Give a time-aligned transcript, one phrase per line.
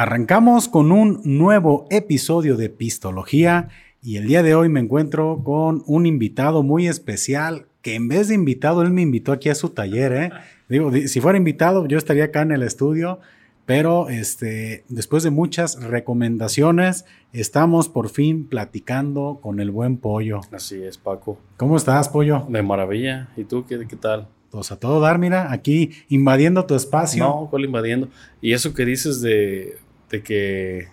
[0.00, 3.66] Arrancamos con un nuevo episodio de Pistología
[4.00, 8.28] y el día de hoy me encuentro con un invitado muy especial que en vez
[8.28, 10.12] de invitado, él me invitó aquí a su taller.
[10.12, 10.30] ¿eh?
[10.68, 13.18] Digo, si fuera invitado, yo estaría acá en el estudio,
[13.66, 20.42] pero este, después de muchas recomendaciones, estamos por fin platicando con el buen pollo.
[20.52, 21.40] Así es, Paco.
[21.56, 22.46] ¿Cómo estás, pollo?
[22.48, 23.30] De maravilla.
[23.36, 24.28] ¿Y tú qué, qué tal?
[24.50, 27.24] Pues a todo dar, mira, aquí invadiendo tu espacio.
[27.24, 28.08] No, ¿cuál invadiendo?
[28.40, 29.76] Y eso que dices de,
[30.10, 30.88] de que,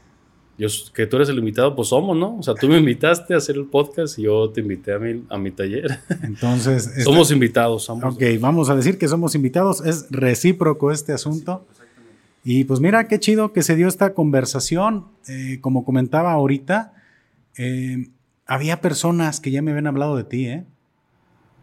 [0.58, 2.38] yo, que tú eres el invitado, pues somos, ¿no?
[2.38, 5.24] O sea, tú me invitaste a hacer el podcast y yo te invité a mi,
[5.30, 6.00] a mi taller.
[6.24, 7.84] Entonces, somos invitados.
[7.84, 8.16] Somos.
[8.16, 9.86] Ok, vamos a decir que somos invitados.
[9.86, 11.66] Es recíproco este asunto.
[12.44, 15.08] y pues mira, qué chido que se dio esta conversación.
[15.28, 16.94] Eh, como comentaba ahorita,
[17.58, 18.10] eh,
[18.46, 20.66] había personas que ya me habían hablado de ti, ¿eh?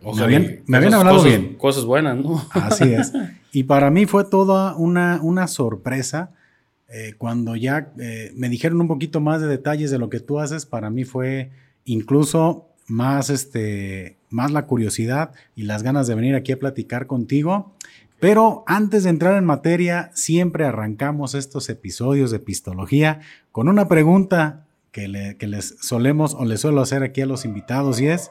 [0.05, 1.55] Ojalá, me habían, me habían hablado cosas, bien.
[1.55, 2.45] Cosas buenas, ¿no?
[2.51, 3.13] Así es.
[3.55, 6.31] Y para mí fue toda una, una sorpresa
[6.95, 10.41] eh, cuando ya eh, me dijeron un poquito más de detalles de lo que tú
[10.41, 11.51] haces, para mí fue
[11.87, 17.73] incluso más, este, más la curiosidad y las ganas de venir aquí a platicar contigo.
[18.21, 23.21] Pero antes de entrar en materia, siempre arrancamos estos episodios de Pistología
[23.53, 27.47] con una pregunta que, le, que les solemos o les suelo hacer aquí a los
[27.47, 28.31] invitados y es,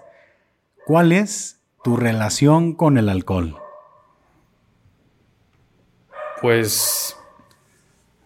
[0.85, 3.57] ¿cuál es tu relación con el alcohol?
[6.43, 7.15] Pues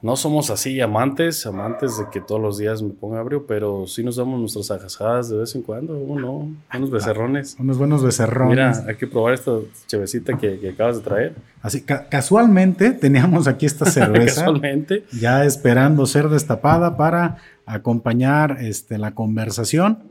[0.06, 4.04] no somos así amantes, amantes de que todos los días me ponga abrio, pero sí
[4.04, 7.58] nos damos nuestras ajazadas de vez en cuando, uno, unos becerrones.
[7.60, 8.52] Unos buenos becerrones.
[8.52, 9.54] Mira, hay que probar esta
[9.88, 11.36] chevecita que, que acabas de traer.
[11.64, 14.42] Así, ca casualmente teníamos aquí esta cerveza.
[14.42, 15.06] casualmente.
[15.20, 20.04] Ya esperando ser destapada para acompañar este, la conversación.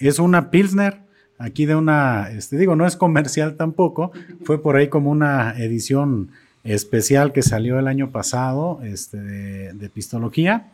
[0.00, 1.02] Es una Pilsner,
[1.38, 4.10] aquí de una, este, digo, no es comercial tampoco,
[4.42, 6.32] fue por ahí como una edición
[6.66, 10.72] especial que salió el año pasado este, de, de, Pistología,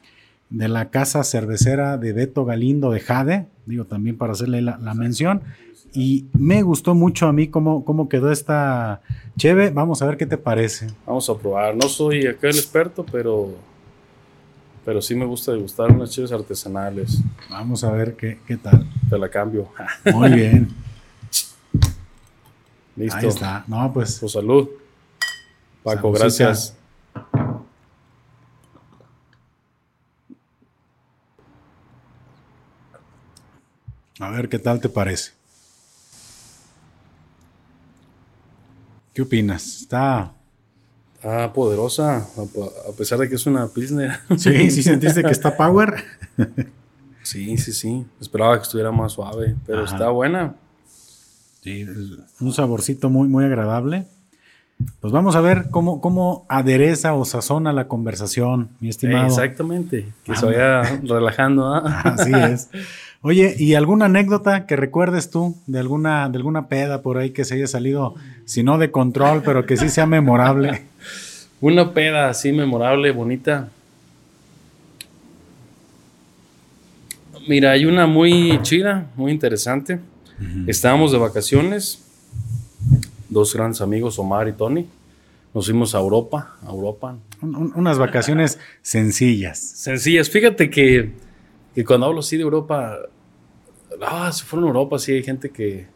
[0.50, 4.94] de la casa cervecera de Beto Galindo de Jade, digo también para hacerle la, la
[4.94, 5.42] mención.
[5.94, 9.02] Y me gustó mucho a mí cómo, cómo quedó esta
[9.36, 9.70] cheve.
[9.70, 10.86] Vamos a ver qué te parece.
[11.06, 11.76] Vamos a probar.
[11.76, 13.54] No soy acá el experto, pero,
[14.86, 17.20] pero sí me gusta degustar unas cheves artesanales.
[17.50, 18.88] Vamos a ver qué, qué tal.
[19.10, 19.68] Te la cambio.
[20.14, 20.70] Muy bien.
[22.96, 23.18] Listo.
[23.18, 23.64] Ahí está.
[23.66, 24.18] No, pues.
[24.18, 24.68] Pues salud.
[25.82, 26.44] Paco, Salucita.
[26.44, 26.76] gracias.
[34.20, 35.32] A ver qué tal te parece.
[39.14, 39.82] ¿Qué opinas?
[39.82, 40.32] Está.
[41.14, 44.18] Está poderosa, a pesar de que es una Pilsner.
[44.38, 46.04] Sí, sí sentiste que está power.
[47.22, 48.06] sí, sí, sí.
[48.20, 49.94] Esperaba que estuviera más suave, pero Ajá.
[49.94, 50.56] está buena.
[51.62, 51.86] Sí,
[52.40, 54.06] un saborcito muy, muy agradable.
[55.00, 59.26] Pues vamos a ver cómo, cómo adereza o sazona la conversación, mi estimado.
[59.26, 61.76] Exactamente, que ah, se vaya relajando.
[61.76, 61.80] ¿eh?
[62.04, 62.70] Así es.
[63.20, 67.44] Oye, ¿y alguna anécdota que recuerdes tú de alguna, de alguna peda por ahí que
[67.44, 70.82] se haya salido, si no de control, pero que sí sea memorable?
[71.60, 73.68] Una peda así memorable, bonita.
[77.46, 79.94] Mira, hay una muy chida, muy interesante.
[79.94, 80.68] Uh -huh.
[80.68, 82.01] Estábamos de vacaciones
[83.32, 84.86] dos grandes amigos, Omar y Tony.
[85.54, 87.16] Nos fuimos a Europa, a Europa.
[87.42, 89.58] Un, unas vacaciones sencillas.
[89.58, 90.30] Sencillas.
[90.30, 91.12] Fíjate que,
[91.74, 92.96] que, cuando hablo así de Europa,
[94.00, 95.86] ah, se fueron a Europa, sí hay gente que,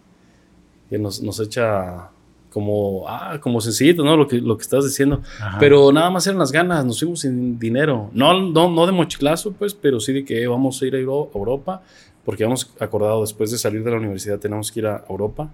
[0.91, 2.10] que nos, nos, echa
[2.50, 4.14] como, ah, como sencillito, ¿no?
[4.16, 5.22] Lo que, lo que estás diciendo.
[5.41, 5.58] Ajá.
[5.58, 8.10] Pero nada más eran las ganas, nos fuimos sin dinero.
[8.12, 11.82] No, no, no de mochilazo, pues, pero sí de que vamos a ir a Europa,
[12.26, 15.50] porque habíamos acordado después de salir de la universidad tenemos que ir a Europa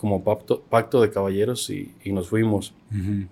[0.00, 2.72] como pacto, pacto de caballeros y, y nos fuimos.
[2.90, 3.28] Uh -huh.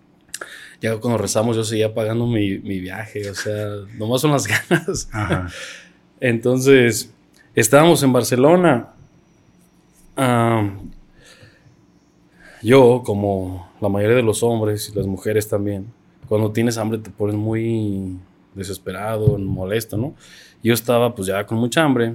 [0.83, 5.09] Ya cuando rezamos yo seguía pagando mi, mi, viaje, o sea, nomás son las ganas.
[5.11, 5.49] Ajá.
[6.21, 7.11] Entonces,
[7.55, 8.91] estábamos en Barcelona.
[10.17, 10.91] Um,
[12.63, 15.87] yo, como la mayoría de los hombres y las mujeres también,
[16.29, 18.19] cuando tienes hambre te pones muy
[18.55, 20.15] desesperado, molesto, ¿no?
[20.63, 22.15] Yo estaba pues ya con mucha hambre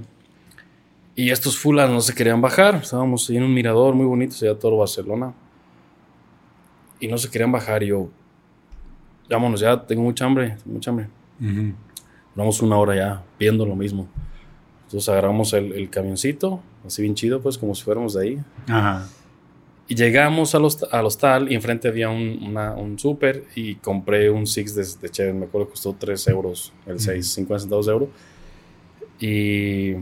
[1.15, 2.75] y estos fulas no se querían bajar.
[2.75, 5.33] Estábamos en un mirador muy bonito, se todo Barcelona.
[6.99, 7.83] Y no se querían bajar.
[7.83, 8.09] Y yo,
[9.29, 11.07] vámonos ya, tengo mucha hambre, mucha hambre.
[11.39, 11.73] Uh -huh.
[12.35, 14.07] Duramos una hora ya viendo lo mismo.
[14.85, 18.43] Entonces agarramos el, el, camioncito, así bien chido, pues como si fuéramos de ahí.
[18.67, 19.07] Ajá.
[19.87, 24.29] Y llegamos al, host al hostal y enfrente había un, una, un súper y compré
[24.29, 25.33] un six de, de Chevy.
[25.33, 27.35] Me acuerdo que costó 3 euros, el 6, uh -huh.
[27.35, 28.09] 50 centavos de euro.
[29.19, 29.95] Y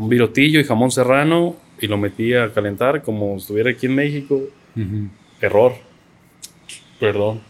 [0.00, 4.40] un virotillo y jamón serrano y lo metí a calentar como estuviera aquí en México.
[4.74, 5.08] Uh -huh.
[5.42, 5.72] Error.
[6.98, 7.40] Perdón.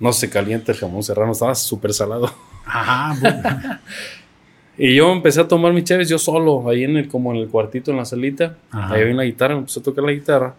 [0.00, 2.32] No se calienta el jamón serrano, estaba súper salado.
[2.64, 3.80] Ajá.
[4.78, 7.48] y yo empecé a tomar mis chaves yo solo, ahí en el, como en el
[7.48, 8.56] cuartito, en la salita.
[8.70, 10.54] Ahí había una guitarra, empecé a tocar la guitarra.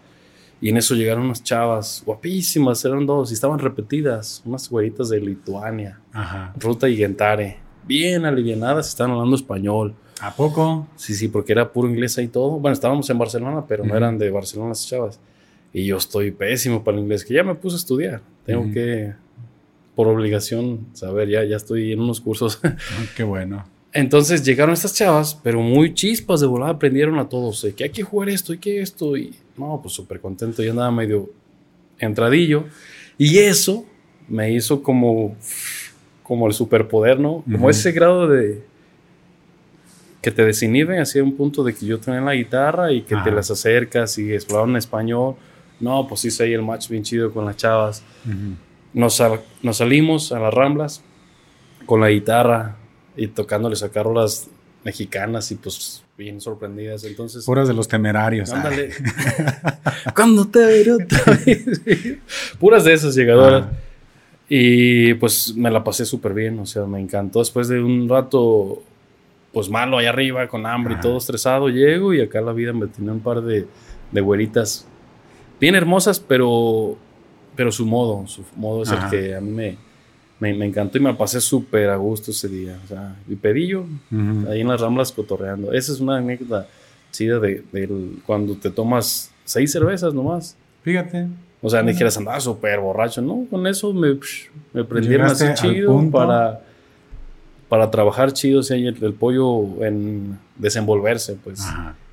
[0.60, 5.20] Y en eso llegaron unas chavas guapísimas, eran dos, y estaban repetidas, unas güeritas de
[5.20, 6.54] Lituania, Ajá.
[6.58, 9.94] Ruta y Gentare, bien alivianadas, estaban hablando español.
[10.20, 10.86] ¿A poco?
[10.96, 12.52] Sí, sí, porque era puro inglés ahí todo.
[12.52, 15.20] Bueno, estábamos en Barcelona, pero no eran de Barcelona las chavas.
[15.72, 18.20] Y yo estoy pésimo para el inglés, que ya me puse a estudiar.
[18.46, 19.12] Tengo que,
[19.94, 22.60] por obligación, saber, ya, ya estoy en unos cursos.
[22.62, 22.76] Ah,
[23.16, 23.64] qué bueno.
[23.92, 28.02] Entonces llegaron estas chavas, pero muy chispas de volada, aprendieron a todos, que hay que
[28.02, 29.16] jugar esto y que esto.
[29.16, 31.30] Y no, pues súper contento, yo andaba medio
[31.98, 32.64] entradillo.
[33.18, 33.84] Y eso
[34.28, 35.36] me hizo como,
[36.22, 37.44] como el superpoder, ¿no?
[37.50, 38.64] Como ese grado de,
[40.24, 43.30] que te desinhiben hacia un punto de que yo tenía la guitarra y que te
[43.30, 45.34] las acercas y exploraron español.
[45.80, 48.02] No, pues hice ahí el match bien chido con las chavas.
[48.94, 49.22] nos,
[49.62, 51.02] nos, salimos a las ramblas
[51.84, 52.76] con la guitarra
[53.18, 54.48] y tocándoles a carolas
[54.82, 57.04] mexicanas y pues bien sorprendidas.
[57.04, 58.50] Entonces, Puras de los temerarios.
[58.50, 58.92] Ándale.
[60.14, 61.82] ¿Cuándo te veré otra vez?
[62.58, 63.66] Puras de esas llegadoras.
[64.48, 67.40] Y pues me la pasé súper bien, o sea, me encantó.
[67.40, 68.82] Después de un rato
[69.54, 72.88] pues malo allá arriba, con hambre y todo estresado, llego y acá la vida me
[72.88, 73.66] tiene un par de,
[74.12, 74.86] de güeritas
[75.60, 76.96] bien hermosas, pero,
[77.56, 79.78] pero su modo, su modo es el que a mí me,
[80.52, 82.78] me, encantó y me pasé súper a gusto ese día.
[82.84, 83.86] O sea, y pedillo,
[84.50, 85.72] ahí en las ramblas cotorreando.
[85.72, 86.66] Esa es una anécdota
[87.12, 87.62] chida de,
[88.26, 90.56] cuando te tomas seis cervezas nomás.
[90.82, 91.28] Fíjate.
[91.62, 93.46] O sea, ni dijeras andaba súper borracho, ¿no?
[93.48, 94.18] Con eso me,
[94.74, 96.60] me prendieron así chido para
[97.74, 101.60] para trabajar chido, o el, pollo en desenvolverse, pues.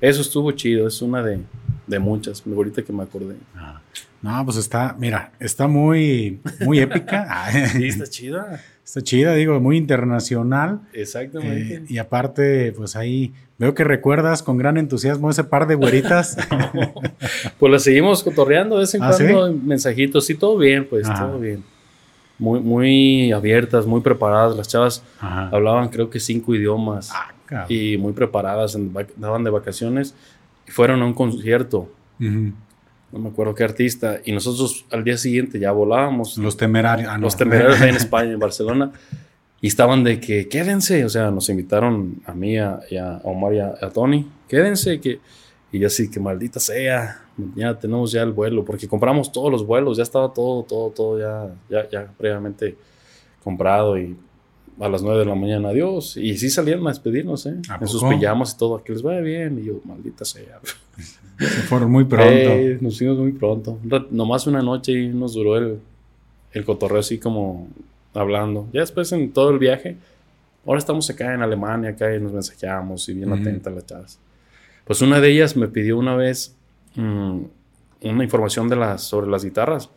[0.00, 1.38] Eso estuvo chido, es una de,
[1.86, 3.36] de muchas, ahorita que me acordé.
[4.20, 7.46] No, pues está, mira, está muy, muy épica.
[7.74, 8.60] sí, está chida.
[8.84, 10.80] Está chida, digo, muy internacional.
[10.94, 11.74] Exactamente.
[11.76, 16.38] Eh, y aparte, pues ahí veo que recuerdas con gran entusiasmo ese par de güeritas.
[17.60, 21.38] pues la seguimos cotorreando de vez en ¿Ah, cuando, mensajitos, y todo bien, pues, todo
[21.38, 21.62] bien
[22.42, 24.56] muy, muy abiertas, muy preparadas.
[24.56, 28.76] Las chavas hablaban creo que cinco idiomas ah, y muy preparadas,
[29.16, 30.16] daban de vacaciones
[30.66, 31.88] y fueron a un concierto.
[32.18, 34.18] No me acuerdo qué artista.
[34.24, 36.36] Y nosotros al día siguiente ya volábamos.
[36.36, 37.08] Los temerarios.
[37.08, 38.90] Ah, los temerarios en España, en Barcelona.
[39.60, 41.04] Y estaban de que quédense.
[41.04, 44.26] O sea, nos invitaron a mí, a, a Omar y a, a Tony.
[44.48, 44.98] Quédense.
[45.00, 45.20] que
[45.72, 47.22] Y yo así, que maldita sea
[47.54, 51.18] ya tenemos ya el vuelo, porque compramos todos los vuelos, ya estaba todo, todo, todo
[51.18, 52.76] ya, ya, ya previamente
[53.42, 54.16] comprado y
[54.80, 56.16] a las 9 de la mañana, adiós.
[56.16, 57.56] Y sí salían a despedirnos, ¿eh?
[57.80, 59.58] En sus pijamas y todo, que les vaya bien.
[59.58, 60.60] Y yo, maldita sea.
[61.38, 62.50] Se fueron muy pronto.
[62.80, 63.78] nos fuimos muy pronto.
[64.10, 65.78] Nomás una noche y nos duró el,
[66.52, 67.68] el cotorreo así como
[68.14, 68.66] hablando.
[68.72, 69.96] Ya después en todo el viaje,
[70.66, 74.18] ahora estamos acá en Alemania, acá y nos mensajeamos y bien atentas las chavas.
[74.84, 76.56] Pues una de ellas me pidió una vez
[76.94, 77.44] Mm,
[78.02, 79.88] una información de las, sobre las guitarras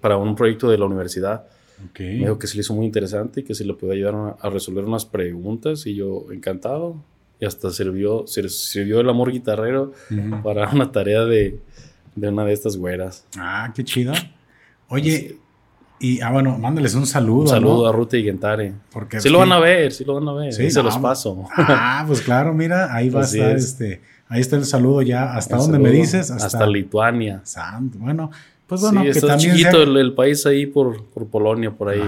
[0.00, 1.46] para un proyecto de la universidad.
[1.98, 4.50] Me dijo que se le hizo muy interesante y que se le puede ayudar a,
[4.50, 6.96] resolver unas preguntas y yo encantado.
[7.40, 9.92] Y hasta sirvió, sirvió el amor guitarrero
[10.42, 11.58] para una tarea de,
[12.14, 13.26] de, una de estas güeras.
[13.36, 14.12] Ah, qué chido.
[14.88, 15.38] Oye,
[16.04, 17.42] y ah, bueno, mándales un saludo.
[17.42, 18.72] Un saludo a Ruta y Gentare.
[18.92, 20.52] Porque sí lo van a ver, sí lo van a ver.
[20.52, 21.44] Sí, se los paso.
[21.56, 25.34] Ah, pues claro, mira, ahí va a estar este Ahí está el saludo ya.
[25.34, 26.30] ¿Hasta dónde me dices?
[26.30, 27.40] Hasta, Lituania.
[27.44, 27.98] Santo.
[27.98, 28.30] Bueno,
[28.66, 32.02] pues bueno, que está también chiquito el, país ahí por, por Polonia, por ahí.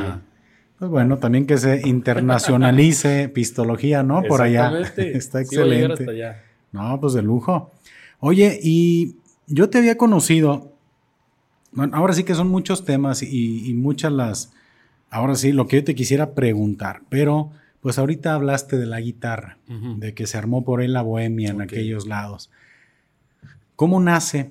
[0.78, 4.22] Pues bueno, también que se internacionalice pistología, ¿no?
[4.22, 4.72] Por allá.
[4.96, 6.06] está excelente.
[6.72, 7.70] No, pues de lujo.
[8.20, 10.72] Oye, y yo te había conocido.
[11.76, 14.52] Bueno, ahora sí que son muchos temas y, y muchas las.
[15.10, 17.52] Ahora sí, lo que yo te quisiera preguntar, pero
[17.86, 21.60] pues ahorita hablaste de la guitarra, de que se armó por él la bohemia en
[21.60, 22.50] aquellos lados.
[23.76, 24.50] ¿Cómo nace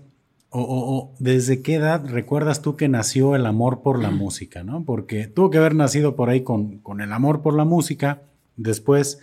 [0.52, 4.64] o, desde qué edad recuerdas tú que nació el amor por la música?
[4.64, 4.86] ¿no?
[4.86, 8.22] Porque tuvo que haber nacido por ahí con, con el amor por la música.
[8.56, 9.20] Después,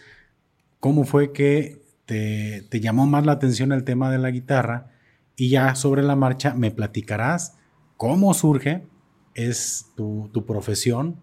[0.79, 4.91] ¿cómo fue que te, te llamó más la atención el tema de la guitarra?
[5.37, 7.57] Y ya sobre la marcha me platicarás
[7.97, 8.83] cómo surge
[9.35, 11.17] es tu, profesión?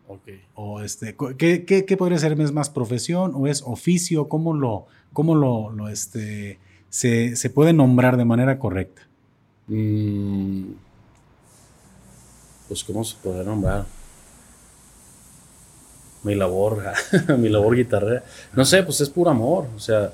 [0.55, 2.39] O este, ¿qué, qué, podría ser?
[2.39, 4.27] ¿Es más profesión o es oficio?
[4.27, 6.59] ¿Cómo lo, cómo lo, este,
[6.89, 9.03] se, puede nombrar de manera correcta?
[9.67, 10.71] Mm,
[12.67, 13.85] pues, ¿cómo se puede nombrar?
[16.23, 16.83] Mi labor,
[17.37, 18.23] mi labor guitarrera.
[18.55, 19.67] No sé, pues es puro amor.
[19.75, 20.11] O sea,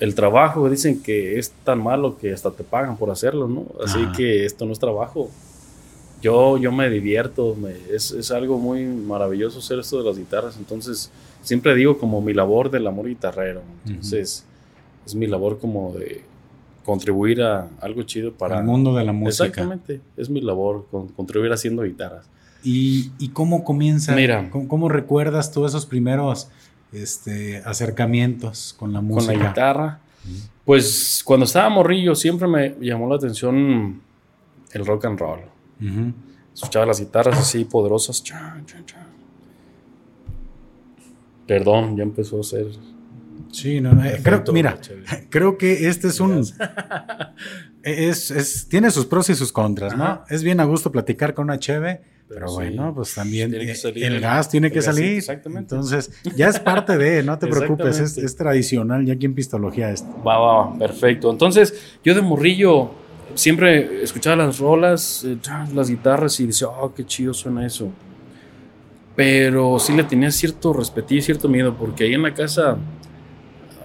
[0.00, 3.66] el trabajo dicen que es tan malo que hasta te pagan por hacerlo, ¿no?
[3.84, 5.30] Así que esto no es trabajo
[6.22, 7.56] yo, yo me divierto,
[7.92, 11.10] es, es, algo muy maravilloso hacer esto de las guitarras, entonces
[11.42, 14.44] siempre digo como mi labor del amor guitarrero, entonces
[15.04, 16.22] es mi labor como de
[16.84, 19.44] contribuir a algo chido para el mundo de la música.
[19.44, 22.26] Exactamente, es mi labor, contribuir haciendo guitarras.
[22.64, 24.14] ¿Y, y cómo comienza?
[24.14, 26.48] Mira, ¿cómo, recuerdas todos esos primeros
[26.92, 29.32] este, acercamientos con la música?
[29.32, 30.00] Con la guitarra.
[30.64, 34.02] Pues cuando estaba morrillo siempre me llamó la atención
[34.72, 35.40] el rock and roll.
[36.52, 38.22] Escuchaba las guitarras así poderosas.
[41.46, 42.66] Perdón, ya empezó a ser.
[43.52, 44.78] Sí, no, eh, creo, mira,
[45.30, 46.44] creo que este es un.
[47.82, 50.24] es, es, tiene sus pros y sus contras, ¿no?
[50.28, 54.48] Es bien a gusto platicar con una cheve, pero, bueno, pues también eh, el gas
[54.48, 55.18] tiene que salir.
[55.18, 55.74] exactamente.
[55.74, 59.90] Entonces, ya es parte de, no te preocupes, es, es, tradicional ya aquí en Pistología
[59.90, 60.08] esto.
[60.26, 61.30] Va, va, perfecto.
[61.30, 62.90] Entonces, yo de morrillo
[63.36, 65.38] siempre escuchaba las rolas, eh,
[65.74, 67.90] las guitarras y decía, oh, qué chido suena eso.
[69.14, 72.76] Pero sí le tenía cierto respeto y cierto miedo, porque ahí en la casa,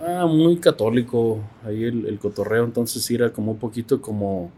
[0.06, 4.52] ah, muy católico, ahí el, cotorreo, entonces era como un poquito como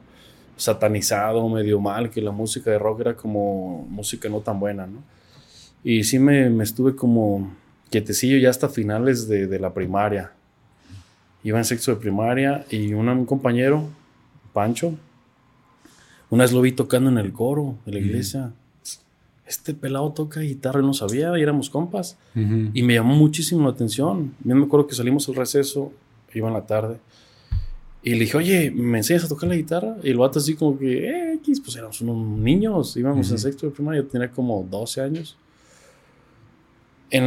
[0.55, 5.03] satanizado, medio mal, que la música de rock era como música no tan buena, ¿no?
[5.83, 7.53] Y sí me, estuve como
[7.89, 10.31] quietecillo ya hasta finales de, la primaria.
[11.43, 13.89] Iba en sexto de primaria y un compañero
[14.53, 14.95] Pancho.
[16.29, 18.53] Una vez lo vi tocando en el coro de la iglesia.
[19.45, 22.17] Este pelado toca guitarra, no sabía, y éramos compas.
[22.33, 24.33] Y me llamó muchísimo la atención.
[24.43, 25.91] Yo me acuerdo que salimos al receso,
[26.33, 26.98] iba en la tarde.
[28.03, 29.95] Y le dije, oye, ¿me enseñas a tocar la guitarra?
[30.03, 33.65] Y el vato así como que, eh, X, pues éramos unos niños, íbamos en sexto
[33.65, 35.38] de primaria, yo tenía como 12 años.
[37.10, 37.24] En,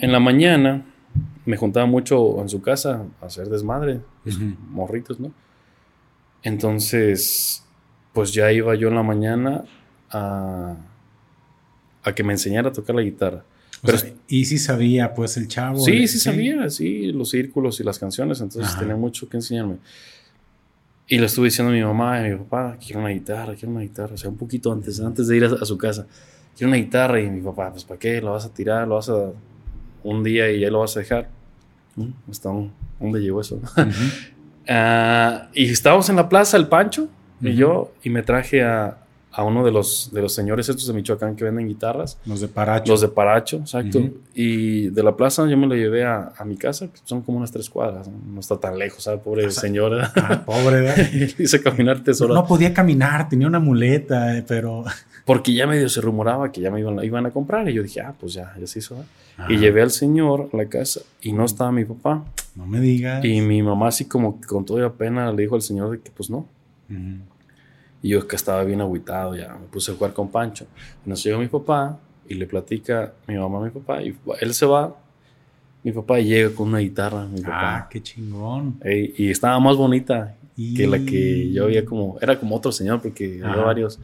[0.00, 0.86] en, la mañana
[1.44, 4.38] me juntaba mucho en su casa a hacer desmadre, pues,
[4.70, 5.30] morritos, ¿no?
[6.42, 7.64] Entonces,
[8.14, 9.64] pues ya iba yo en la mañana
[10.10, 10.76] a,
[12.02, 13.44] a que me enseñara a tocar la guitarra.
[13.82, 15.78] Pero, y sí sabía, pues, el chavo.
[15.78, 19.76] Sí, sí, sabía, sí, los círculos y las canciones, entonces tenía mucho que enseñarme.
[21.06, 23.70] Y le estuve diciendo a mi mamá y a mi papá, quiero una guitarra, quiero
[23.70, 26.06] una guitarra, o sea, un poquito antes, antes de ir a, su casa.
[26.56, 28.20] Quiero una guitarra y mi papá, pues, ¿para qué?
[28.20, 28.86] ¿Lo vas a tirar?
[28.86, 29.32] ¿Lo vas a
[30.02, 31.30] un día y ya lo vas a dejar?
[31.96, 32.08] ¿Mm?
[32.30, 32.50] ¿Hasta
[33.00, 33.60] dónde llegó eso?
[34.70, 37.08] Ah, y estábamos en la plaza, el Pancho
[37.40, 38.98] y yo, y me traje a,
[39.32, 42.18] a, uno de los, de los señores estos de Michoacán que venden guitarras.
[42.26, 42.92] Los de Paracho.
[42.92, 44.00] Los de Paracho, exacto.
[44.34, 47.38] Y de la plaza yo me lo llevé a, a mi casa, que son como
[47.38, 49.20] unas tres cuadras, no, está tan lejos, ¿sabes?
[49.20, 50.12] Pobre señora.
[50.16, 50.94] Ah, pobre,
[51.38, 52.34] Hice caminar tesoro.
[52.34, 54.84] No podía caminar, tenía una muleta, eh, pero...
[55.24, 58.00] Porque ya medio se rumoraba que ya me iban, iban a comprar y yo dije,
[58.00, 58.96] ah, pues ya, ya se hizo.
[59.50, 62.24] Y llevé al señor a la casa y no estaba mi papá.
[62.54, 63.22] No me digas.
[63.24, 66.10] Y mi mamá así como con toda la pena le dijo al señor de que
[66.10, 66.48] pues no.
[68.02, 70.66] Y yo que estaba bien agüitado, ya me puse a jugar con Pancho.
[71.04, 74.54] Y nos llega mi papá y le platica mi mamá a mi papá y él
[74.54, 74.96] se va.
[75.82, 77.26] Mi papá llega con una guitarra.
[77.26, 77.76] Mi papá.
[77.76, 78.80] Ah, qué chingón.
[78.84, 80.36] y estaba más bonita
[80.76, 84.00] que la que yo había como, era como otro señor porque había varios.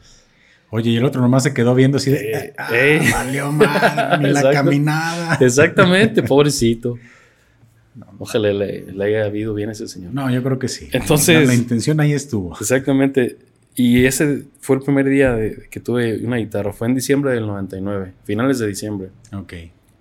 [0.69, 3.01] Oye, y el otro nomás se quedó viendo así de, eh, ah, eh.
[3.11, 5.35] valió mal, ni la caminada.
[5.39, 6.97] Exactamente, pobrecito.
[8.17, 10.13] Ojalá le, haya habido bien a ese señor.
[10.13, 10.89] No, yo creo que sí.
[10.91, 11.47] Entonces.
[11.47, 12.57] La, intención ahí estuvo.
[12.59, 13.37] Exactamente.
[13.75, 16.71] Y ese fue el primer día de, que tuve una guitarra.
[16.71, 19.09] Fue en diciembre del 99, finales de diciembre.
[19.33, 19.53] Ok.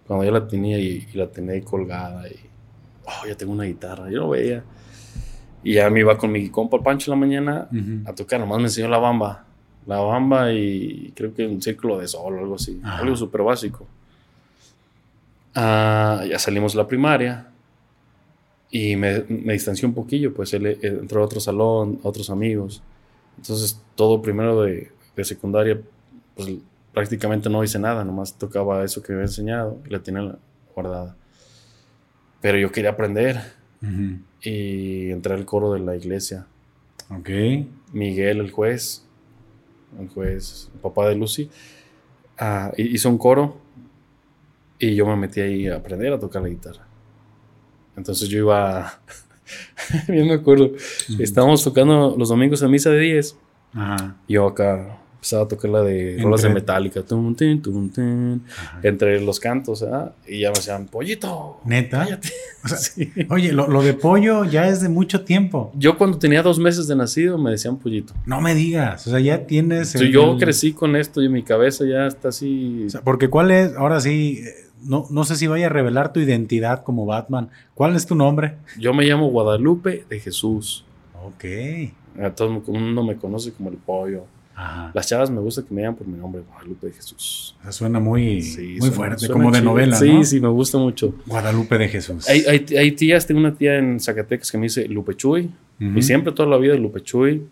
[0.07, 2.37] Cuando yo la tenía y, la tenía colgada y.
[3.04, 4.11] Oh, ya tengo una guitarra.
[4.11, 4.62] Yo lo veía.
[5.62, 7.69] Y ya me iba con mi compa Pancho en la mañana
[8.04, 8.38] a tocar.
[8.38, 9.45] Nomás me enseñó la bamba
[9.87, 13.87] la bamba y creo que un círculo de sol o algo así, algo súper básico.
[15.54, 17.49] Ah, ya salimos de la primaria
[18.71, 22.83] y me, me distancié un poquillo, pues él, eh, entró a otro salón, otros amigos.
[23.37, 25.81] Entonces todo primero de, de, secundaria,
[26.37, 26.50] pues
[26.93, 30.37] prácticamente no hice nada, nomás tocaba eso que me había enseñado y la tenía
[30.75, 31.17] guardada.
[32.41, 33.41] Pero yo quería aprender
[34.43, 36.47] y entré al coro de la iglesia.
[37.11, 37.29] Ok.
[37.93, 39.05] Miguel, el juez,
[39.99, 41.50] el juez, el papá de Lucy,
[42.38, 43.57] ah, hizo un coro
[44.79, 46.87] y yo me metí ahí a aprender a tocar la guitarra.
[47.97, 49.00] Entonces yo iba,
[50.09, 50.73] bien me acuerdo,
[51.19, 53.37] estábamos tocando los domingos en misa de 10.
[54.29, 57.03] Yo acá empezaba a tocar la de rolas de Metallica,
[58.83, 60.13] entre los cantos, ¿ah?
[60.29, 61.61] y ya me decían, pollito.
[61.65, 62.07] Neta.
[63.31, 65.73] Oye, lo, de pollo ya es de mucho tiempo.
[65.77, 68.13] Yo cuando tenía dos meses de nacido me decían pollito.
[68.27, 69.95] No me digas, o sea, ya tienes.
[69.95, 72.87] yo crecí con esto y mi cabeza ya está así.
[73.03, 74.45] porque cuál es, ahora sí,
[74.85, 77.49] no, no sé si vaya a revelar tu identidad como Batman.
[77.75, 78.57] ¿Cuál es tu nombre?
[78.79, 80.85] Yo me llamo Guadalupe de Jesús.
[81.25, 81.45] Ok.
[82.37, 84.26] todo el mundo me conoce como el pollo.
[84.57, 84.93] Ajá.
[84.95, 87.57] Las chavas me gusta que me digan por mi nombre, Guadalupe de Jesús.
[87.59, 90.23] O sea, suena muy, Sí, muy suena- fuerte, suena como de novela, Sí, ¿no?
[90.25, 91.12] sí, me gusta mucho.
[91.26, 92.29] Guadalupe de Jesús.
[92.29, 95.50] Hay, hay, hay tías, tengo una tía en Zacatecas que me dice Lupe Chuy,
[95.81, 95.99] Ujú.
[95.99, 97.49] y siempre toda la vida Lupe Chuy.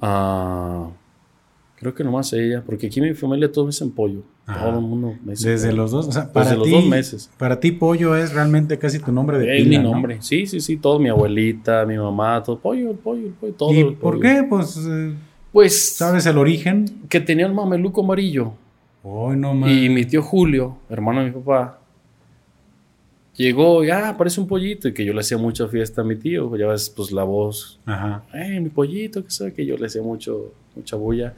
[0.00, 0.88] Ah,
[1.82, 4.22] creo que nomás ella, porque aquí en mi familia todos me dicen pollo.
[4.46, 4.66] Ajá.
[4.66, 5.82] Todo el mundo me dice Desde pollo.
[5.82, 7.28] los dos, o sea, para los dos meses.
[7.36, 9.90] Para ti, pollo es realmente casi tu nombre de Es pila, mi ¿no?
[9.92, 10.16] nombre.
[10.22, 10.98] Sí, sí, sí, todo.
[11.00, 12.58] Mi abuelita, mi mamá, todo.
[12.58, 13.72] Pollo, el pollo, el pollo, todo.
[13.74, 14.20] ¿Y el por pollo.
[14.22, 14.46] qué?
[14.48, 15.12] Pues, eh,
[15.52, 17.02] Pues, ¿sabes el origen?
[17.08, 18.52] que tenía un mameluco amarillo.
[19.04, 19.68] No.
[19.68, 21.80] Y mi tío Julio, hermano de mi papá,
[23.36, 24.88] llegó y, ah, parece un pollito.
[24.88, 26.54] Y que yo le hacía mucha fiesta a mi tío.
[26.56, 27.80] Ya ves, pues la voz.
[27.84, 28.22] Ajá.
[28.34, 31.34] Eh, mi pollito, que sabe que yo le hacía mucho, mucha bulla.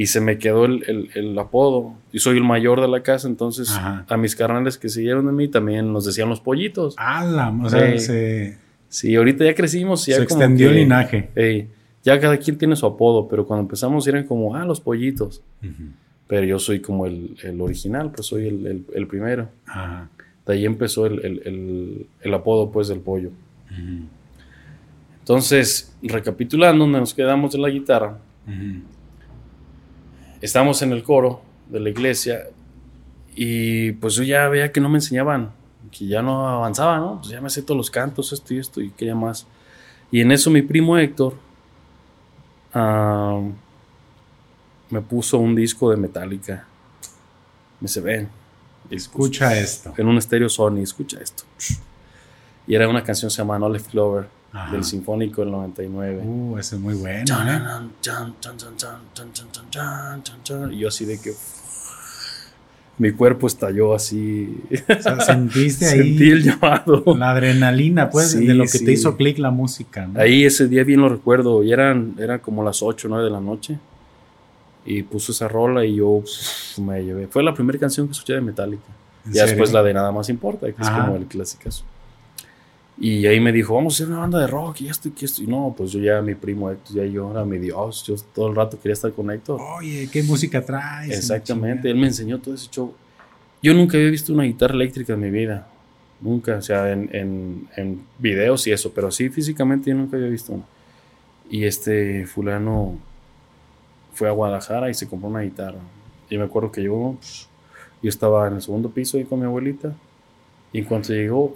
[0.00, 1.94] Y se me quedó el, el- el apodo.
[2.12, 4.06] Y soy el mayor de la casa, entonces Ajá.
[4.08, 6.94] a mis carnales que siguieron de mí también nos decían los pollitos.
[6.96, 7.52] ¡Hala!
[7.64, 7.98] O sea, Sí.
[8.06, 8.58] se,
[8.90, 10.06] Sí, ahorita ya crecimos.
[10.06, 11.30] Ya se como extendió el linaje.
[12.04, 15.42] Ya cada quien tiene su apodo, pero cuando empezamos eran como, ah, los pollitos.
[16.28, 19.48] Pero yo soy como el, el original, pues soy el, primero.
[19.66, 20.08] Ajá.
[20.46, 23.30] De ahí empezó el, el- el- el apodo, pues, del pollo.
[25.20, 28.80] Entonces, recapitulando, donde nos quedamos en la guitarra, Ujú.
[30.40, 32.44] Estamos en el coro de la iglesia
[33.34, 35.52] y pues yo ya veía que no me enseñaban,
[35.90, 37.18] que ya no avanzaba, ¿no?
[37.18, 39.46] Pues ya me sé todos los cantos, esto y esto, y quería más.
[40.10, 41.34] Y en eso mi primo Héctor
[44.90, 46.66] me puso un disco de Metallica.
[47.80, 48.28] Me dice, ven.
[48.90, 49.92] Y Escucha esto.
[49.96, 51.44] En un estéreo Sony, escucha esto.
[52.66, 54.28] Y era una canción que se llama No Left Clover,
[54.72, 56.22] del Sinfónico del 99.
[56.24, 57.24] Uh, ese es muy bueno.
[60.70, 61.34] Y yo así de que
[62.98, 64.60] mi cuerpo estalló así.
[65.24, 65.98] Sentiste ahí.
[65.98, 67.04] Sentí el llamado.
[67.16, 70.08] La adrenalina, pues, de lo que te hizo clic la música.
[70.16, 71.62] Ahí ese día bien lo recuerdo.
[71.62, 73.78] Y eran, eran como las 8 o 9 de la noche.
[74.84, 76.22] Y puso esa rola y yo
[76.78, 77.26] me llevé.
[77.28, 78.88] Fue la primera canción que escuché de Metallica.
[79.26, 81.84] Y después la de Nada Más Importa, que es como el clásicazo.
[83.00, 85.26] Y ahí me dijo, vamos a hacer una banda de rock y esto y que
[85.26, 85.42] esto.
[85.42, 88.04] Y no, pues yo ya, mi primo Héctor, ya yo era mi Dios.
[88.04, 89.60] Yo todo el rato quería estar con Héctor.
[89.78, 91.16] Oye, ¿qué música traes?
[91.16, 92.92] Exactamente, él me enseñó todo ese show.
[93.62, 95.68] Yo nunca había visto una guitarra eléctrica en mi vida.
[96.20, 100.28] Nunca, o sea, en, en, en videos y eso, pero sí físicamente yo nunca había
[100.28, 100.64] visto una.
[101.48, 102.98] Y este fulano
[104.12, 105.78] fue a Guadalajara y se compró una guitarra.
[106.28, 107.48] Y me acuerdo que llegó, pues,
[108.02, 109.94] yo estaba en el segundo piso ahí con mi abuelita.
[110.72, 111.54] Y en cuanto llegó,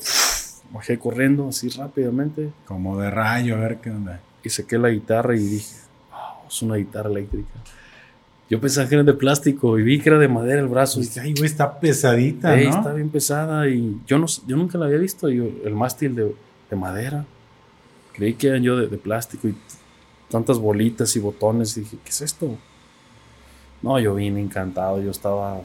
[0.72, 4.20] bajé corriendo así rápidamente Como de rayo, a ver qué onda.
[4.42, 5.74] y saqué la guitarra y dije,
[6.10, 7.50] wow, es una guitarra eléctrica.
[8.50, 11.00] Yo pensaba que era de plástico y vi que era de madera el brazo.
[11.00, 12.62] Y Pues, ay, güey, está pesadita, ¿no?
[12.62, 15.28] está bien pesada y yo, no, yo nunca la había visto.
[15.30, 16.34] Yo, el mástil de,
[16.70, 17.24] de madera.
[18.12, 19.54] Creí que eran yo de, de plástico y
[20.28, 21.76] tantas bolitas y botones.
[21.78, 22.54] Y dije, ¿qué es esto?
[23.80, 25.00] No, yo vine encantado.
[25.00, 25.60] Yo estaba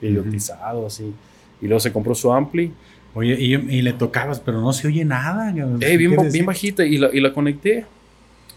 [0.00, 1.12] idiotizado así.
[1.60, 2.72] Y luego se compró su ampli.
[3.14, 5.50] Oye, y, y le tocabas, pero no se oye nada.
[5.50, 7.86] Eh, ¿Qué bien, bien bajita y la, y la conecté.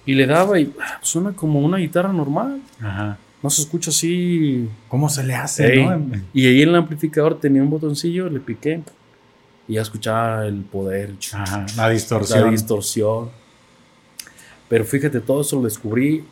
[0.05, 2.61] Y le daba y ah, suena como una guitarra normal.
[2.81, 3.17] Ajá.
[3.41, 4.67] No se escucha así.
[4.87, 5.85] ¿Cómo se le hace, Ey.
[5.85, 6.21] no?
[6.33, 8.81] Y ahí en el amplificador tenía un botoncillo, le piqué.
[9.67, 11.13] Y ya escuchaba el poder.
[11.33, 12.45] Ajá, la distorsión.
[12.45, 13.29] la distorsión.
[14.69, 16.23] Pero fíjate, todo eso lo descubrí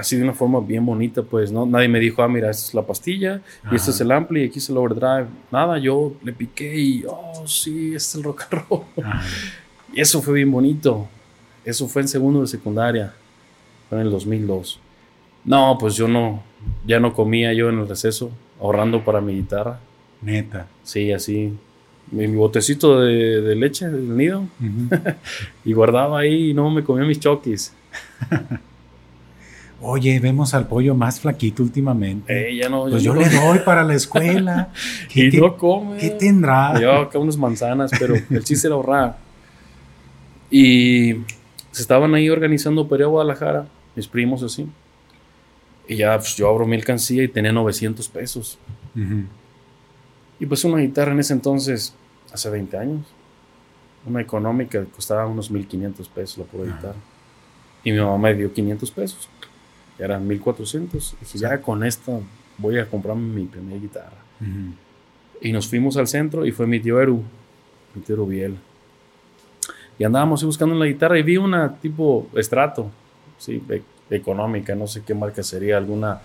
[0.00, 1.66] así de una forma bien bonita, pues, ¿no?
[1.66, 3.90] Nadie me dijo, ah, mira, esta es la pastilla, y este Ajá.
[3.90, 5.26] es el ampli, y aquí es el overdrive.
[5.52, 8.82] Nada, yo le piqué y, oh, sí, este es el rock and roll.
[9.04, 9.22] Ajá.
[9.92, 11.08] Y eso fue bien bonito.
[11.64, 13.12] Eso fue en segundo de secundaria,
[13.88, 14.78] fue en el 2002.
[15.44, 16.44] No, pues yo no,
[16.86, 19.80] ya no comía yo en el receso, ahorrando para mi guitarra.
[20.22, 20.68] Neta.
[20.84, 21.52] Sí, así.
[22.12, 24.40] Mi, mi botecito de, de leche del nido.
[24.60, 25.02] Ujú.
[25.64, 27.74] Y guardaba ahí y no me comía mis choquis.
[29.82, 32.50] Oye, vemos al pollo más flaquito últimamente.
[32.50, 32.84] Eh, ya no.
[32.88, 34.70] pues yo no- le doy para la escuela.
[35.08, 35.96] ¿Qué, Y no come.
[35.98, 36.74] qué tendrá?
[36.78, 39.16] Llevaba acá unas manzanas, pero el chiste era ahorrar.
[40.50, 41.14] Y
[41.70, 43.66] se estaban ahí organizando para ir a Guadalajara,
[43.96, 44.66] mis primos así.
[45.88, 48.58] Y ya pues, yo abro mi alcancía y tenía 900 pesos.
[48.94, 49.24] Ujú.
[50.40, 51.94] Y pues una guitarra en ese entonces,
[52.32, 53.06] hace 20 años,
[54.06, 56.76] una económica costaba unos 1500 pesos la pura Ajá.
[56.76, 56.98] guitarra.
[57.84, 59.28] Y mi mamá me dio 500 pesos.
[60.00, 61.14] Eran 1400.
[61.20, 62.22] Y dije, ya con esto
[62.58, 64.16] voy a comprarme mi primera guitarra.
[64.40, 64.74] Ujú.
[65.42, 67.22] Y nos fuimos al centro y fue mi tío Eru,
[67.94, 68.56] mi tío Rubiel.
[69.98, 72.90] Y andábamos buscando la guitarra y vi una tipo estrato,
[73.38, 76.20] sí, e- económica, no sé qué marca sería, alguna,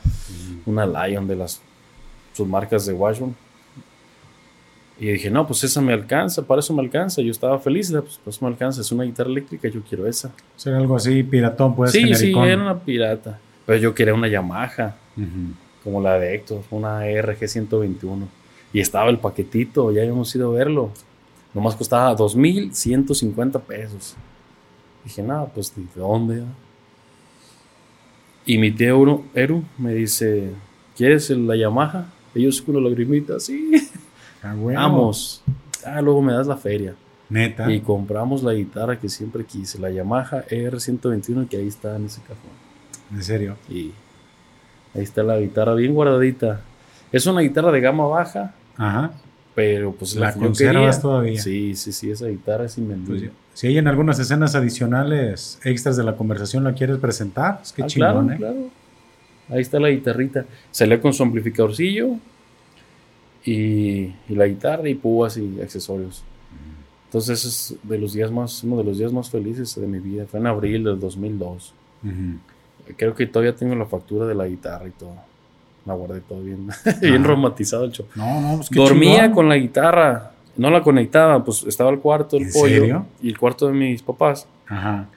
[0.66, 1.62] una Lion de las
[2.34, 3.36] sus marcas de Washburn.
[4.98, 7.22] Y dije, no, pues esa me alcanza, para eso me alcanza.
[7.22, 10.32] Yo estaba feliz, pues, pues me alcanza, es una guitarra eléctrica, yo quiero esa.
[10.56, 11.92] Ser algo así, piratón, pues.
[11.92, 13.40] Sí, sí, era una pirata.
[13.66, 14.96] Pero yo quería una Yamaha,
[15.84, 18.28] como la de Héctor, una RG 121.
[18.74, 20.92] Y estaba el paquetito, ya habíamos ido a verlo.
[21.54, 24.16] Nomás costaba 2.150 pesos.
[25.04, 26.44] Dije, no, pues, ¿de dónde?
[28.46, 30.52] Y mi tío Eru me dice,
[30.96, 32.12] ¿quieres la Yamaha?
[32.36, 33.72] Ellos con una lagrimita, sí.
[34.44, 35.42] Ah, Vamos.
[35.84, 36.94] Ah, luego me das la feria.
[37.30, 37.72] Neta.
[37.72, 42.22] Y compramos la guitarra que siempre quise, la Yamaha ER121, que ahí está en ese
[42.22, 42.65] cajón.
[43.16, 43.56] ¿En serio?
[43.70, 43.92] Y
[44.94, 46.62] ahí está la guitarra bien guardadita.
[47.12, 48.54] Es una guitarra de gama baja.
[48.78, 49.12] Ajá.
[49.56, 51.42] Pero pues la, conservas todavía.
[51.42, 53.30] Sí, sí, sí, esa guitarra es invendible.
[53.30, 57.62] Pues, si hay en algunas escenas adicionales extras de la conversación, ¿la quieres presentar?
[57.64, 58.38] Es que ah, chingón, ¿eh?
[58.38, 58.70] claro.
[59.50, 60.46] Ahí está la guitarrita.
[60.72, 62.18] Salió con su amplificadorcillo
[63.46, 66.24] y, la guitarra y púas y accesorios.
[67.06, 70.26] Entonces es de los días más, uno de los días más felices de mi vida.
[70.26, 71.74] Fue en abril del 2002.
[72.98, 75.16] Creo que todavía tengo la factura de la guitarra y todo.
[75.86, 76.68] La guardé todo bien,
[77.02, 78.08] bien romantizado el show.
[78.16, 82.50] No, no, pues Dormía con la guitarra, no la conectaba, pues estaba el cuarto del
[82.52, 84.48] pollo y el cuarto de mis papás.
[84.68, 85.08] Ajá.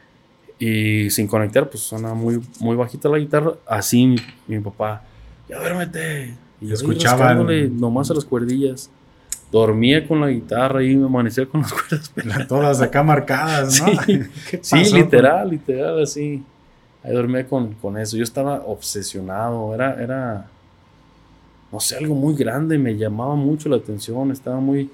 [0.59, 3.53] Y sin conectar, pues suena muy, muy bajita la guitarra.
[3.67, 5.05] Así mi, papá,
[5.49, 6.35] ya duérmete.
[6.61, 8.91] Y escuchaba nomás a las cuerdillas.
[9.51, 12.13] Dormía con la guitarra y me amanecía con las cuerdas
[12.49, 13.87] Todas acá marcadas, ¿no?
[14.61, 16.43] Sí, literal, literal, así.
[17.09, 18.19] Ahí dormía con, con, eso.
[18.19, 19.75] Yo estaba obsesionado.
[19.75, 20.51] Era, era,
[21.73, 22.77] no sé, algo muy grande.
[22.77, 24.31] Me llamaba mucho la atención.
[24.31, 24.91] Estaba muy...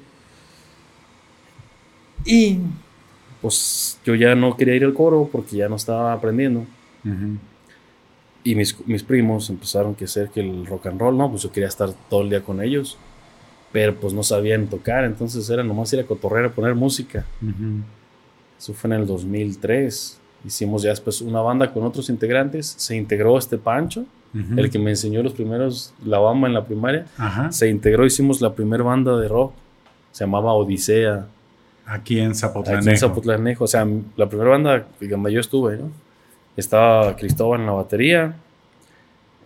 [2.25, 2.59] Y
[3.43, 6.65] pues yo ya no quería ir al coro porque ya no estaba aprendiendo.
[8.45, 11.53] Y mis, mis, primos empezaron a hacer que el rock and roll, no, pues yo
[11.53, 12.97] quería estar todo el día con ellos,
[13.73, 17.27] pero pues no sabían tocar, entonces era nomás ir a cotorrear a poner música.
[18.59, 20.21] Eso fue en el 2003.
[20.45, 24.05] Hicimos ya después una banda con otros integrantes, se integró este Pancho,
[24.57, 27.07] el que me enseñó los primeros, la bamba en la primaria,
[27.51, 29.53] se integró, hicimos la primera banda de rock,
[30.11, 31.27] se llamaba Odisea.
[31.87, 32.81] Aquí en Zapotlanejo.
[32.81, 35.91] Aquí en Zapotlanejo, o sea, la primera banda donde yo estuve, ¿no?
[36.57, 38.37] Estaba Cristóbal en la batería,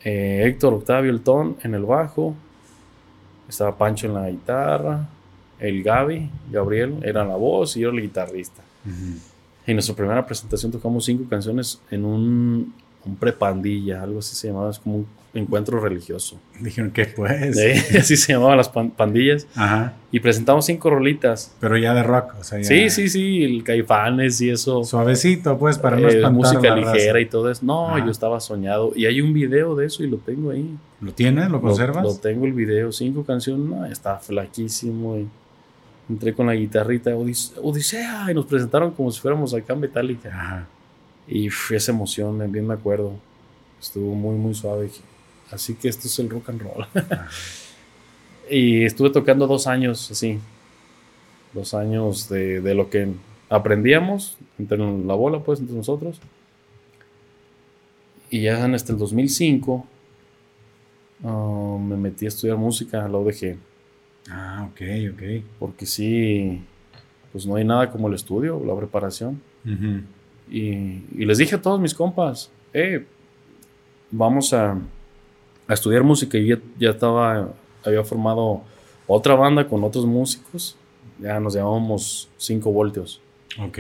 [0.05, 2.35] eh, Héctor Octavio el ton en el bajo,
[3.49, 5.07] estaba Pancho en la guitarra,
[5.59, 8.63] el Gaby, Gabriel, era la voz y yo el guitarrista.
[9.69, 12.73] En nuestra primera presentación tocamos cinco canciones en un,
[13.05, 16.41] un prepandilla, algo así se llamaba, es como un encuentro religioso.
[16.59, 17.55] Dijeron que pues.
[17.99, 19.47] así se llamaban las pandillas.
[19.55, 19.93] Ajá.
[20.11, 21.55] Y presentamos cinco rolitas.
[21.61, 24.85] Pero ya de rock, o sea, Sí, sí, sí, el Caifanes y eso.
[24.85, 27.61] Suavecito, pues, para no eh, espantar Música ligera y todo eso.
[27.67, 28.93] No, yo estaba soñado.
[28.97, 30.79] Y hay un video de eso y lo tengo ahí.
[31.03, 31.51] ¿Lo tienes?
[31.51, 32.05] ¿Lo conservas?
[32.05, 33.67] Lo, tengo el video, cinco canciones.
[33.67, 35.19] No, está flaquísimo.
[35.19, 35.29] Y
[36.09, 40.67] entré con la guitarrita Odisea y nos presentaron como si fuéramos acá en Metallica.
[41.27, 43.13] Y fue esa emoción, bien me acuerdo.
[43.81, 44.91] Estuvo muy, muy suave.
[45.51, 46.87] Así que esto es el rock and roll.
[48.51, 50.39] y estuve tocando dos años así.
[51.53, 53.13] Dos años de, lo que
[53.49, 56.21] aprendíamos entre la bola, pues, entre nosotros.
[58.31, 59.87] Y ya en este el 2005
[61.23, 63.57] um, me metí a estudiar música a la UDG.
[64.31, 64.81] Ah, ok,
[65.15, 65.23] ok.
[65.59, 66.63] Porque sí,
[67.33, 69.41] pues no hay nada como el estudio, la preparación.
[70.51, 73.05] y, y, les dije a todos mis compas, eh,
[74.11, 74.79] vamos a,
[75.67, 77.51] a estudiar música y ya, ya, estaba,
[77.85, 78.63] había formado
[79.07, 80.77] otra banda con otros músicos.
[81.19, 83.21] Ya nos llamábamos 5 voltios.
[83.61, 83.79] Ok.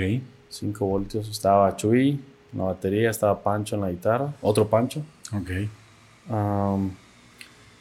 [0.48, 1.28] 5 voltios.
[1.28, 2.20] Estaba Chuy
[2.52, 5.02] en la batería, estaba Pancho en la guitarra, otro Pancho.
[5.32, 5.50] Ok.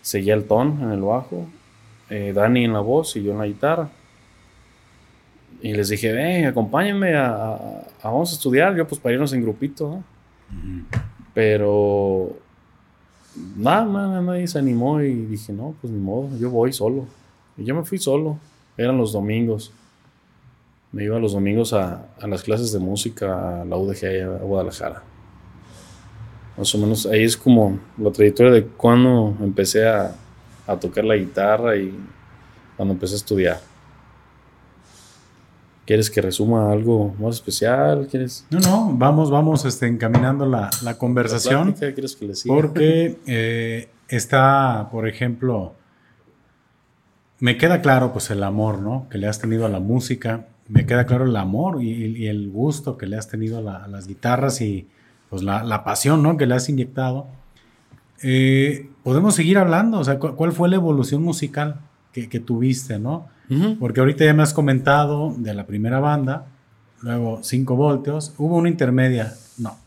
[0.02, 1.48] seguía el ton en el bajo,
[2.10, 3.90] eh, Dani en la voz y yo en la guitarra.
[5.62, 10.04] Y les dije, ven, acompáñenme a, vamos a estudiar, yo pues para irnos en grupito,
[11.34, 12.38] Pero
[13.56, 17.06] nada, nada, nadie se animó y dije, no, pues ni modo, yo voy solo.
[17.58, 18.38] Y yo me fui solo,
[18.78, 19.72] eran los domingos.
[20.92, 25.04] Me iba los domingos a, las clases de música a la UDG a Guadalajara.
[26.58, 30.16] Más o menos ahí es como la trayectoria de cuando empecé a,
[30.68, 31.98] a tocar la guitarra y
[32.76, 33.60] cuando empecé a estudiar.
[35.86, 38.08] ¿Quieres que resuma algo más especial?
[38.12, 38.46] ¿Quieres?
[38.50, 41.72] No, no, vamos, vamos este, encaminando la, la conversación.
[41.72, 42.54] ¿Quieres que le siga?
[42.54, 45.76] Porque eh, está, por ejemplo,
[47.40, 49.08] me queda claro pues el amor, ¿no?
[49.10, 52.98] Que le has tenido a la música, me queda claro el amor y, el gusto
[52.98, 54.90] que le has tenido a, las guitarras y
[55.30, 56.36] pues la, la, pasión, ¿no?
[56.36, 57.28] Que le has inyectado.
[58.24, 61.80] Eh, Podemos seguir hablando, o sea, ¿cuál fue la evolución musical?
[62.12, 63.28] que, que tuviste, ¿no?
[63.80, 66.48] Porque ahorita ya me has comentado de la primera banda,
[67.02, 69.78] luego 5 voltios, hubo una intermedia, no.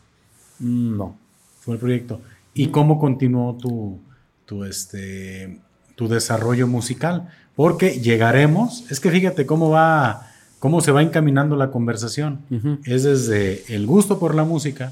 [0.59, 1.17] Mm, no.
[1.59, 2.21] Fue el proyecto.
[2.55, 3.99] ¿Y cómo continuó tu,
[4.45, 5.59] tu, este,
[5.95, 7.29] tu desarrollo musical?
[7.55, 12.39] Porque llegaremos, es que fíjate cómo va, cómo se va encaminando la conversación.
[12.85, 14.91] Es desde el gusto por la música,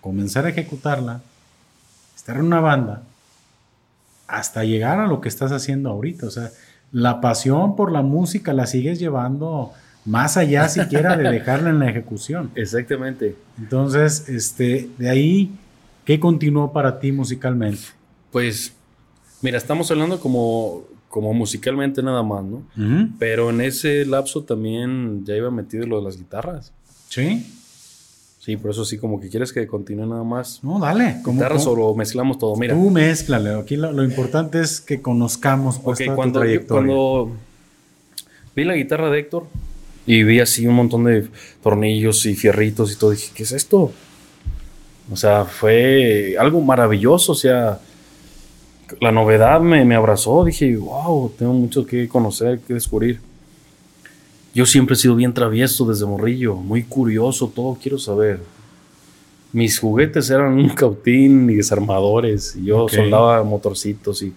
[0.00, 1.22] comenzar a ejecutarla,
[2.26, 3.04] estar en una banda,
[4.26, 6.26] hasta llegar a lo que estás haciendo ahorita.
[6.26, 6.50] O sea,
[6.90, 9.70] la pasión por la música la sigues llevando
[10.04, 12.50] más allá siquiera de dejarla en la ejecución.
[12.56, 13.36] Exactamente.
[13.58, 15.52] Entonces, este, de ahí,
[16.04, 17.82] ¿qué continuó para ti musicalmente?
[18.32, 18.74] Pues,
[19.40, 22.64] mira, estamos hablando como, como musicalmente nada más, ¿no?
[23.20, 26.72] Pero en ese lapso también ya iba metido lo de las guitarras.
[27.08, 27.46] Sí.
[28.46, 30.62] Sí, por eso sí, como que quieres que continúe nada más.
[30.62, 31.16] No, dale.
[31.26, 32.74] Guitarras o lo mezclamos todo, mira.
[32.74, 33.52] Tú mezclale.
[33.54, 37.32] Aquí lo, importante es que conozcamos pues, cuando, cuando
[38.54, 39.48] vi la guitarra de Héctor
[40.06, 41.26] y vi así un montón de
[41.60, 43.90] tornillos y fierritos y todo, dije, ¿qué es esto?
[45.10, 47.80] O sea, fue algo maravilloso, o sea,
[49.00, 53.18] la novedad me, me abrazó, dije, wow, tengo mucho que conocer, que descubrir.
[54.56, 58.40] Yo siempre he sido bien travieso desde morrillo, muy curioso, todo quiero saber.
[59.52, 64.32] Mis juguetes eran un cautín y desarmadores, y yo soldaba motorcitos y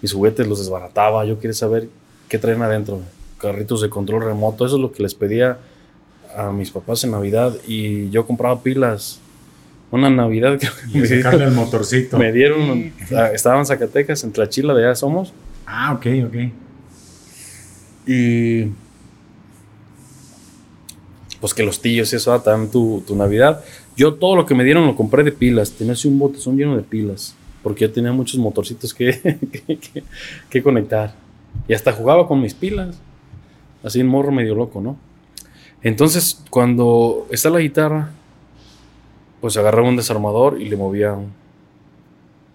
[0.00, 1.26] mis juguetes los desbarataba.
[1.26, 1.86] Yo quería saber
[2.30, 3.02] qué traen adentro,
[3.36, 5.58] carritos de control remoto, eso es lo que les pedía
[6.34, 9.20] a mis papás en Navidad y yo compraba pilas.
[9.90, 12.16] Una Navidad que me dieron, el motorcito.
[12.16, 12.90] Me dieron,
[13.34, 15.34] estaban en Zacatecas, en Tlachila, de allá somos.
[15.66, 16.36] Ah, ok, ok.
[18.06, 18.72] Y
[21.40, 23.64] pues que los tíos y eso, ah, tu, tu Navidad.
[23.96, 25.72] Yo todo lo que me dieron lo compré de pilas.
[25.72, 27.34] Tenía así un botezón lleno de pilas.
[27.62, 29.38] Porque yo tenía muchos motorcitos que,
[30.50, 31.14] que, conectar.
[31.66, 33.00] Y hasta jugaba con mis pilas.
[33.82, 34.96] Así un morro medio loco, ¿no?
[35.82, 38.10] Entonces, cuando está la guitarra,
[39.40, 41.16] pues agarraba un desarmador y le movía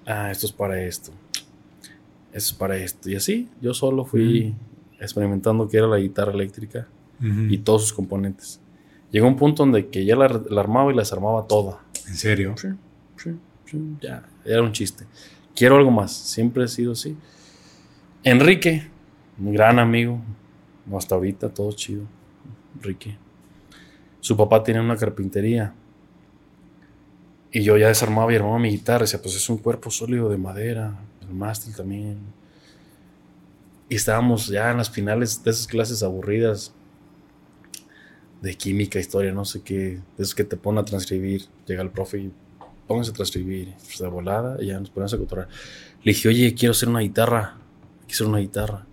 [0.06, 1.12] Ah, esto es para esto.
[2.34, 3.10] Esto es para esto.
[3.10, 4.54] Y así, yo solo fui
[5.00, 6.88] experimentando qué era la guitarra eléctrica
[7.22, 8.60] y todos sus componentes.
[9.14, 11.80] Llegó un punto donde que ya la, armaba y la desarmaba toda.
[12.08, 12.56] ¿En serio?
[12.58, 12.70] Sí,
[13.16, 13.30] sí,
[13.64, 15.06] sí, ya, era un chiste.
[15.56, 17.16] Quiero algo más, siempre he sido así.
[18.24, 18.90] Enrique,
[19.38, 20.20] un gran amigo,
[20.98, 22.06] hasta ahorita todo chido.
[22.76, 23.16] Enrique.
[24.20, 25.76] Su papá tenía una carpintería.
[27.52, 29.02] Y yo ya desarmaba y armaba mi guitarra.
[29.02, 32.18] Decía, pues es un cuerpo sólido de madera, el mástil también.
[33.90, 36.74] Y estábamos ya en las finales de esas clases aburridas
[38.44, 41.46] de química, historia, no sé qué, esos que te ponen a transcribir.
[41.66, 42.32] Llega el profe y
[42.86, 45.48] pónganse a transcribir, pues de volada, y ya nos ponemos a controlar.
[46.04, 47.56] Le dije, oye, quiero hacer una guitarra,
[48.02, 48.86] quiero hacer una guitarra.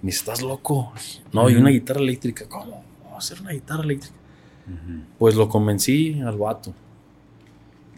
[0.00, 0.92] Y me dice, ¿estás loco?
[1.32, 2.84] No, y una guitarra eléctrica, ¿cómo?
[3.12, 4.14] A hacer una guitarra eléctrica.
[5.18, 6.72] Pues lo convencí al vato.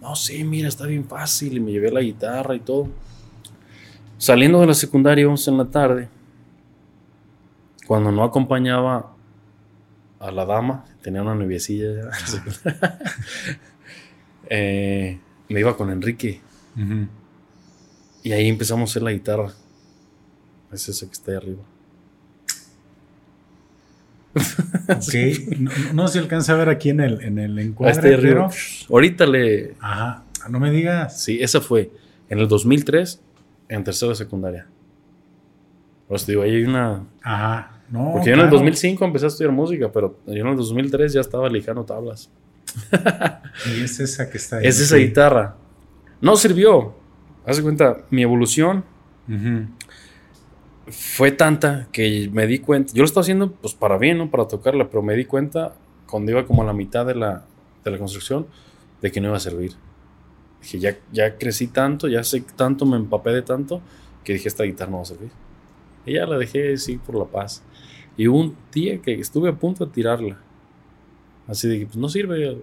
[0.01, 1.59] No, sí, mira, está bien fácil.
[1.59, 2.89] Y me llevé la guitarra y todo.
[4.17, 6.09] Saliendo de la secundaria, íbamos en la tarde.
[7.87, 9.14] Cuando no acompañaba
[10.25, 12.11] a la dama, tenía una noviecilla.
[14.51, 16.41] eh, me iba con Enrique.
[18.23, 19.53] Y ahí empezamos a hacer la guitarra.
[20.73, 21.63] Es ese que está ahí arriba.
[24.89, 25.59] ok.
[25.59, 28.15] No, no, se alcanza a ver aquí en el, en el encuadre.
[28.15, 28.51] arriba.
[28.89, 29.75] Ahorita le.
[29.79, 30.25] Ajá.
[30.49, 31.23] No me digas.
[31.23, 31.91] Sí, esa fue
[32.31, 33.21] en el 2003,
[33.69, 34.67] en tercera de secundaria.
[36.09, 37.05] Pues digo, ahí hay una.
[37.23, 37.74] Ajá.
[37.93, 41.21] Porque yo en el 2005 empecé a estudiar música, pero yo en el 2003 ya
[41.21, 42.31] estaba lijando tablas.
[43.67, 44.67] y es esa que está ahí.
[44.67, 45.57] Es esa guitarra.
[46.21, 46.95] No sirvió.
[47.47, 48.85] Haz cuenta, mi evolución
[50.89, 52.93] fue tanta que me di cuenta.
[52.95, 54.31] Yo lo estaba haciendo pues para bien, ¿no?
[54.31, 55.75] Para tocarla, pero me di cuenta
[56.07, 57.45] cuando iba como a la mitad de la,
[57.85, 58.47] de la construcción
[59.01, 59.73] de que no iba a servir.
[60.63, 63.83] Dije, ya, ya crecí tanto, ya sé tanto, me empapé de tanto,
[64.25, 65.31] que dije, esta guitarra no va a servir.
[66.07, 67.63] Y ya la dejé así por la paz.
[68.17, 70.39] Y hubo un día que estuve a punto de tirarla.
[71.47, 72.59] Así de que pues no sirve.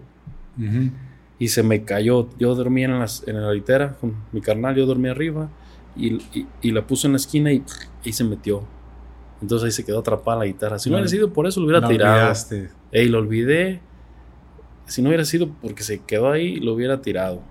[1.39, 2.29] Y se me cayó.
[2.37, 5.49] Yo dormía en, las, en la litera con mi carnal, yo dormía arriba.
[5.95, 6.19] Y,
[6.61, 7.63] y, la puse en la esquina y,
[8.03, 8.63] y, se metió.
[9.41, 10.79] Entonces ahí se quedó atrapada la guitarra.
[10.79, 12.33] Si no, hubiera sido por eso, lo hubiera tirado.
[12.93, 13.81] Y lo olvidé.
[14.85, 17.41] Si no hubiera sido porque se quedó ahí, lo hubiera tirado.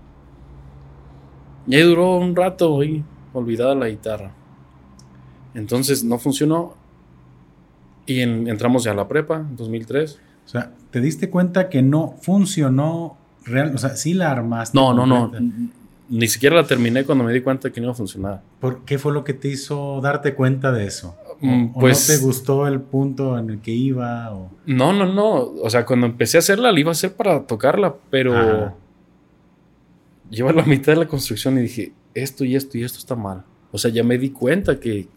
[1.66, 4.32] Y ahí duró un rato ahí, olvidada la guitarra.
[5.54, 6.76] Entonces no funcionó
[8.06, 10.18] y entramos ya a la prepa, en 2003.
[10.46, 13.72] O sea, ¿te diste cuenta que no funcionó real?
[13.74, 14.76] O sea, sí la armaste.
[14.76, 15.30] No, no, no.
[16.08, 18.42] Ni siquiera la terminé cuando me di cuenta que no iba a funcionar.
[18.58, 21.16] ¿Por qué fue lo que te hizo darte cuenta de eso?
[21.40, 24.34] Mm, pues, no te gustó el punto en el que iba?
[24.34, 24.50] O...
[24.66, 25.34] No, no, no.
[25.36, 28.74] O sea, cuando empecé a hacerla, la iba a hacer para tocarla, pero
[30.30, 33.44] lleva la mitad de la construcción y dije, esto y esto y esto está mal.
[33.72, 35.08] O sea, ya me di cuenta que,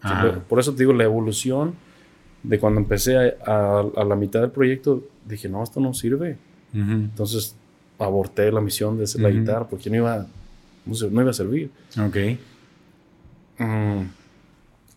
[0.48, 1.74] por eso te digo, la evolución
[2.44, 6.36] de cuando empecé a, la mitad del proyecto, dije, no, esto no sirve.
[6.72, 7.56] Entonces
[7.98, 10.26] aborté la misión de hacer la guitarra porque no iba,
[10.86, 11.70] no, iba a servir.
[11.98, 12.16] Ok.
[13.58, 14.02] Mm.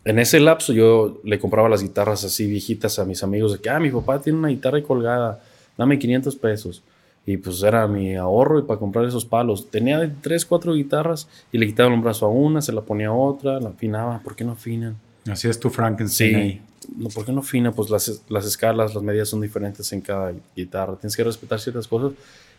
[0.04, 3.70] En ese lapso yo le compraba las guitarras así viejitas a mis amigos de que,
[3.70, 5.42] ah, mi papá tiene una guitarra colgada,
[5.76, 6.82] dame 500 pesos.
[7.24, 9.70] Y pues era mi ahorro y para comprar esos palos.
[9.70, 13.12] Tenía tres, cuatro guitarras y le quitaba un brazo a una, se la ponía a
[13.12, 14.18] otra, la afinaba.
[14.20, 14.96] ¿Por qué no afinan?
[15.30, 16.52] Así es tu Frankenstein.
[16.52, 16.60] Sí.
[16.96, 17.72] No, ¿Por qué no afina?
[17.72, 20.96] Pues las, las escalas, las medidas son diferentes en cada guitarra.
[20.96, 22.12] Tienes que respetar ciertas cosas.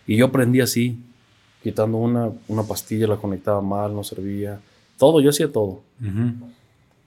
[0.06, 1.00] Y yo aprendí así,
[1.64, 4.60] quitando una, una pastilla, la conectaba mal, no servía.
[4.98, 5.82] Todo, yo hacía todo.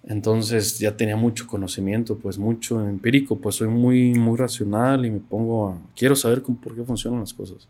[0.05, 5.21] Entonces ya tenía mucho conocimiento, pues mucho empírico, pues soy muy, muy racional y me
[5.21, 5.79] pongo a...
[5.97, 7.69] Quiero saber por qué funcionan las cosas.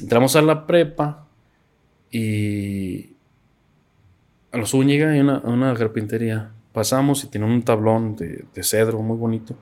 [0.00, 1.26] Entramos a la prepa
[2.12, 3.10] y
[4.52, 6.50] a los Zúñiga hay una, una carpintería.
[6.72, 9.54] Pasamos y tiene un tablón de, de, cedro muy bonito.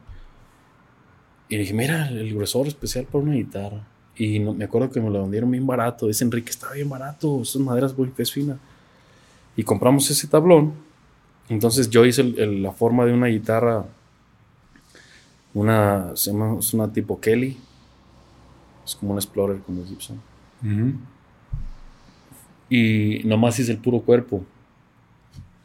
[1.49, 3.87] Y dije, mira, el gruesor especial para una guitarra.
[4.17, 6.07] Y no, me acuerdo que me lo vendieron bien barato.
[6.07, 8.59] Dice Enrique, está bien barato, esas maderas muy es fina.
[9.57, 10.89] Y compramos ese tablón
[11.49, 13.87] entonces yo hice la forma de una guitarra,
[15.55, 17.57] una, se llama, es una tipo Kelly,
[18.85, 20.21] es como un Explorer como Gibson.
[22.69, 24.45] Y nomás hice el puro cuerpo.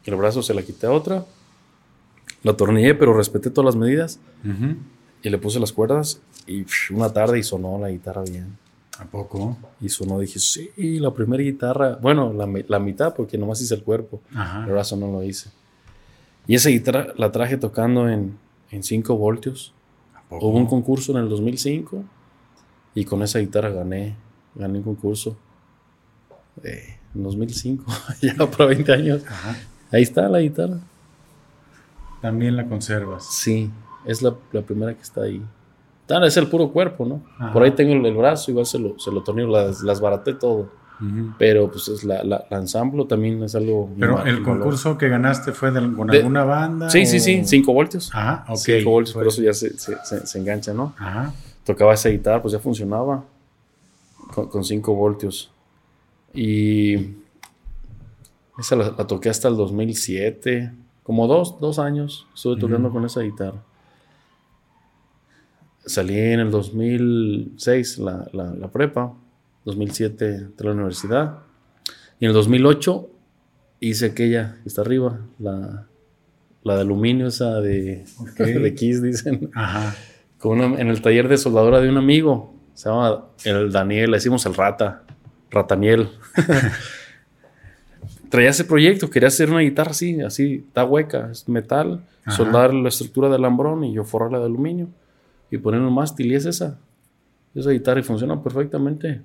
[0.04, 1.24] El brazo se la quité a otra,
[2.44, 4.20] la atornillé, pero respeté todas las medidas.
[5.22, 8.56] Y le puse las cuerdas y una tarde y sonó la guitarra bien.
[8.98, 9.56] ¿A poco?
[9.80, 13.82] Y sonó, dije, sí, la primera guitarra, bueno, la, la mitad porque nomás hice el
[13.82, 14.20] cuerpo,
[14.66, 15.50] el brazo no lo hice.
[16.46, 18.38] Y esa guitarra la traje tocando en,
[18.70, 19.72] en 5 voltios.
[20.30, 22.04] Hubo un concurso en el 2005
[22.94, 24.14] y con esa guitarra gané,
[24.54, 25.36] gané un concurso
[26.62, 27.84] eh, en 2005,
[28.22, 29.22] ya por 20 años.
[29.90, 30.78] Ahí está la guitarra.
[32.24, 33.26] También la conservas.
[33.30, 33.70] Sí,
[34.06, 35.42] es la, la primera que está ahí.
[36.08, 37.20] es el puro cuerpo, ¿no?
[37.52, 40.70] Por ahí tengo el, brazo, igual se lo, se lo tornillo, las, las baraté todo.
[41.38, 43.90] Pero pues es la, la, ensamblo también es algo...
[44.00, 46.88] Pero el concurso que ganaste fue con alguna banda.
[46.88, 48.10] Sí, sí, sí, 5 voltios.
[48.14, 48.56] Ajá, ok.
[48.56, 50.94] 5 voltios, por eso ya se, se, engancha, ¿no?
[50.96, 51.30] Ajá.
[51.66, 53.22] Tocaba esa guitarra, pues ya funcionaba
[54.32, 55.50] con 5 voltios.
[56.32, 57.16] Y
[58.58, 60.72] esa la, toqué hasta el 2007,
[61.04, 63.62] como dos, dos años estuve tocando con esa guitarra.
[65.86, 69.14] Salí en el 2006 la, la prepa
[69.64, 71.38] 2007 entré a la universidad.
[72.20, 73.10] Y en el 2008
[73.80, 75.86] hice aquella que está arriba, la,
[76.62, 78.04] la de aluminio, esa de,
[78.38, 79.50] de Kiss, dicen.
[79.54, 79.94] Ajá.
[80.38, 82.54] Con en el taller de soldadura de un amigo.
[82.74, 85.02] Se llama el Daniel, le decimos el Rata,
[85.50, 86.08] Rataniel.
[88.34, 92.88] Traía ese proyecto, quería hacer una guitarra así, así, está hueca, es metal, soldar la
[92.88, 94.88] estructura del alambrón y yo forrarla de aluminio
[95.52, 96.76] y poner un mástil y es esa.
[97.54, 99.20] Esa guitarra y funciona perfectamente.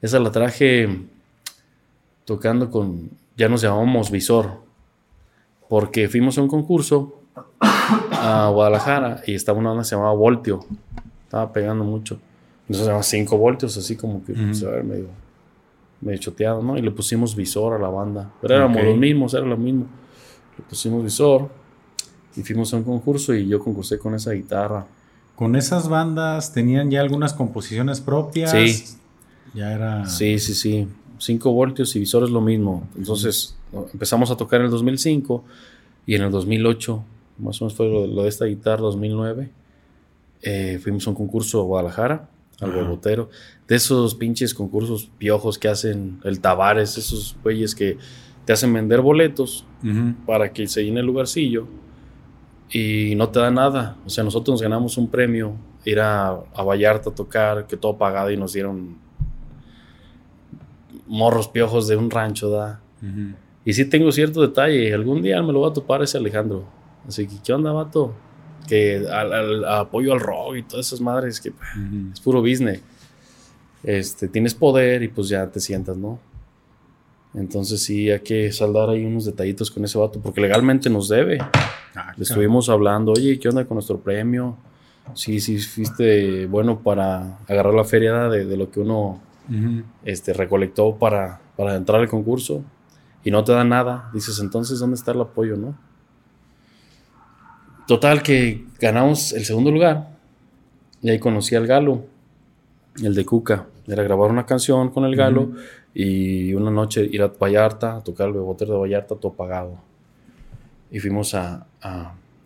[0.00, 1.02] Esa la traje
[2.24, 4.62] tocando con, ya nos llamamos Visor,
[5.68, 7.20] porque fuimos a un concurso
[7.60, 10.64] a Guadalajara y estaba una banda que se llamaba Voltio,
[11.24, 12.18] estaba pegando mucho.
[12.62, 15.08] Entonces se llama 5 voltios, así como que se ve medio,
[16.02, 16.76] medio choteado, ¿no?
[16.76, 18.30] Y le pusimos visor a la banda.
[18.42, 19.86] Pero éramos los mismos, era lo mismo.
[20.58, 21.48] Le pusimos visor
[22.36, 24.86] y fuimos a un concurso y yo concursé con esa guitarra.
[25.36, 28.50] ¿Con esas bandas tenían ya algunas composiciones propias?
[28.50, 28.84] Sí,
[29.54, 30.06] ya era.
[30.06, 30.88] Sí, sí, sí.
[31.18, 32.88] 5 voltios y visor es lo mismo.
[32.96, 33.56] Entonces
[33.92, 35.44] empezamos a tocar en el 2005
[36.06, 37.04] y en el 2008,
[37.38, 39.50] más o menos fue lo, de esta guitarra, 2009,
[40.42, 42.28] eh, fuimos a un concurso a Guadalajara,
[42.60, 43.30] al Bebotero.
[43.66, 47.98] De esos pinches concursos piojos que hacen el Tavares, esos güeyes que
[48.44, 49.64] te hacen vender boletos
[50.26, 51.66] para que se llene el lugarcillo
[52.70, 53.96] y no te da nada.
[54.06, 55.54] O sea, nosotros nos ganamos un premio,
[55.84, 58.96] ir a, a Vallarta a tocar, que todo pagado y nos dieron
[61.06, 62.80] morros piojos de un rancho, da.
[63.64, 64.92] Y sí tengo cierto detalle.
[64.94, 66.64] Algún día me lo va a topar ese Alejandro.
[67.06, 68.14] Así que, ¿qué onda, vato?
[68.66, 71.52] Que al, apoyo al rock y todas esas madres, que
[72.12, 72.80] es puro business.
[73.82, 76.18] Este, tienes poder y pues ya te sientas, ¿no?
[77.34, 81.38] Entonces sí, hay que saldar ahí unos detallitos con ese vato, porque legalmente nos debe.
[81.94, 84.56] Ah, Le estuvimos hablando, oye, ¿qué onda con nuestro premio?
[85.14, 89.20] Sí, sí, fuiste bueno para agarrar la feria de, de lo que uno
[90.04, 92.62] este, recolectó para, para entrar al concurso
[93.24, 95.74] y no te da nada, dices, entonces, ¿dónde está el apoyo, no?
[97.86, 100.08] Total que ganamos el segundo lugar
[101.02, 102.04] y ahí conocí al Galo,
[103.02, 103.66] el de Cuca.
[103.88, 105.50] Era grabar una canción con el Galo
[105.92, 109.78] y una noche ir a Vallarta, a tocar el bebotero de Vallarta todo pagado.
[110.92, 111.66] Y fuimos a,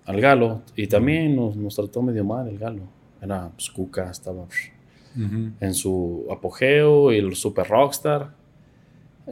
[0.07, 2.83] al Galo y también nos, trató medio mal el Galo.
[3.21, 4.47] Era pues, Cuca, estaba
[5.61, 8.31] en su apogeo y el super rockstar.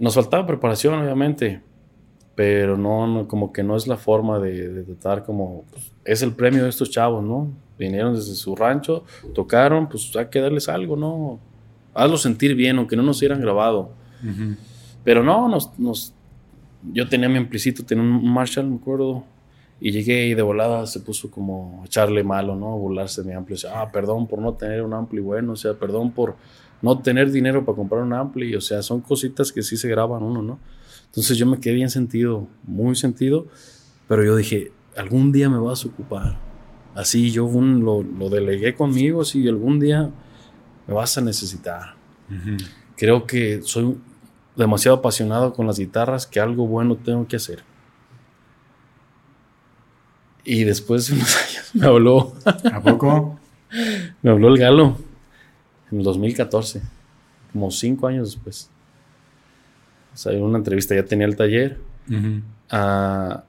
[0.00, 1.62] Nos faltaba preparación, obviamente,
[2.35, 6.64] pero no, como que no es la forma de, tratar como, pues, es el premio
[6.64, 7.53] de estos chavos, ¿no?
[7.78, 9.05] Vinieron desde su rancho,
[9.35, 11.39] tocaron, pues hay que darles algo, ¿no?
[11.95, 13.93] Hazlo sentir bien, aunque no nos hubieran grabado.
[15.05, 16.14] Pero no, nos, nos,
[16.93, 19.24] yo tenía mi implicito, tenía un Marshall, me acuerdo,
[19.80, 22.78] y llegué y de volada se puso como echarle malo, ¿no?
[22.78, 23.55] Burlarse de mi ampli.
[23.55, 26.37] O sea, ah, perdón por no tener un ampli bueno, o sea, perdón por
[26.80, 28.55] no tener dinero para comprar un ampli.
[28.55, 30.59] O sea, son cositas que sí se graban uno, ¿no?
[31.14, 33.46] Entonces yo me quedé bien sentido, muy sentido,
[34.08, 36.40] pero yo dije, algún día me vas a ocupar.
[36.96, 40.10] Así yo lo, lo, delegué conmigo, así algún día
[40.88, 41.94] me vas a necesitar.
[42.96, 43.96] Creo que soy
[44.56, 47.62] demasiado apasionado con las guitarras que algo bueno tengo que hacer.
[50.44, 52.34] Y después de unos años me habló.
[52.44, 53.38] ¿A poco?
[54.22, 54.98] me habló el galo
[55.92, 56.82] en el 2014,
[57.52, 58.68] como cinco años después.
[60.14, 61.78] O sea, en una entrevista ya tenía el taller.
[62.70, 63.44] a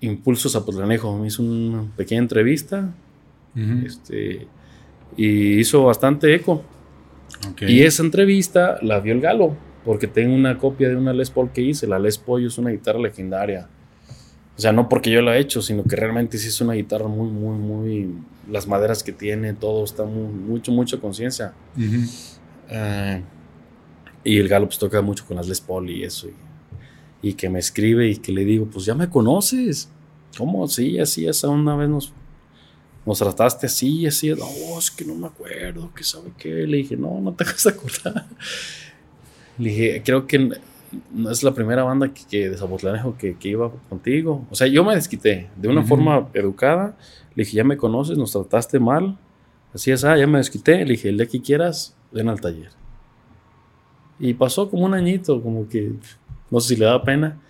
[0.00, 2.92] Impulsos a Potlanejo me hizo una pequeña entrevista.
[3.86, 4.48] este,
[5.16, 6.64] y hizo bastante eco.
[7.60, 11.50] Y esa entrevista la vio el Galo, porque tengo una copia de una Les Paul
[11.52, 11.86] que hice.
[11.86, 13.68] La Les Paul es una guitarra legendaria.
[14.56, 17.08] O sea, no porque yo la he hecho, sino que realmente sí es una guitarra
[17.08, 18.14] muy, muy, muy.
[18.50, 21.52] Las maderas que tiene, todo está muy, mucho, mucha conciencia.
[22.68, 23.22] Eh,
[24.24, 26.28] y el Galo pues toca mucho con las Les Paul y eso.
[27.22, 29.88] Y, que me escribe y que le digo, pues ya me conoces.
[30.36, 30.66] ¿Cómo?
[30.66, 32.12] Sí, así, esa una vez nos
[33.04, 36.66] nos trataste así, así, no, es que no me acuerdo, que sabe qué.
[36.66, 38.26] Le dije, no, no te vas a acordar.
[39.58, 40.50] Le dije, creo que
[41.10, 44.46] no es la primera banda que, que que, iba contigo.
[44.50, 46.96] O sea, yo me desquité de una forma educada.
[47.34, 49.18] Le dije, ya me conoces, nos trataste mal.
[49.74, 50.84] Así es, ah, ya me desquité.
[50.84, 52.81] Le dije, el día que quieras, ven al taller.
[54.18, 55.92] Y pasó como un añito, como que
[56.50, 57.40] no sé si le da pena.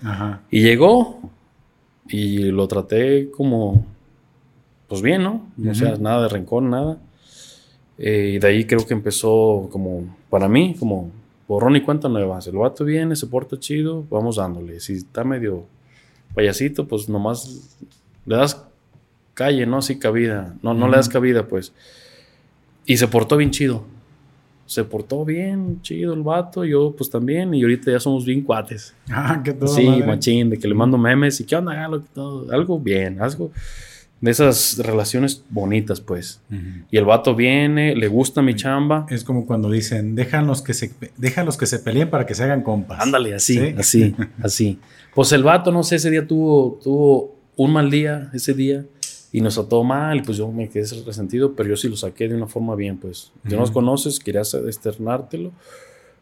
[0.51, 1.21] Y llegó
[2.09, 3.85] y lo traté como
[4.93, 5.47] pues bien, ¿no?
[5.71, 6.99] O sea, nada de rencor, nada.
[7.97, 11.11] Eh, y de ahí creo que empezó como, para mí, como
[11.49, 12.41] borrón y cuenta nueva.
[12.45, 14.81] El vato viene, se porta chido, vamos dándole.
[14.81, 15.65] Si está medio
[16.35, 17.79] payasito, pues nomás
[18.27, 18.67] le das
[19.33, 19.79] calle, ¿no?
[19.79, 20.55] Así cabida.
[20.61, 21.73] No, no le das cabida, pues.
[22.85, 23.85] Y se portó bien chido.
[24.67, 28.95] Se portó bien chido el vato, yo pues también, y ahorita ya somos bien cuates.
[29.11, 29.69] Ah, qué todo.
[29.69, 32.03] Sí, machín, de que le mando memes y qué onda, Galo,
[32.51, 33.51] algo bien, algo
[34.23, 36.41] de esas relaciones bonitas, pues.
[36.93, 39.05] Y el vato viene, le gusta mi chamba.
[39.11, 42.63] Es como cuando dicen, déjalos que se, déjalos que se peleen para que se hagan
[42.63, 43.01] compas.
[43.01, 44.79] Ándale, así, así, así.
[45.13, 48.85] Pues el vato, no sé, ese día tuvo, tuvo un mal día, ese día,
[49.33, 52.37] y nos ató mal, pues yo me quedé resentido, pero yo sí lo saqué de
[52.37, 53.33] una forma bien, pues.
[53.49, 55.53] Tú nos conoces, querías externártelo,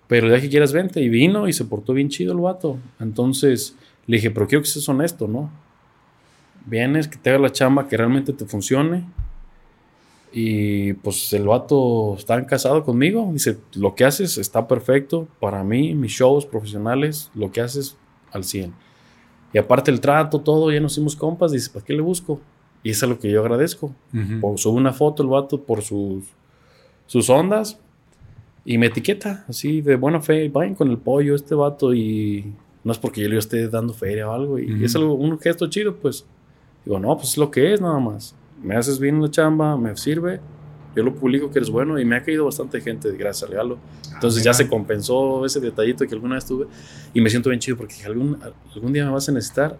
[0.06, 2.78] pero ya que quieras vente, y vino y se portó bien chido el vato.
[3.00, 5.50] Entonces le dije, pero quiero que seas honesto, ¿no?
[6.66, 9.04] vienes, que te haga la chamba, que realmente te funcione.
[10.32, 13.28] Y pues el vato está casado conmigo.
[13.32, 17.96] Dice, lo que haces está perfecto para mí, mis shows profesionales, lo que haces
[18.32, 18.72] al 100.
[19.52, 21.50] Y aparte el trato, todo, ya nos hicimos compas.
[21.50, 22.40] Dice, ¿para qué le busco?
[22.82, 23.94] Y es lo que yo agradezco.
[24.56, 26.24] Sube una foto el vato por sus,
[27.06, 27.78] sus ondas
[28.64, 30.48] y me etiqueta así de buena fe.
[30.48, 32.52] Vayan con el pollo este vato y
[32.84, 34.58] no es porque yo le esté dando feria o algo.
[34.58, 36.24] Y es algo, un gesto chido, pues.
[36.84, 38.34] Digo, no, pues es lo que es nada más.
[38.62, 40.40] Me haces bien la chamba, me sirve,
[40.94, 43.78] yo lo publico que eres bueno y me ha caído bastante gente gracias al regalo.
[44.08, 46.66] Ah, Entonces ya se compensó ese detallito que alguna vez tuve
[47.14, 48.38] y me siento bien chido porque algún,
[48.74, 49.78] algún día me vas a necesitar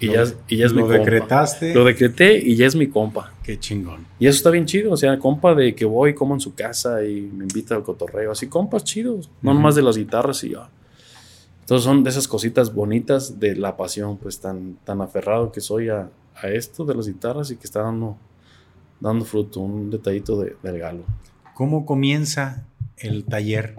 [0.00, 0.96] y, ya, y ya es mi compa.
[0.96, 1.74] Lo decretaste.
[1.74, 3.32] Lo decreté y ya es mi compa.
[3.42, 4.06] Qué chingón.
[4.18, 7.04] Y eso está bien chido, o sea, compa de que voy, como en su casa
[7.04, 10.70] y me invita al cotorreo, así compas chidos, no nomás de las guitarras y ya.
[11.60, 15.88] Entonces son de esas cositas bonitas de la pasión, pues tan, tan aferrado que soy
[15.88, 18.16] a, a esto de las guitarras y que está dando,
[18.98, 21.04] dando fruto, un detallito de, del galo.
[21.54, 22.64] ¿Cómo comienza
[22.96, 23.76] el taller?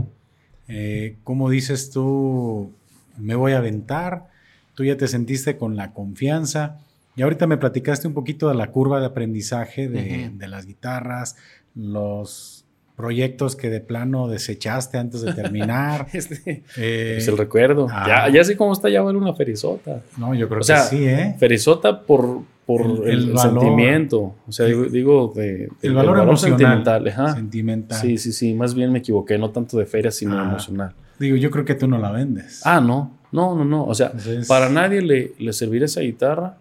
[0.68, 2.72] Eh, ¿Cómo dices tú,
[3.18, 4.31] me voy a aventar?
[4.74, 6.78] Tú ya te sentiste con la confianza.
[7.16, 11.36] Y ahorita me platicaste un poquito de la curva de aprendizaje de, de las guitarras,
[11.76, 12.66] los
[12.96, 16.08] proyectos que de plano desechaste antes de terminar.
[16.14, 17.88] Este, Eh, es el recuerdo.
[17.92, 18.06] ah.
[18.08, 20.02] Ya, ya sé cómo está ya vale una ferizota.
[20.18, 21.36] no, yo creo O sea, que sí, ¿eh?
[21.40, 23.62] Ferizota por, por El- el, el el valor.
[23.64, 24.36] sentimiento.
[24.48, 26.60] O sea, digo, digo de, El valor emocional.
[26.60, 27.08] sentimental.
[27.08, 27.34] ajá.
[27.36, 28.00] Sentimental.
[28.00, 28.54] Sí, sí, sí.
[28.54, 29.38] Más bien me equivoqué.
[29.38, 30.44] No tanto de feria, sino Ah.
[30.44, 30.94] emocional.
[31.20, 32.62] Digo, yo creo que tú no la vendes.
[32.66, 33.18] Ah, no.
[33.32, 33.86] No, no, no.
[33.86, 36.58] O sea, Entonces- para nadie le, le servirá esa guitarra,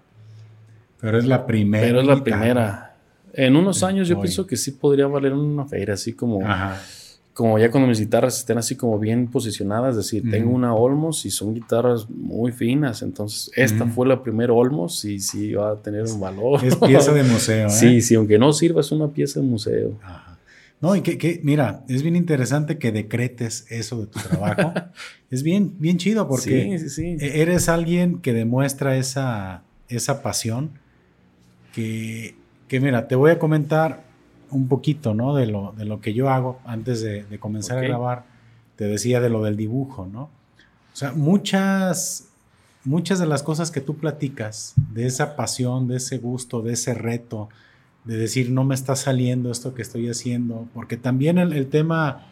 [1.00, 1.84] Pero es la primera.
[1.86, 2.36] pero es la guitarra.
[2.38, 2.86] primera.
[3.32, 4.22] En unos años yo Hoy.
[4.22, 6.80] pienso que sí podría valer una feria, así como, Ajá.
[7.32, 11.24] como ya cuando mis guitarras estén así como bien posicionadas, es decir, tengo una Olmos
[11.26, 15.76] y son guitarras muy finas, entonces esta fue la primera Olmos y sí va a
[15.76, 16.62] tener un valor.
[16.64, 17.70] Es pieza de museo, ¿eh?
[17.70, 19.92] Sí, sí, aunque no sirva, es una pieza de museo.
[20.02, 20.29] Ajá.
[20.80, 24.72] No, y que, que, mira, es bien interesante que decretes eso de tu trabajo.
[25.30, 27.24] es bien, bien chido porque sí, sí, sí.
[27.24, 30.70] e- eres alguien que demuestra esa, esa pasión
[31.74, 32.34] que,
[32.66, 34.04] que, mira, te voy a comentar
[34.50, 35.34] un poquito, ¿no?
[35.34, 38.24] De lo, de lo que yo hago antes de, de comenzar a grabar.
[38.76, 40.30] Te decía de lo del dibujo, ¿no?
[40.92, 42.28] O sea, muchas,
[42.84, 46.94] muchas de las cosas que tú platicas, de esa pasión, de ese gusto, de ese
[46.94, 47.50] reto,
[48.04, 52.26] de decir, no me está saliendo esto que estoy haciendo, porque también el, el tema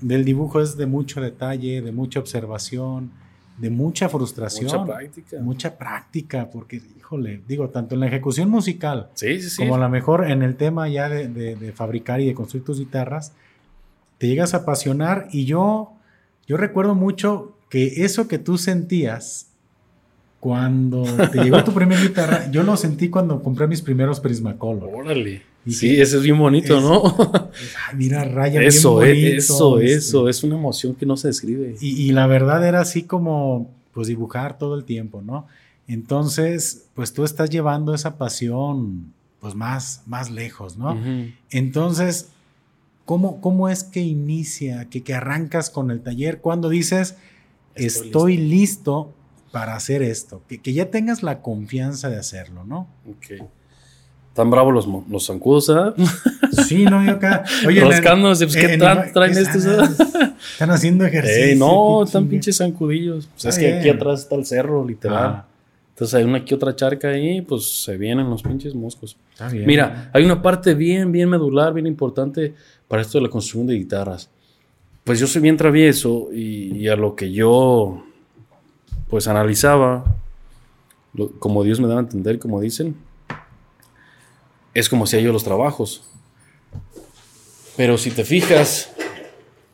[0.00, 3.10] del dibujo es de mucho detalle, de mucha observación,
[3.58, 5.36] de mucha frustración, Mucha práctica.
[5.40, 9.56] mucha práctica, porque, híjole, digo, tanto en la ejecución musical Sí, sí, sí.
[9.56, 12.64] como a lo mejor en el tema ya de, de- de fabricar y de construir
[12.64, 13.32] tus guitarras,
[14.18, 15.92] te llegas a apasionar y yo,
[16.48, 19.46] yo recuerdo mucho que eso que tú sentías
[20.44, 24.90] cuando te llegó tu primera guitarra, yo lo sentí cuando compré mis primeros Prismacolor.
[24.94, 25.40] Órale.
[25.66, 27.02] Sí, ese es bien bonito, es- ¿no?
[27.88, 29.94] Ay, mira, raya eso, bien eh, bonito, eso, este.
[29.94, 30.28] eso.
[30.28, 31.76] Es una emoción que no se describe.
[31.80, 35.46] Y, y la verdad era así como, pues dibujar todo el tiempo, ¿no?
[35.88, 40.94] Entonces, pues tú estás llevando esa pasión, pues más, más lejos, ¿no?
[41.48, 42.28] Entonces,
[43.06, 46.42] ¿cómo, ¿cómo es que inicia, que, que arrancas con el taller?
[46.42, 47.16] Cuando dices,
[47.74, 49.14] Estoy estoy, listo.
[49.54, 52.88] Para hacer esto, que, que ya tengas la confianza de hacerlo, ¿no?
[53.08, 53.40] Ok.
[54.34, 55.94] Tan bravos los, los zancudos, ¿ah?
[56.66, 57.44] Sí, no, yo acá.
[57.64, 60.34] Oye, Rascándose, pues, ¿qué tra- traen ¿qué estos, están-?
[60.52, 61.44] Están haciendo ejercicio.
[61.44, 63.28] Ey, no, están pinches zancudillos.
[63.28, 65.24] Pues es que aquí atrás está el cerro, literal.
[65.24, 65.46] Ah,
[65.90, 69.16] Entonces hay una que otra charca ahí, pues se vienen los pinches moscos.
[69.34, 69.66] está bien.
[69.66, 72.54] Mira, hay una parte bien, bien medular, bien importante
[72.88, 74.28] para esto de la construcción de guitarras.
[75.04, 78.04] Pues yo soy bien travieso y, y a lo que yo,
[79.14, 80.04] pues analizaba,
[81.38, 82.96] como Dios me daba a entender, como dicen,
[84.74, 86.02] es como si yo los trabajos.
[87.76, 88.92] Pero si te fijas,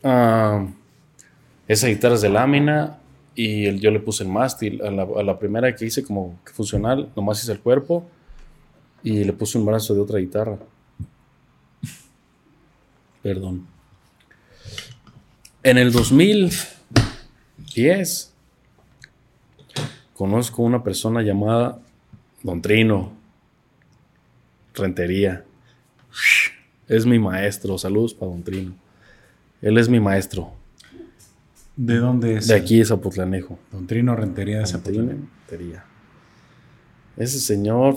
[0.02, 0.66] esa
[1.86, 2.98] guitarra es de lámina
[3.34, 4.82] y yo le puse el mástil.
[4.82, 8.06] A la, primera que hice como funcional, nomás hice el cuerpo
[9.02, 10.58] y le puse un brazo de otra guitarra.
[13.22, 13.66] Perdón.
[15.62, 18.29] En el 2010
[20.20, 21.80] conozco una persona llamada
[22.42, 23.10] Don Trino
[24.74, 25.46] Rentería.
[26.86, 27.78] Es mi maestro.
[27.78, 28.74] Saludos para Don Trino.
[29.62, 30.52] Él es mi maestro.
[31.74, 32.48] ¿De dónde es?
[32.48, 33.58] De aquí de Zapotlanejo.
[33.72, 34.78] Don Trino Rentería de.
[34.80, 35.86] Trino Rentería.
[37.16, 37.96] Ese señor,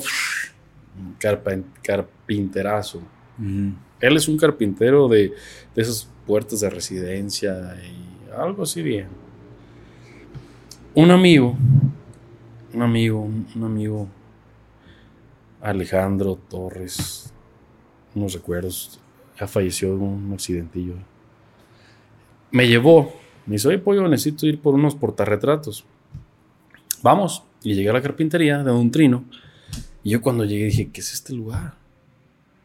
[1.84, 3.02] carpinterazo.
[4.00, 5.34] Él es un carpintero de,
[5.76, 9.08] de esas puertas de residencia y algo así bien.
[10.96, 11.58] Un amigo,
[12.74, 14.08] un amigo, un, un amigo,
[15.62, 17.32] Alejandro Torres,
[18.16, 19.00] unos recuerdos,
[19.40, 20.96] ya falleció de un accidentillo.
[22.52, 23.14] Me llevó,
[23.46, 25.86] me dice, oye, pollo, necesito ir por unos portarretratos.
[27.02, 29.24] Vamos, y llegué a la carpintería de Don Trino.
[30.04, 31.76] Y yo cuando llegué dije, ¿qué es este lugar?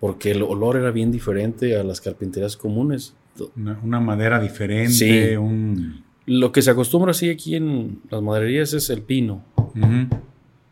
[0.00, 3.14] Porque el olor era bien diferente a las carpinterías comunes.
[3.56, 4.92] Una, una madera diferente,
[5.30, 5.36] Sí.
[5.36, 6.04] un...
[6.28, 9.42] Lo que se acostumbra así aquí en las madererías es el pino.
[9.56, 10.14] Ujú.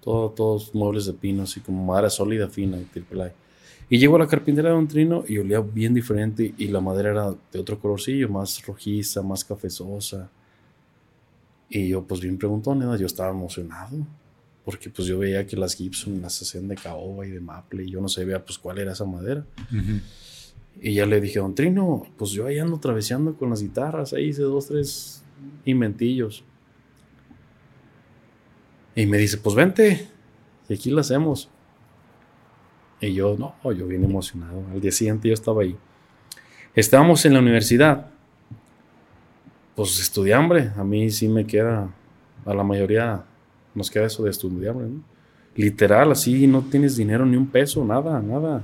[0.02, 3.32] Todo, todos muebles de pino, así como madera sólida, fina, triple A.
[3.88, 7.10] Y llego a la carpintería de un trino y olía bien diferente y la madera
[7.10, 10.28] era de otro colorcillo, más rojiza, más cafezosa.
[11.70, 12.94] Y yo pues bien preguntón, ¿no?
[12.94, 13.96] yo estaba emocionado
[14.62, 17.92] porque pues yo veía que las Gibson las hacían de caoba y de maple y
[17.92, 19.46] yo no sabía pues cuál era esa madera.
[19.72, 20.00] Ujú.
[20.82, 24.26] Y ya le dije, Don Trino, pues yo ahí ando traveseando con las guitarras, ahí
[24.26, 25.22] hice dos, tres
[25.64, 26.44] inventillos.
[28.94, 30.08] Y me dice, pues vente,
[30.68, 31.48] y aquí la hacemos.
[33.00, 34.62] Y yo, no, yo bien emocionado.
[34.72, 35.76] Al día siguiente yo estaba ahí.
[36.74, 38.06] Estábamos en la universidad.
[39.74, 41.90] Pues estudiambre, a mí sí me queda,
[42.46, 43.22] a la mayoría
[43.74, 45.02] nos queda eso de estudiambre, ¿no?
[45.54, 48.62] Literal, así no tienes dinero ni un peso, nada, nada.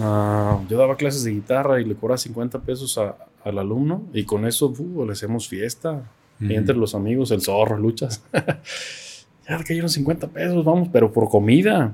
[0.00, 3.16] Ah, yo daba clases de guitarra y le cobraba 50 pesos a-
[3.48, 6.10] al alumno y con eso uh, le hacemos fiesta.
[6.40, 8.22] Y entre los amigos, el zorro, luchas.
[9.48, 11.92] ya le cayeron 50 pesos, vamos, pero por comida.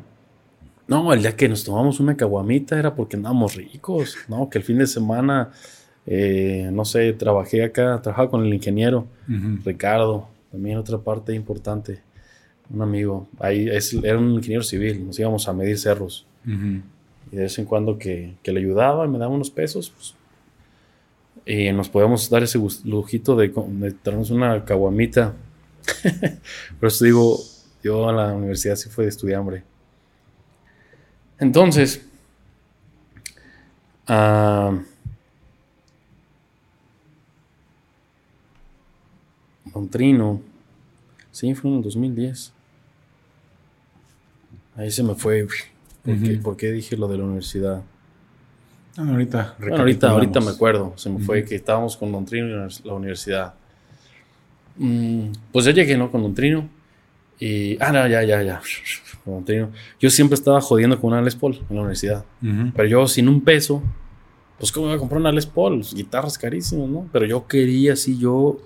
[0.88, 4.16] No, el día que nos tomamos una caguamita era porque andábamos ricos.
[4.28, 5.50] No, que el fin de semana,
[6.06, 9.06] eh, no sé, trabajé acá, trabajaba con el ingeniero.
[9.64, 12.00] Ricardo, también otra parte importante.
[12.68, 16.26] Un amigo, ahí es- era un ingeniero civil, nos íbamos a medir cerros.
[17.30, 20.14] Y de vez en cuando que, que le ayudaba y me daba unos pesos, pues,
[21.44, 25.34] y nos podíamos dar ese lujito de, de traernos una caguamita.
[26.80, 27.38] Por eso digo,
[27.82, 29.64] yo a la universidad sí fue de estudiambre.
[31.38, 32.06] Entonces,
[34.06, 34.78] ah,
[39.74, 40.40] Don Trino,
[41.30, 42.52] sí, fue en el 2010.
[44.76, 45.46] Ahí se me fue.
[46.04, 46.42] ¿Por, qué, Ujú.
[46.42, 47.82] por qué dije lo de la universidad?
[48.96, 50.92] Ah, ahorita, Bueno, ahorita, ahorita me acuerdo.
[50.96, 53.54] Se me fue que estábamos con Don Trino en la universidad.
[54.76, 56.10] Mm, pues ya llegué, ¿no?
[56.10, 56.68] Con Don Trino.
[57.38, 57.76] Y.
[57.80, 58.60] Ah, no, ya, ya, ya.
[59.24, 59.70] Con Don Trino.
[60.00, 62.24] Yo siempre estaba jodiendo con una Les Paul en la universidad.
[62.40, 63.82] Pero yo sin un peso,
[64.58, 65.82] pues ¿cómo iba a comprar una Les Paul?
[65.94, 67.08] Guitarras carísimas, ¿no?
[67.12, 68.58] Pero yo quería, así yo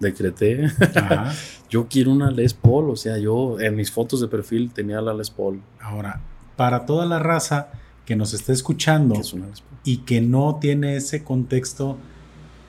[0.00, 0.66] decreté,
[0.96, 1.32] Ajá.
[1.70, 2.90] yo quiero una Les Paul.
[2.90, 5.60] O sea, yo en mis fotos de perfil tenía la Les Paul.
[5.80, 6.20] Ahora,
[6.56, 7.68] para toda la raza
[8.10, 9.32] que nos está escuchando que es
[9.84, 11.96] y que no tiene ese contexto,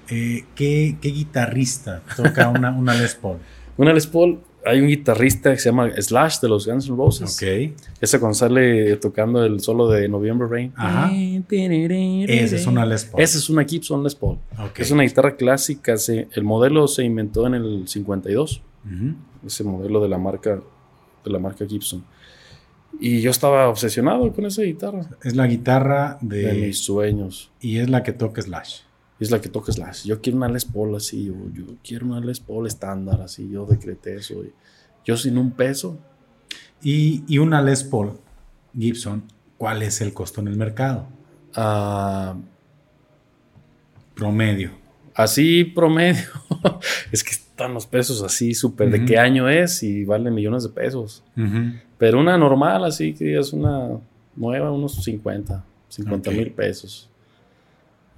[0.08, 3.38] eh, ¿qué, qué guitarrista toca una, una Les Paul?
[3.76, 7.36] Una Les Paul, hay un guitarrista que se llama Slash de los Guns N' Roses.
[7.42, 7.74] Ok.
[8.00, 10.74] Ese cuando sale tocando el solo de November Rain.
[10.76, 11.10] Ajá.
[12.30, 13.24] Esa es una Les Paul.
[13.24, 14.38] Esa es una Gibson Les Paul.
[14.78, 15.98] Es una guitarra clásica.
[15.98, 18.62] se- el modelo se inventó en el 52.
[18.86, 19.16] Ujú.
[19.48, 20.60] ese modelo de la marca
[21.26, 22.04] de la marca Gibson.
[23.00, 26.54] Y yo estaba obsesionado con esa guitarra Es la guitarra de de...
[26.54, 27.52] mis sueños.
[27.60, 28.82] Y es la que toca Slash.
[29.20, 30.06] Y es la que toca Slash.
[30.06, 33.66] Yo quiero una Les Paul así, yo, yo quiero una Les Paul estándar así, yo
[33.66, 34.44] decreté eso.
[34.44, 34.52] y
[35.06, 35.98] yo sin un peso,
[36.84, 38.14] Y, y una Les Paul
[38.78, 39.24] Gibson,
[39.58, 41.08] ¿cuál es el costo en el mercado?
[41.56, 42.36] ah,
[44.16, 44.72] Promedio.
[45.16, 46.24] así promedio,
[47.12, 50.70] es que están los pesos así súper de qué año es y vale millones de
[50.70, 51.24] pesos.
[51.38, 51.74] Ujú.
[52.02, 53.90] Pero una normal así que es una
[54.36, 56.36] nueva, unos 50, 50 Ok.
[56.36, 57.08] mil pesos.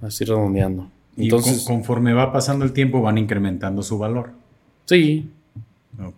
[0.00, 0.88] Así redondeando.
[1.18, 4.30] Y Entonces, con- conforme va pasando el tiempo van incrementando su valor.
[4.86, 5.30] sí,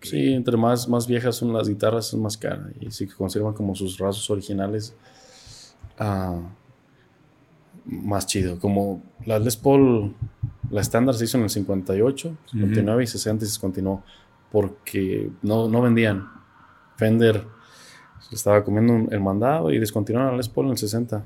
[0.03, 2.69] sí, entre más, más viejas son las guitarras, es más cara.
[2.81, 4.95] Y sí que conservan como sus rasgos originales.
[5.99, 6.39] ah,
[7.85, 8.59] más chido.
[8.61, 10.15] Como la Les Paul,
[10.71, 14.03] la estándar se hizo en el 58, 59 y 60 y se continuó.
[14.53, 16.29] Porque no, no vendían.
[16.97, 17.45] Fender
[18.29, 21.25] se estaba comiendo un- el mandado y descontinuaron la Les Paul en el 60.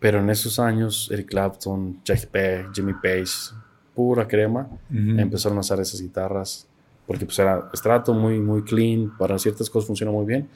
[0.00, 3.54] Pero en esos años, Eric Clapton, Jack Beck, Jimmy Page,
[3.94, 5.18] pura crema, Ujú.
[5.18, 6.66] empezaron a usar esas guitarras
[7.06, 10.48] porque pues era estrato muy muy clean para ciertas cosas funciona muy bien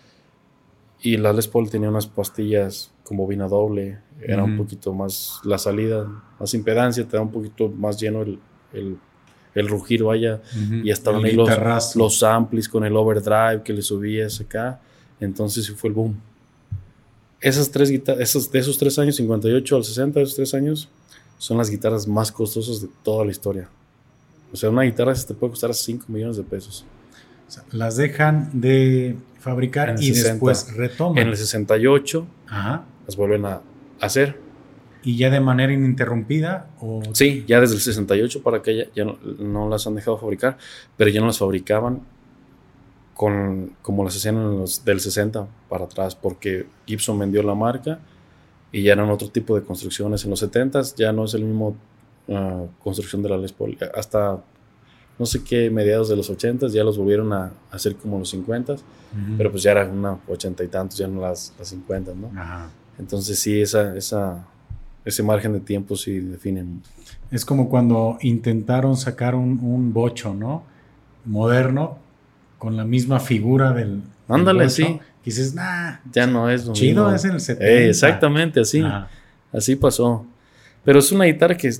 [1.02, 4.64] y la Les Paul tenía unas pastillas con bobina doble era un Ujú.
[4.64, 6.06] poquito más la salida
[6.40, 8.38] más impedancia te da un poquito más lleno el,
[8.72, 8.96] el,
[9.54, 10.74] el rugir vaya Ujú.
[10.82, 14.80] y estaban ahí los, los amplis con el overdrive que le subías acá
[15.20, 16.16] entonces sí fue el boom
[17.40, 20.88] esas tres guitarras esos, de esos tres años 58 al 60 de esos tres años
[21.38, 23.68] son las guitarras más costosas de toda la historia
[24.52, 26.84] o sea, una guitarra se te puede costar 5 millones de pesos.
[27.46, 30.32] O sea, las dejan de fabricar y 60.
[30.32, 31.18] después retoman.
[31.18, 32.84] En el 68 Ajá.
[33.06, 33.60] las vuelven a
[34.00, 34.38] hacer.
[35.02, 39.04] Y ya de manera ininterrumpida o Sí, ya desde el 68 para que ya, ya
[39.04, 40.58] no, no las han dejado fabricar,
[40.96, 42.00] pero ya no las fabricaban
[43.18, 47.98] con, como las hacían los, del 60 para atrás, porque Gibson vendió la marca
[48.70, 50.22] y ya eran otro tipo de construcciones.
[50.22, 51.74] En los 70 ya no es el mismo
[52.28, 53.76] ah, construcción de la Les Paul.
[53.92, 54.38] Hasta
[55.18, 58.74] no sé qué mediados de los 80 ya los volvieron a hacer como los 50,
[58.74, 58.82] Ujú.
[59.36, 62.30] pero pues ya eran una 80 y tantos, ya no las, las 50, ¿no?
[62.40, 62.70] Ajá.
[63.00, 64.46] Entonces sí, esa, esa,
[65.04, 66.82] ese margen de tiempo sí definen.
[67.32, 70.62] Es como cuando intentaron sacar un, un bocho, ¿no?
[71.24, 71.98] Moderno,
[72.58, 74.02] con la misma figura del.
[74.28, 74.84] Ándale, sí.
[75.22, 77.16] que dices, nah, Ya no es lo chido mismo.
[77.16, 77.66] es en el 70.
[77.72, 78.80] Eh, exactamente, así.
[78.80, 79.08] Ajá.
[79.52, 80.26] Así pasó.
[80.84, 81.72] Pero es una guitarra que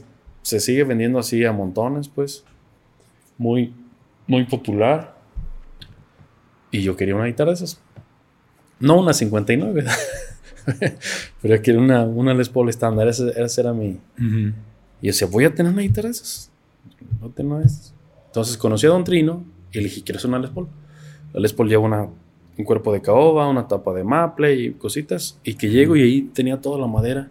[0.43, 2.45] se sigue vendiendo así a montones, pues.
[3.37, 3.73] Muy,
[4.27, 5.17] muy popular.
[6.71, 7.81] Y yo quería una guitarra de esas.
[8.81, 9.85] No una 59,
[11.43, 13.09] pero yo quería una, una Les Paul estándar.
[13.09, 13.99] Ese, ese era mi.
[14.19, 14.53] Ujú.
[15.01, 16.51] Y yo decía, voy a tener una guitarra de esas.
[17.21, 17.95] No tengo esas.
[18.27, 20.69] Entonces conocí a Don Trino y le dije, ¿quieres una Les Paul?
[21.33, 22.09] La Les Paul lleva una
[22.59, 25.39] un cuerpo de caoba, una tapa de maple y cositas.
[25.45, 27.29] Y que llego y ahí tenía toda la madera.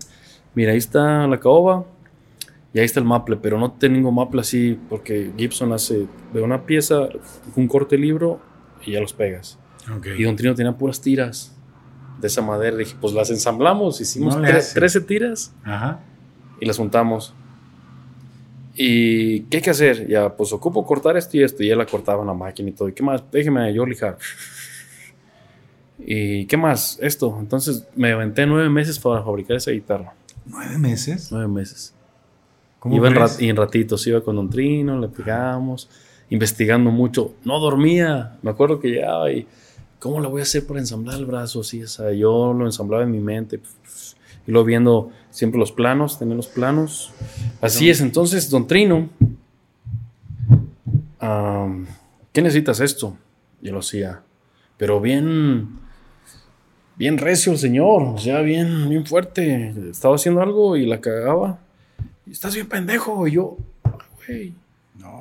[0.55, 1.85] Mira, ahí está la caoba
[2.73, 6.65] y ahí está el maple, pero no tengo maple así porque Gibson hace de una
[6.65, 7.09] pieza
[7.55, 8.39] un corte libro
[8.85, 9.59] y ya los pegas.
[10.17, 11.55] Y Don Trino tenía puras tiras
[12.19, 12.77] de esa madera.
[12.77, 15.53] Dije, pues las ensamblamos, hicimos 13 tiras
[16.61, 17.33] y las juntamos.
[18.79, 20.07] ¿Y qué hay que hacer?
[20.07, 21.63] Ya, pues ocupo cortar esto y esto.
[21.63, 22.87] Y él la cortaba en la máquina y todo.
[22.87, 23.23] ¿Y qué más?
[23.31, 24.19] Déjeme yo lijar.
[25.97, 26.99] ¿Y qué más?
[27.01, 27.35] Esto.
[27.39, 30.13] Entonces me aventé nueve meses para fabricar esa guitarra.
[30.45, 31.31] ¿Nueve meses?
[31.31, 31.95] Nueve meses.
[32.85, 35.89] iba en, y en ratitos, iba con Don Trino, le pegábamos,
[36.29, 37.33] investigando mucho.
[37.43, 38.37] No dormía.
[38.43, 39.47] Me acuerdo que llegaba y
[39.97, 41.81] ¿cómo lo voy a hacer para ensamblar el brazo así?
[41.81, 43.59] O sea, yo lo ensamblaba en mi mente.
[44.47, 47.11] Y luego viendo siempre los planos, tener los planos.
[47.61, 49.09] Así es, entonces, don Trino,
[52.31, 53.17] ¿qué necesitas esto?
[53.61, 54.21] Yo lo hacía,
[54.77, 55.79] pero bien,
[56.95, 59.73] bien recio el señor, o sea, bien, bien fuerte.
[59.89, 61.59] Estaba haciendo algo y la cagaba.
[62.25, 63.27] Y estás bien pendejo.
[63.27, 63.57] Y yo,
[64.27, 64.53] güey.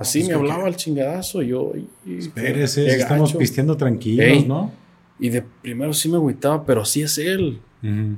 [0.01, 1.43] Así pues me hablaba el chingadazo.
[1.43, 1.73] Yo,
[2.07, 4.71] espérese, estamos pisteando tranquilos, ¿no?
[5.19, 7.61] Y de primero sí me agüitaba, pero así es él.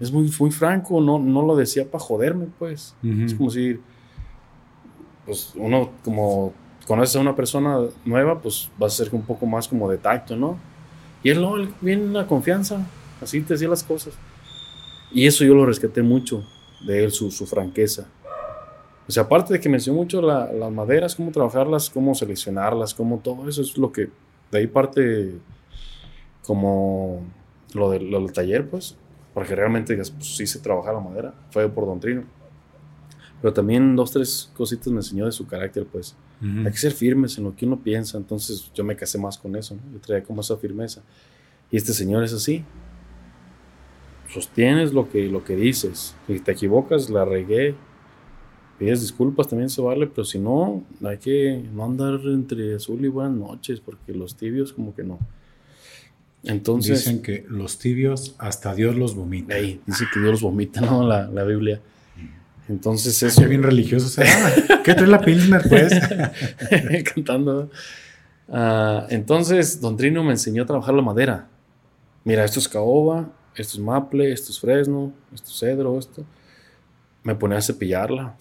[0.00, 2.94] Es muy, muy franco, no, no lo decía para joderme, pues.
[3.02, 3.78] Es como si,
[5.26, 6.52] pues uno como
[6.86, 10.36] conoces a una persona nueva, pues vas a ser un poco más como de tacto,
[10.36, 10.58] ¿no?
[11.22, 12.86] Y él no, él viene la confianza,
[13.20, 14.14] así te decía las cosas.
[15.12, 16.44] Y eso yo lo rescaté mucho
[16.86, 18.06] de él, su, su franqueza.
[19.06, 23.48] O sea, aparte de que mencionó mucho las maderas, cómo trabajarlas, cómo seleccionarlas, cómo todo
[23.48, 24.10] eso es lo que
[24.50, 25.34] de ahí parte
[26.42, 27.22] como
[27.74, 28.96] lo, de, lo del taller, pues,
[29.38, 32.24] porque realmente pues, sí se trabaja la madera, fue por Don Trino.
[33.40, 36.16] Pero también dos, tres cositas me enseñó de su carácter, pues.
[36.42, 39.54] Hay que ser firmes en lo que uno piensa, entonces yo me casé más con
[39.54, 39.92] eso, ¿no?
[39.92, 41.02] Yo traía como esa firmeza.
[41.70, 42.64] Y este señor es así.
[44.28, 46.16] Sostienes lo que, lo que dices.
[46.26, 47.76] Si te equivocas, la regué.
[48.76, 53.08] Pides disculpas, también se vale, pero si no, hay que no andar entre azul y
[53.08, 55.20] buenas noches, porque los tibios como que no.
[56.44, 59.56] Entonces, Dicen que los tibios hasta Dios los vomita.
[59.56, 61.06] dice que Dios los vomita, ¿no?
[61.06, 61.80] La, la Biblia.
[62.68, 63.40] Entonces eso...
[63.40, 64.22] Qué bien religioso.
[64.84, 65.92] ¿Qué trae la Pilsner, pues?
[67.14, 67.70] Cantando.
[68.48, 71.48] Ah, entonces, Don Trino me enseñó a trabajar la madera.
[72.24, 76.24] Mira, esto es caoba, esto es maple, esto es fresno, esto es cedro, esto.
[77.22, 78.36] Me ponía a cepillarla.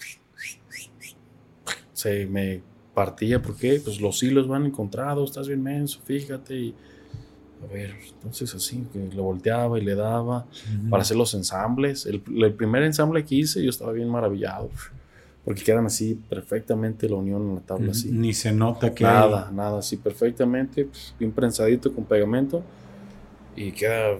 [1.93, 2.61] Se me
[2.93, 3.79] partía, ¿por qué?
[3.83, 6.55] Pues los hilos van encontrados, estás bien menso, fíjate.
[6.55, 6.75] Y
[7.63, 10.45] a ver, entonces así, que lo volteaba y le daba
[10.89, 12.05] para hacer los ensambles.
[12.05, 12.21] El,
[12.53, 14.69] primer ensamble que hice yo estaba bien maravillado,
[15.43, 18.11] porque quedan así perfectamente la unión en la tabla así.
[18.11, 19.03] Ni se nota que...
[19.03, 22.63] Nada, nada, así perfectamente, pues, bien prensadito con pegamento.
[23.55, 24.17] Y queda,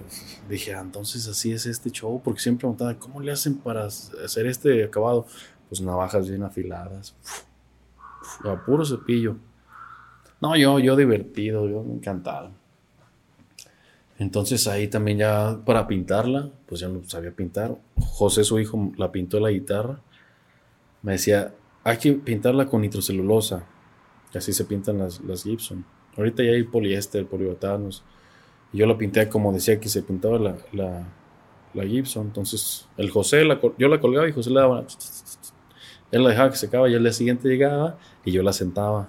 [0.48, 3.86] dije, ah, entonces así es este show, porque siempre me preguntaba, ¿cómo le hacen para
[3.86, 5.26] hacer este acabado?
[5.68, 7.14] Pues navajas bien afiladas,
[8.42, 9.36] a puro cepillo.
[10.40, 12.57] No, yo, yo divertido, yo encantado.
[14.18, 17.76] Entonces ahí también ya para pintarla, pues ya no sabía pintar.
[18.00, 20.00] José, su hijo, la pintó la guitarra.
[21.02, 21.54] Me decía,
[21.84, 23.64] hay que pintarla con nitrocelulosa.
[24.34, 25.84] Y así se pintan las, las Gibson.
[26.16, 28.02] Ahorita ya hay poliéster, poliuretanos.
[28.72, 30.56] Y yo la pinté como decía que se pintaba la,
[31.72, 32.26] la, Gibson.
[32.26, 34.84] Entonces el José, la, yo la colgaba y José le daba...
[36.10, 39.08] Él la dejaba que se acaba y al día siguiente llegaba y yo la sentaba.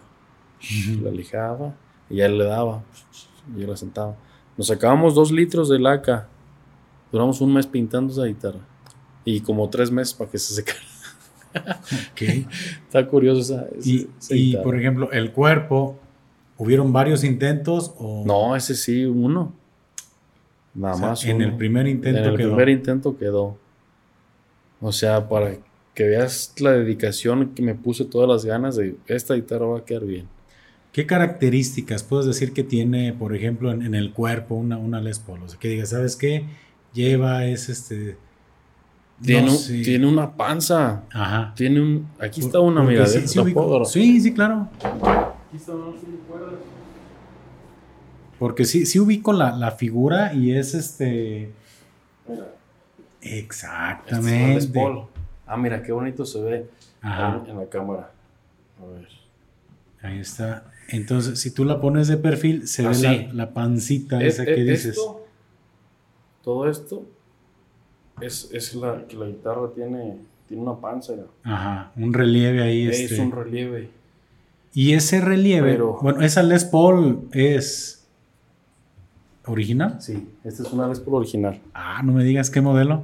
[1.01, 1.73] La lijaba
[2.09, 2.83] y él le daba.
[3.55, 4.15] Y yo la sentaba.
[4.59, 6.27] Nos acabamos dos litros de laca.
[7.13, 8.59] Duramos un mes pintando esa guitarra.
[9.23, 10.79] Y como tres meses para que se secara.
[12.13, 12.45] ¿Qué?
[12.83, 15.97] Está curioso esa, y, y por ejemplo, el cuerpo,
[16.57, 17.93] ¿hubieron varios intentos?
[17.99, 18.25] O...
[18.27, 19.53] No, ese sí, uno.
[20.73, 21.23] Nada más.
[21.23, 23.57] En el primer intento En el primer intento quedó.
[24.81, 25.55] O sea, para
[25.93, 29.85] que veas la dedicación que me puse todas las ganas de esta guitarra va a
[29.85, 30.27] quedar bien.
[30.99, 35.43] ¿Qué características puedes decir que tiene, por ejemplo, en, el cuerpo una, una Les Paul?
[35.43, 36.43] O sea, que digas, ¿sabes qué?
[36.93, 38.17] Lleva, es este...
[39.21, 39.49] Tiene,
[39.85, 41.03] tiene una panza.
[41.13, 41.53] Ajá.
[41.55, 42.09] Tiene un...
[42.19, 43.05] Aquí está una, mira.
[43.05, 44.67] Sí, sí, sí, claro.
[44.77, 45.95] Aquí está una
[48.37, 51.53] Porque sí, sí ubico la, la figura y es este...
[53.21, 54.57] Exactamente.
[54.57, 54.97] Este es
[55.47, 56.69] ah, mira, qué bonito se ve
[57.01, 58.11] en la cámara.
[58.81, 59.07] A ver.
[60.01, 60.65] Ahí está.
[60.91, 64.99] Entonces, si tú la pones de perfil, se ve la, pancita esa que dices.
[66.43, 67.05] todo esto
[68.21, 70.17] es, la que la guitarra tiene,
[70.47, 71.13] tiene una panza.
[71.43, 72.87] Ajá, un relieve ahí.
[72.87, 73.21] Es este.
[73.21, 73.89] un relieve.
[74.73, 78.07] Y ese relieve, bueno, esa Les Paul es,
[79.45, 79.99] ¿Original?
[79.99, 81.59] Sí, esta es una Les Paul original.
[81.73, 83.03] Ah, no me digas qué modelo.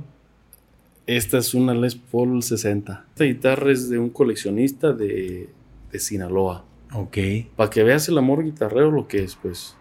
[1.08, 3.06] Esta es una Les Paul 60.
[3.10, 5.50] Esta guitarra es de un coleccionista de,
[5.92, 6.64] de Sinaloa.
[6.96, 7.18] Ok.
[7.56, 9.76] Para que veas el amor guitarrero lo que es, pues.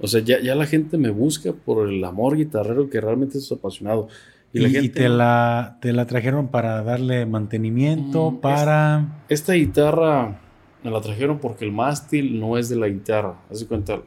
[0.00, 3.50] O sea, ya, ya la gente me busca por el amor guitarrero que realmente es
[3.52, 4.08] apasionado.
[4.52, 9.22] Y, la y gente- te, la, te la trajeron para darle mantenimiento, Mm, para...
[9.28, 10.38] Esta guitarra
[10.82, 13.34] me la trajeron porque el mástil no es de la guitarra.
[13.50, 14.00] Haz de cuenta,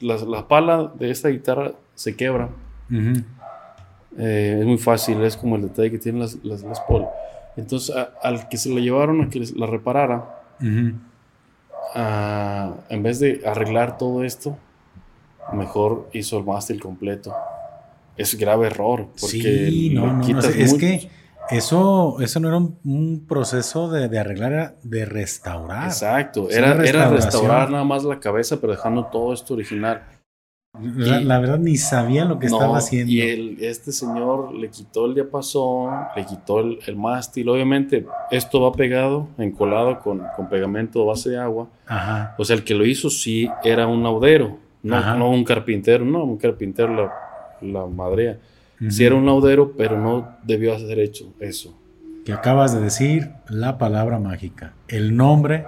[0.00, 2.50] la, la pala de esta guitarra se quebra.
[4.18, 7.06] Eh, es muy fácil, es como el detalle que tienen las, las Paul.
[7.56, 10.92] Entonces, a- al que se la llevaron a que la reparara, Ujú.
[11.94, 14.56] Ah, en vez de arreglar todo esto,
[15.52, 17.34] mejor hizo el mástil completo.
[18.16, 21.10] Es grave error, porque Sí, no, no, no, quitas es que
[21.50, 25.86] eso, eso no era un, un proceso de, de arreglar, era de restaurar.
[25.86, 30.02] Exacto, era, era restaurar nada más la cabeza, pero dejando todo esto original.
[30.80, 33.12] La, Y- la verdad ni sabía lo que No, estaba haciendo.
[33.12, 37.48] Y el- este señor le quitó el diapasón, le quitó el, el mástil.
[37.48, 41.68] Obviamente, esto va pegado, encolado con, con pegamento base de agua.
[41.86, 42.34] Ajá.
[42.38, 46.24] O sea, el que lo hizo sí era un laudero, no, no un carpintero, no,
[46.24, 47.12] un carpintero la,
[47.62, 48.38] la madrea.
[48.88, 51.74] Sí era un laudero, pero no debió haber hecho eso.
[52.24, 54.72] Que acabas de decir la palabra mágica.
[54.88, 55.64] El nombre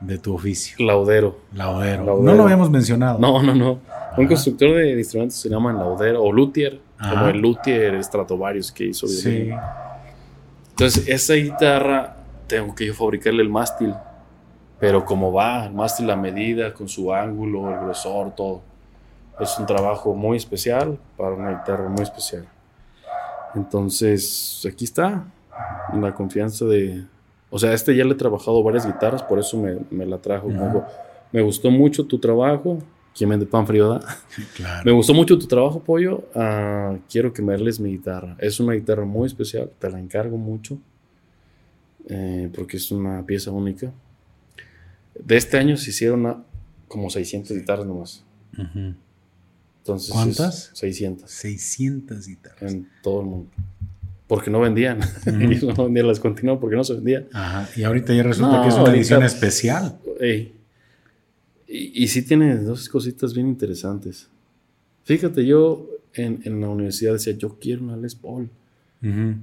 [0.00, 0.76] de tu oficio.
[0.84, 1.38] Laudero.
[1.54, 2.04] Laudero.
[2.04, 2.24] Laudero.
[2.24, 3.18] No lo habíamos mencionado.
[3.18, 3.78] No, no, no.
[4.18, 7.10] Un constructor de instrumentos se llama laudero o luthier, Ajá.
[7.10, 9.06] como el luthier Stratovarius que hizo.
[9.06, 9.50] Sí.
[10.70, 12.16] Entonces, esa guitarra
[12.46, 13.94] tengo que yo fabricarle el mástil.
[14.80, 18.62] Pero como va, el mástil a medida, con su ángulo, el grosor, todo.
[19.40, 22.46] Es un trabajo muy especial para una guitarra muy especial.
[23.54, 25.24] Entonces, aquí está.
[25.94, 27.04] La confianza de.
[27.50, 30.48] O sea, este ya le he trabajado varias guitarras, por eso me, me la trajo.
[31.32, 32.78] Me gustó mucho tu trabajo.
[33.18, 33.88] ¿Quién vende pan frío?
[33.88, 34.00] da?
[34.54, 34.82] Claro.
[34.84, 36.28] Me gustó mucho tu trabajo, Pollo.
[36.36, 38.36] Ah, quiero que me arregles mi guitarra.
[38.38, 39.68] Es una guitarra muy especial.
[39.78, 40.78] Te la encargo mucho.
[42.08, 43.92] eh, porque es una pieza única.
[45.22, 46.42] De este año se hicieron ah,
[46.86, 48.24] como 600 guitarras nomás.
[48.56, 48.94] Ujú.
[49.80, 50.70] Entonces, ¿Cuántas?
[50.72, 52.72] es 600 600 guitarras.
[52.72, 53.50] en todo el mundo.
[54.26, 54.98] Porque no vendían.
[55.00, 55.30] Ujú.
[55.40, 57.26] Ellos no vendían, las continuaron porque no se vendía.
[57.32, 57.68] Ajá.
[57.76, 59.98] Y ahorita ya resulta No, que es una edición especial.
[60.20, 60.54] Ey.
[61.68, 64.28] Y, y sí tiene dos cositas bien interesantes.
[65.04, 68.48] Fíjate, yo en, en la universidad decía, yo quiero una Les Paul.
[69.02, 69.34] Ujú.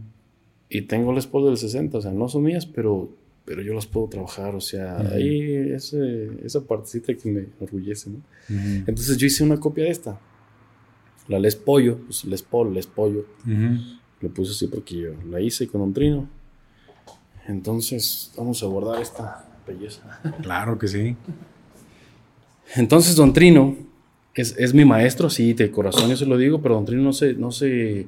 [0.70, 3.10] Y tengo Les Paul del 60, o sea, no son mías, pero,
[3.46, 4.56] pero yo las puedo trabajar.
[4.56, 5.14] O sea, Ujú.
[5.14, 8.18] ahí ese, esa partecita que me orgullece, ¿no?
[8.50, 8.84] Ujú.
[8.88, 10.20] Entonces yo hice una copia de esta.
[11.28, 13.26] La Les Pollo, pues Les Paul, Les Pollo.
[14.22, 16.28] Le puse así porque yo la hice con un trino.
[17.48, 20.20] Entonces, vamos a guardar esta belleza.
[20.42, 21.16] Claro que sí.
[22.76, 23.76] Entonces, Don Trino
[24.34, 27.14] es, es mi maestro, sí, de corazón, yo se lo digo, pero Don Trino no
[27.14, 28.08] se, no se.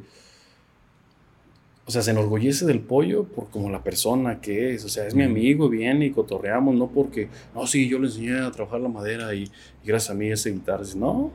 [1.86, 4.84] O sea, se enorgullece del pollo por como la persona que es.
[4.84, 8.40] O sea, es mi amigo, viene y cotorreamos, no porque, no, sí, yo le enseñé
[8.40, 10.84] a trabajar la madera y, y gracias a mí ese guitarra.
[10.96, 11.32] No,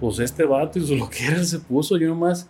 [0.00, 2.48] pues este vato hizo lo que era, se puso, yo nomás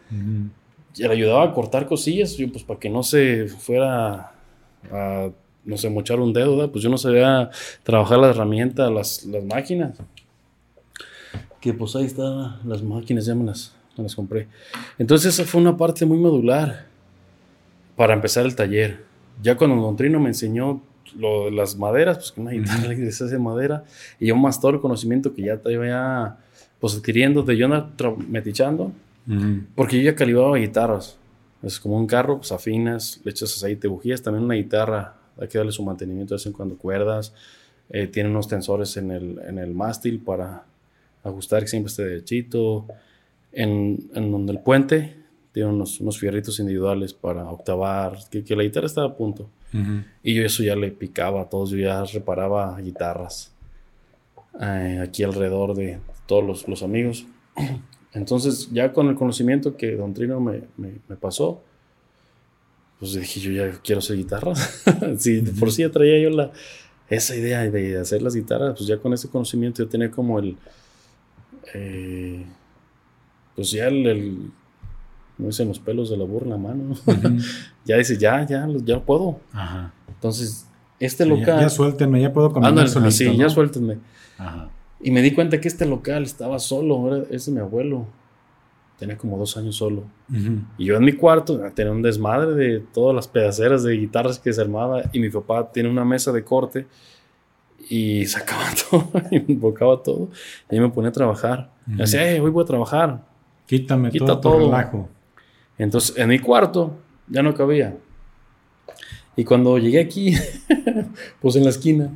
[0.97, 4.33] y le ayudaba a cortar cosillas, yo pues para que no se fuera
[4.91, 5.31] a,
[5.67, 6.73] no sé, mochar un dedo, ¿verdad?
[6.73, 7.51] pues yo no sabía
[7.83, 9.99] trabajar la herramienta, las, las máquinas.
[11.61, 14.49] Que pues ahí están las máquinas, ya me las, me las compré.
[14.99, 16.87] Entonces esa fue una parte muy modular
[17.97, 19.05] para empezar el taller.
[19.43, 20.81] Ya cuando Don Trino me enseñó
[21.19, 23.85] lo de las maderas, pues que una guitarra que se hace de madera,
[24.21, 26.39] y yo más todo el conocimiento que ya estaba
[26.81, 27.69] pues adquiriendo de yo
[28.29, 28.93] metichando,
[29.75, 31.19] porque yo ya calibraba guitarras.
[31.63, 34.23] Es como un carro, pues afinas, le echas aceite, bujías.
[34.23, 37.33] También una guitarra, hay que darle su mantenimiento de vez en cuando, cuerdas.
[37.91, 40.65] Eh, tiene unos tensores en el, en el mástil para
[41.23, 42.87] ajustar que siempre esté derechito.
[43.53, 45.17] En, en donde el puente
[45.53, 49.49] tiene unos, unos fierritos individuales para octavar, que, que la guitarra estaba a punto.
[49.73, 50.03] Ujú.
[50.23, 53.53] Y yo eso ya le picaba a todos, yo ya reparaba guitarras
[54.61, 57.27] eh, aquí alrededor de todos los, los amigos.
[58.13, 61.63] Entonces, ya con el conocimiento que Don Trino me, me- me pasó,
[62.99, 64.85] pues dije, yo ya quiero hacer guitarras.
[65.19, 66.51] si de por sí ya traía yo la,
[67.09, 70.57] esa idea de hacer las guitarras, pues ya con ese conocimiento yo tenía como el,
[71.75, 72.45] eh,
[73.55, 74.51] pues ya el, el,
[75.39, 76.95] no dicen los pelos de la burla en la mano,
[77.85, 79.41] ya dice, ya, ya, ya puedo.
[79.53, 79.93] Ajá.
[80.09, 80.67] Entonces,
[80.99, 81.61] este Sí, ya- local.
[81.61, 83.39] Ya, suéltenme, ya puedo caminar Ándale, solito, ¿no?
[83.39, 83.99] ya suéltenme.
[84.39, 84.71] Ajá.
[85.01, 88.07] Y me di cuenta que este local estaba solo, era, es de mi abuelo.
[88.99, 90.05] Tenía como dos años solo.
[90.31, 90.61] Ujú.
[90.79, 94.53] Y yo en mi cuarto tenía un desmadre de todas las pedaceras de guitarras que
[94.53, 95.03] se armaba.
[95.13, 96.87] Y mi papá tiene una mesa de corte.
[97.89, 100.29] y sacaba todo y me invocaba todo
[100.71, 101.71] y me ponía a trabajar.
[101.87, 103.23] Me decía, hey, hoy voy a trabajar.
[103.67, 104.59] Quítame todo, todo.
[104.59, 105.09] relajo.
[105.79, 106.97] Entonces, en mi cuarto
[107.29, 107.97] ya no cabía.
[109.37, 110.35] Y cuando llegué aquí,
[111.41, 112.11] pues en la esquina,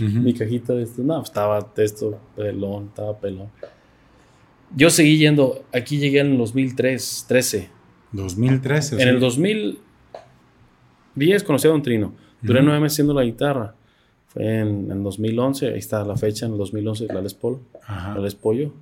[0.00, 3.48] mi cajita de esto, no, estaba esto, pelón, estaba pelón.
[4.76, 7.68] Yo seguí yendo, aquí llegué en el 2003, 13.
[8.12, 9.00] 2013.
[9.00, 12.12] En el 2010 conocí a Don Trino.
[12.42, 13.76] Duré nueve meses haciendo la guitarra.
[14.26, 18.18] Fue en, en 2011, ahí está la fecha, en el 2011, la Les Paul, la
[18.18, 18.74] Les Pollo.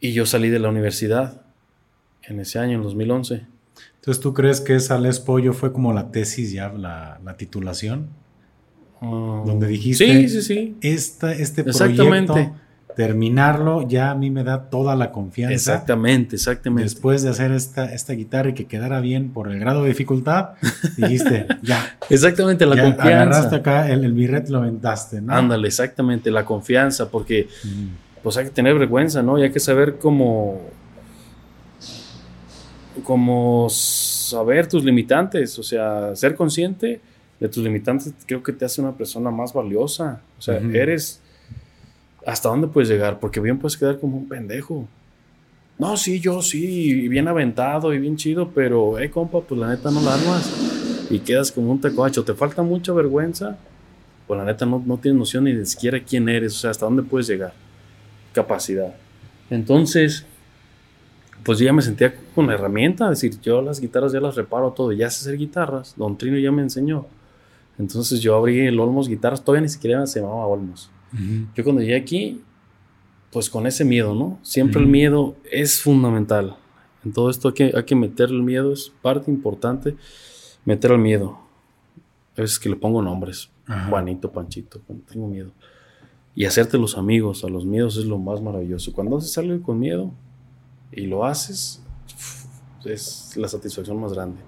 [0.00, 1.42] Y yo salí de la universidad
[2.22, 3.46] en ese año, en 2011.
[3.96, 8.08] Entonces, ¿tú crees que esa Les Pollo fue como la tesis ya, la, la titulación?
[9.00, 10.76] Ah, donde dijiste, sí, sí, sí.
[10.80, 12.52] Esta, este proyecto,
[12.96, 15.54] terminarlo, ya a mí me da toda la confianza.
[15.54, 16.84] Exactamente, exactamente.
[16.84, 20.52] Después de hacer esta, esta guitarra y que quedara bien por el grado de dificultad,
[20.96, 21.98] dijiste, ya.
[22.08, 23.22] Exactamente, la confianza.
[23.22, 25.34] Agarraste acá el, el birret, lo aventaste, ¿no?
[25.34, 27.48] Ándale, exactamente, la confianza, porque
[28.22, 29.38] pues hay que tener vergüenza, ¿no?
[29.38, 30.62] Y hay que saber cómo
[33.04, 37.00] como saber tus limitantes, o sea, ser consciente
[37.38, 40.22] de tus limitantes creo que te hace una persona más valiosa.
[40.38, 41.20] O sea, eres
[42.26, 44.86] hasta dónde puedes llegar, porque bien puedes quedar como un pendejo.
[45.78, 49.90] No, sí, yo sí, bien aventado y bien chido, pero, eh, compa, pues la neta
[49.90, 52.24] no la armas y quedas como un tecoacho.
[52.24, 53.56] Te falta mucha vergüenza,
[54.26, 57.04] pues la neta no, no tienes noción ni siquiera quién eres, o sea, hasta dónde
[57.04, 57.52] puedes llegar.
[58.32, 58.92] Capacidad.
[59.48, 60.26] Entonces,
[61.44, 64.90] pues ya me sentía con la herramienta, decir, yo las guitarras ya las reparo todo,
[64.90, 67.06] ya sé hacer guitarras, Don Trino ya me enseñó.
[67.78, 70.90] Entonces yo abrí el Olmos Guitarras, todavía ni siquiera se llamaba Olmos.
[71.54, 72.42] Yo cuando llegué aquí,
[73.32, 74.38] pues con ese miedo, ¿no?
[74.42, 76.56] Siempre el miedo es fundamental.
[77.04, 79.96] En todo esto hay que, hay que meter el miedo, es parte importante,
[80.64, 81.38] meter el miedo.
[82.36, 83.50] A veces que le pongo nombres,
[83.88, 84.80] Juanito, Panchito,
[85.10, 85.52] tengo miedo.
[86.34, 88.92] Y hacerte los amigos a los miedos es lo más maravilloso.
[88.92, 90.12] Cuando se sale con miedo,
[90.92, 91.82] y lo haces,
[92.84, 94.40] es la satisfacción más grande.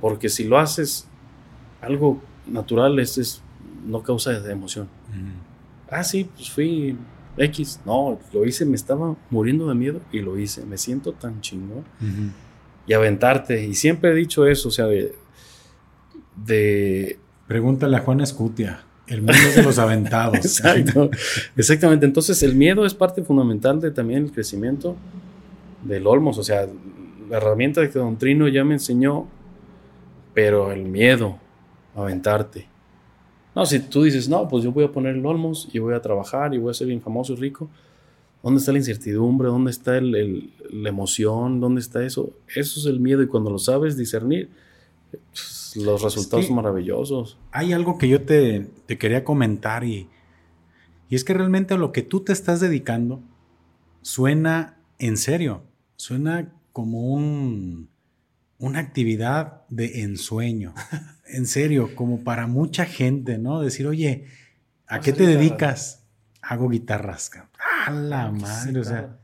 [0.00, 1.08] Porque si lo haces
[1.80, 3.42] algo natural, es,
[3.86, 4.88] no causa emoción.
[5.90, 6.96] Ah, sí, pues fui
[7.36, 7.80] X.
[7.84, 10.64] No, lo hice, me estaba muriendo de miedo y lo hice.
[10.64, 11.84] Me siento tan chingón.
[12.86, 13.64] Y aventarte.
[13.64, 15.14] Y siempre he dicho eso, o sea, de.
[16.44, 18.84] de Pregúntale a Juan Escutia.
[19.06, 20.36] El mundo de los aventados.
[20.36, 21.10] Exacto.
[21.56, 22.04] Exactamente.
[22.04, 24.96] Entonces, el miedo es parte fundamental de también el crecimiento
[25.82, 26.36] del Olmos.
[26.36, 26.66] O sea,
[27.30, 29.26] la herramienta de que Don Trino ya me enseñó,
[30.34, 31.38] pero el miedo
[31.94, 32.68] aventarte.
[33.58, 36.00] No, si tú dices, no, pues yo voy a poner el Olmos y voy a
[36.00, 37.68] trabajar y voy a ser bien famoso y rico,
[38.40, 39.48] ¿dónde está la incertidumbre?
[39.48, 41.58] ¿Dónde está el, la emoción?
[41.58, 42.30] ¿Dónde está eso?
[42.54, 44.48] Eso es el miedo y cuando lo sabes discernir,
[45.10, 47.36] pues, los resultados son maravillosos.
[47.50, 50.06] Hay algo que yo te, te quería comentar y,
[51.08, 53.18] y es que realmente a lo que tú te estás dedicando
[54.02, 55.62] suena en serio
[55.96, 57.88] suena como un,
[58.58, 60.74] una actividad de ensueño.
[61.26, 63.60] en serio, como para mucha gente, ¿no?
[63.60, 64.26] Decir, oye,
[64.86, 66.04] ¿a qué te dedicas?
[66.42, 67.30] Hago guitarras.
[67.86, 69.18] A la ah, madre, o sea.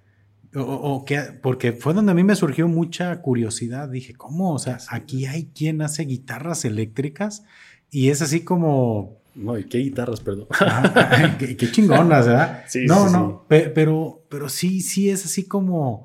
[0.57, 1.05] O,
[1.43, 3.89] porque fue donde a mí me surgió mucha curiosidad.
[3.89, 4.53] Dije, ¿cómo?
[4.53, 7.45] O sea, aquí hay quien hace guitarras eléctricas
[7.91, 9.19] y es así como.
[9.35, 10.47] No, ¿y qué guitarras, perdón?
[10.61, 12.65] Ah, qué, chingonas, ¿verdad?
[12.69, 16.05] Sí, no, no, pero, pero sí, sí es así como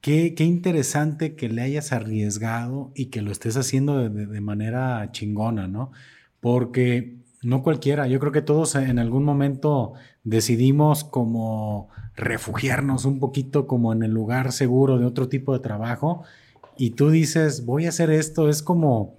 [0.00, 5.92] Qué, interesante que le hayas arriesgado y que lo estés haciendo de, manera chingona, ¿no?
[6.40, 9.92] Porque no cualquiera, yo creo que todos en algún momento
[10.24, 16.24] decidimos como refugiarnos un poquito como en el lugar seguro de otro tipo de trabajo
[16.76, 19.18] y tú dices, voy a hacer esto, es como,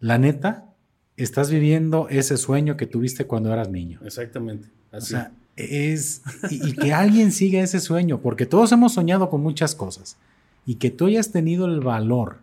[0.00, 0.74] la neta,
[1.16, 4.00] estás viviendo ese sueño que tuviste cuando eras niño.
[4.04, 4.68] Exactamente.
[4.92, 5.14] Así.
[5.14, 9.74] O sea, es, y, que alguien siga ese sueño, porque todos hemos soñado con muchas
[9.74, 10.16] cosas,
[10.66, 12.38] y que tú hayas tenido el valor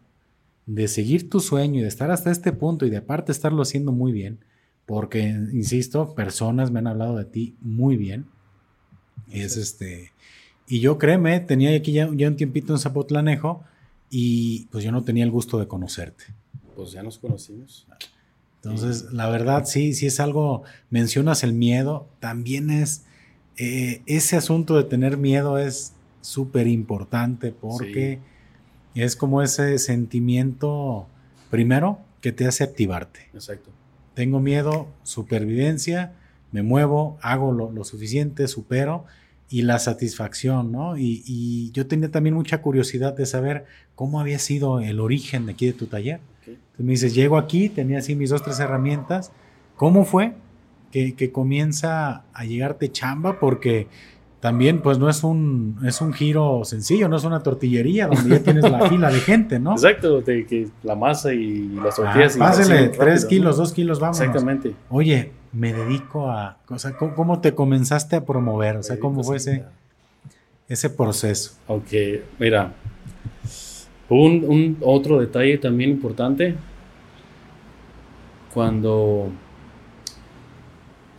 [0.66, 3.91] de seguir tu sueño y de estar hasta este punto y de aparte estarlo haciendo
[3.91, 4.39] muy bien,
[4.86, 8.26] porque, insisto, personas me han hablado de ti muy bien.
[9.32, 10.12] Es este,
[10.68, 13.64] y yo créeme, tenía aquí ya, ya un tiempito en Zapotlanejo
[14.10, 16.26] y pues yo no tenía el gusto de conocerte.
[16.76, 17.88] Pues ya nos conocimos.
[18.70, 23.03] Entonces, la verdad, sí, sí es algo, mencionas el miedo, también es,
[23.57, 28.20] eh, ese asunto de tener miedo es súper importante porque
[28.95, 31.07] es como ese sentimiento,
[31.49, 33.30] primero, que te hace activarte.
[33.34, 33.70] Exacto.
[34.13, 36.13] Tengo miedo, supervivencia,
[36.51, 39.05] me muevo, hago lo, suficiente, supero
[39.49, 40.97] y la satisfacción, ¿no?
[40.97, 43.65] Y, yo tenía también mucha curiosidad de saber
[43.95, 46.20] cómo había sido el origen de aquí de tu taller.
[46.54, 49.32] Entonces me dices, llego aquí, tenía así mis dos, tres herramientas.
[49.76, 50.34] ¿Cómo fue
[50.91, 53.39] que, que comienza a llegarte chamba?
[53.39, 53.88] Porque
[54.39, 58.43] también pues no es un, es un giro sencillo, no es una tortillería donde ya
[58.43, 59.72] tienes la fila de gente, ¿no?
[59.74, 62.36] Exacto, de que la masa y las Ah, tortillas.
[62.36, 63.64] y pásele, tres kilos, ¿no?
[63.64, 64.20] dos kilos, vamos.
[64.20, 64.74] Exactamente.
[64.89, 66.58] Oye, me dedico a...
[66.70, 68.78] O sea, ¿cómo, cómo te comenzaste a promover?
[68.78, 69.64] O sea, ¿cómo fue ese,
[70.70, 71.54] ese proceso?
[71.68, 72.74] Aunque, mira,
[74.10, 76.55] un, un otro detalle también importante.
[78.53, 79.30] Cuando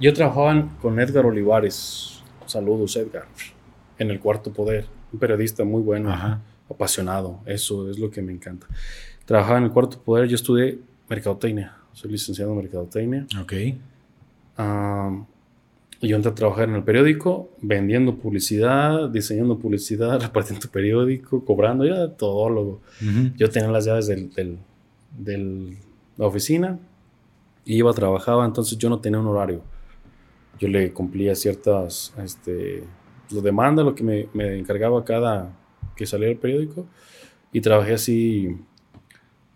[0.01, 3.27] yo trabajaba con Edgar Olivares, saludos Edgar,
[3.99, 6.41] en el Cuarto Poder, un periodista muy bueno, Ajá.
[6.71, 8.67] apasionado, eso es lo que me encanta.
[9.25, 10.79] Trabajaba en el Cuarto Poder, yo estudié
[11.09, 13.27] mercadotecnia, soy licenciado en mercadotecnia.
[13.41, 13.53] Ok.
[14.57, 15.17] Ah,
[16.01, 22.09] yo entré a trabajar en el periódico, vendiendo publicidad, diseñando publicidad, repartiendo periódico, cobrando, ya
[22.17, 22.81] todólogo.
[23.03, 23.33] Ujú.
[23.37, 24.59] Yo tenía las llaves del, del-
[25.19, 25.77] del-
[26.17, 26.79] la oficina,
[27.65, 29.63] iba, trabajaba, entonces yo no tenía un horario.
[30.59, 32.83] Yo le cumplía ciertas este,
[33.31, 35.53] lo demanda, lo que me, me encargaba cada
[35.97, 36.87] que salía el periódico,
[37.53, 38.57] y trabajé así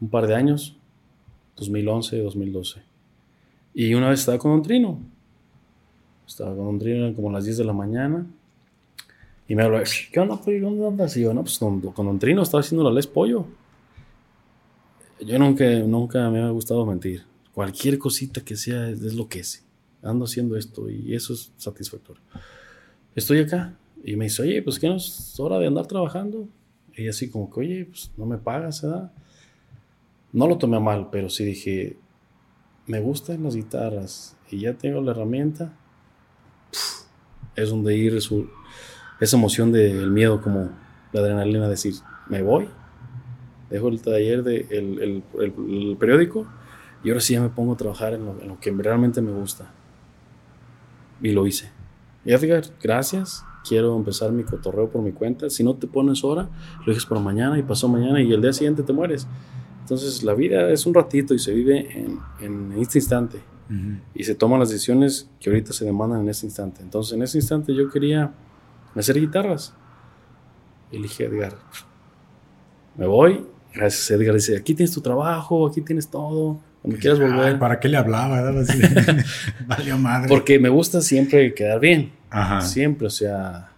[0.00, 0.76] un par de años,
[1.56, 2.82] 2011, 2012.
[3.74, 5.00] Y una vez estaba con un trino.
[6.26, 8.26] Estaba con un eran como las 10 de la mañana.
[9.48, 9.78] Y me habló,
[10.10, 10.70] ¿qué onda, pollo?
[10.70, 11.16] ¿Dónde andas?
[11.16, 13.44] Y yo, no, pues con, Don Trino estaba haciendo la Les Pollo.
[15.20, 17.24] Yo nunca, nunca me ha gustado mentir.
[17.52, 19.64] Cualquier cosita que sea es, es lo que es.
[20.02, 22.22] Ando haciendo esto y eso es satisfactorio.
[23.14, 26.48] Estoy acá y me dice, oye, pues que no es hora de andar trabajando.
[26.96, 29.12] Y así como que, oye, pues no me pagas, ¿verdad?
[30.32, 31.96] No lo tomé mal, pero sí dije,
[32.86, 35.72] me gustan las guitarras y ya tengo la herramienta.
[37.56, 38.48] Es donde ir su,
[39.20, 40.70] esa emoción del miedo, como
[41.12, 41.94] la adrenalina, decir,
[42.28, 42.68] me voy,
[43.70, 46.46] dejo el taller, de, el, el- el- el periódico
[47.04, 49.32] y ahora sí ya me pongo a trabajar en lo, en lo que realmente me
[49.32, 49.70] gusta.
[51.20, 51.70] Y lo hice.
[52.24, 53.44] Y Edgar, gracias.
[53.68, 55.48] Quiero empezar mi cotorreo por mi cuenta.
[55.50, 56.48] Si no te pones hora,
[56.80, 59.26] lo dejas para mañana y pasó mañana y el día siguiente te mueres.
[59.80, 63.40] Entonces la vida es un ratito y se vive en, en este instante
[63.70, 63.98] Ujú.
[64.14, 66.82] y se toman las decisiones que ahorita se demandan en ese instante.
[66.82, 68.32] Entonces, en ese instante yo quería
[68.94, 69.74] hacer guitarras.
[70.90, 71.54] Elige a Edgar.
[72.96, 73.46] Me voy.
[73.74, 74.34] Gracias, Edgar.
[74.34, 76.60] Dice: aquí tienes tu trabajo, aquí tienes todo.
[76.82, 77.58] Cuando quieras Ay, volver.
[77.58, 78.42] ¿Para qué le hablaba?
[79.66, 80.28] Valió madre.
[80.28, 82.12] Porque me gusta siempre quedar bien.
[82.28, 82.60] Ajá.
[82.60, 83.70] Siempre, o sea,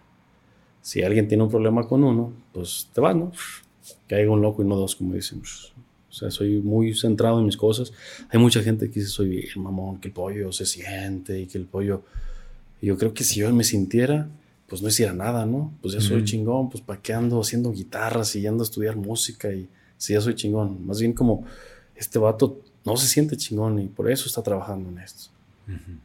[0.80, 3.30] si alguien tiene un problema con uno, pues te vas, ¿no?
[4.08, 5.42] Que haya un loco y no dos, como dicen.
[6.14, 7.92] O sea, soy muy centrado en mis cosas.
[8.30, 11.58] Hay mucha gente que dice, soy bien mamón, que el pollo se siente y que
[11.58, 12.04] el pollo...
[12.80, 14.28] Yo creo que si yo me sintiera,
[14.68, 15.72] pues no hiciera nada, ¿no?
[15.82, 19.52] Pues ya soy chingón, pues para qué ando haciendo guitarras y ando a estudiar música
[19.52, 20.86] y si ya soy chingón.
[20.86, 21.44] Más bien como
[21.96, 25.30] este vato no se siente chingón y por eso está trabajando en esto.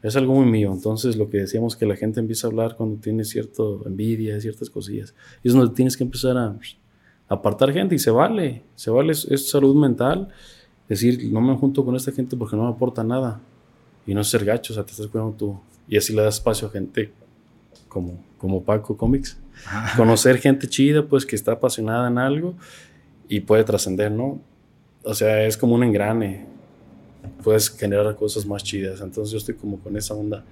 [0.01, 0.71] Es algo muy mío.
[0.73, 4.71] Entonces, lo que decíamos que la gente empieza a hablar cuando tiene cierta envidia, ciertas
[4.71, 5.13] cosillas.
[5.43, 6.57] Y es donde tienes que empezar a
[7.29, 8.63] apartar gente y se vale.
[8.75, 10.29] Se vale, es, es salud mental.
[10.89, 13.39] Decir, no me junto con esta gente porque no me aporta nada.
[14.05, 15.59] Y no ser gacho, o sea, te estás cuidando tú.
[15.87, 17.11] Y así le das espacio a gente
[17.87, 19.37] como, como Paco Comics.
[19.67, 22.55] Ah, Conocer gente chida, pues, que está apasionada en algo
[23.27, 24.41] y puede trascender, ¿no?
[25.03, 26.47] O sea, es como un engrane.
[27.43, 29.01] Puedes generar cosas más chidas.
[29.01, 30.43] Entonces yo estoy como con esa onda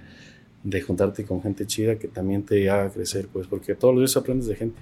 [0.62, 4.16] de juntarte con gente chida que también te haga crecer, pues, porque todos los días
[4.16, 4.80] aprendes de gente.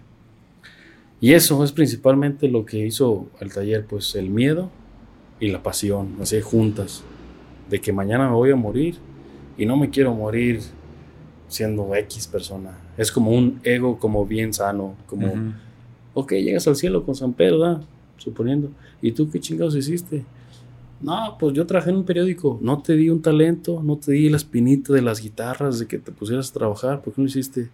[1.21, 4.71] Y eso es principalmente lo que hizo el taller, pues el miedo
[5.41, 7.03] y la pasión, así juntas,
[7.71, 8.97] de que mañana me voy a morir
[9.57, 10.61] y no me quiero morir
[11.49, 12.79] siendo X persona.
[12.97, 15.53] Es como un ego como bien sano, como, ujú.
[16.15, 17.83] ok, llegas al cielo con San Pedro, ¿verdad?
[18.19, 18.71] suponiendo,
[19.03, 20.25] ¿y tú qué chingados hiciste?
[21.01, 24.29] No, pues yo trabajé en un periódico, no te di un talento, no te di
[24.31, 27.69] la espinita de las guitarras, de que te pusieras a trabajar, ¿por qué no hiciste?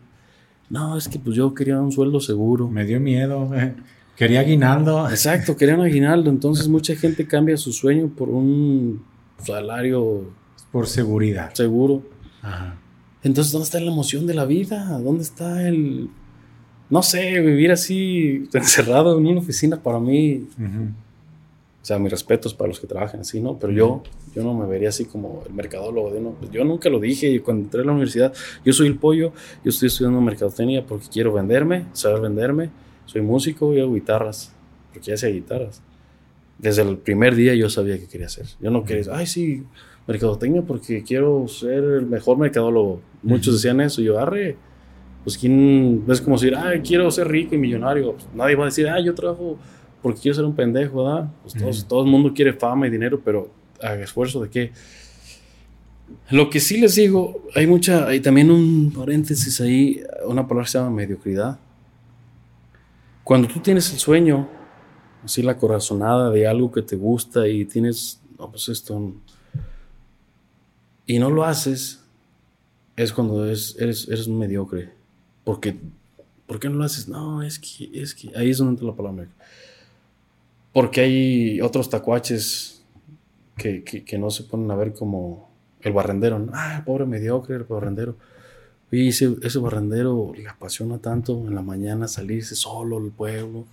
[0.72, 2.66] No, es que pues yo quería un sueldo seguro.
[2.68, 3.50] Me dio miedo.
[3.54, 3.74] eh.
[4.16, 5.08] Quería aguinaldo.
[5.10, 9.02] Exacto, quería un aguinaldo, entonces mucha gente cambia su sueño por un
[9.38, 10.30] salario
[10.70, 11.52] Por seguridad.
[11.54, 12.02] seguro.
[12.42, 12.76] Ajá.
[13.22, 14.98] Entonces, ¿dónde está la emoción de la vida?
[14.98, 16.08] ¿Dónde está el...
[16.90, 20.46] No sé, vivir así encerrado en una oficina para mí.
[21.82, 23.58] O sea, mis respetos para los que trabajan así, ¿no?
[23.58, 24.02] Pero yo,
[24.36, 26.36] yo no me vería así como el mercadólogo de uno.
[26.38, 28.32] Pues yo nunca lo dije y cuando entré a la universidad,
[28.64, 29.32] yo soy el pollo,
[29.64, 32.70] yo estoy estudiando mercadotecnia porque quiero venderme, saber venderme.
[33.06, 34.54] Soy músico y hago guitarras,
[34.92, 35.82] porque ya hacía guitarras.
[36.56, 38.46] Desde el primer día yo sabía que quería hacer.
[38.60, 39.64] Yo no quería, ay, sí,
[40.06, 43.00] mercadotecnia porque quiero ser el mejor mercadólogo.
[43.24, 44.56] Muchos decían eso, y yo, arre.
[45.24, 48.12] Pues quién, es como decir, ay, quiero ser rico y millonario.
[48.12, 49.58] Pues, nadie va a decir, ay, yo trabajo
[50.02, 51.30] porque quiero ser un pendejo, ¿verdad?
[51.42, 51.88] Pues todos, Ujú.
[51.88, 53.50] todo el mundo quiere fama y dinero, pero
[53.80, 54.72] a esfuerzo de qué?
[56.30, 60.70] Lo que sí les digo, hay mucha, hay también un paréntesis ahí, una palabra que
[60.70, 61.58] se llama mediocridad.
[63.24, 64.48] Cuando tú tienes el sueño,
[65.24, 69.14] así la corazonada de algo que te gusta y tienes, no, pues esto,
[71.06, 72.04] y no lo haces,
[72.96, 74.92] es cuando eres, eres un mediocre.
[75.44, 75.76] Porque,
[76.46, 77.08] ¿por qué no lo haces?
[77.08, 79.28] No, es que, es que, ahí es donde entra la palabra.
[80.72, 82.82] Porque hay otros tacuaches
[83.56, 85.50] que, que, no se ponen a ver como
[85.80, 86.46] el barrendero.
[86.52, 88.16] Ah, pobre mediocre, el barrendero.
[88.90, 93.66] Y ese, ese barrendero le apasiona tanto en la mañana salirse solo al pueblo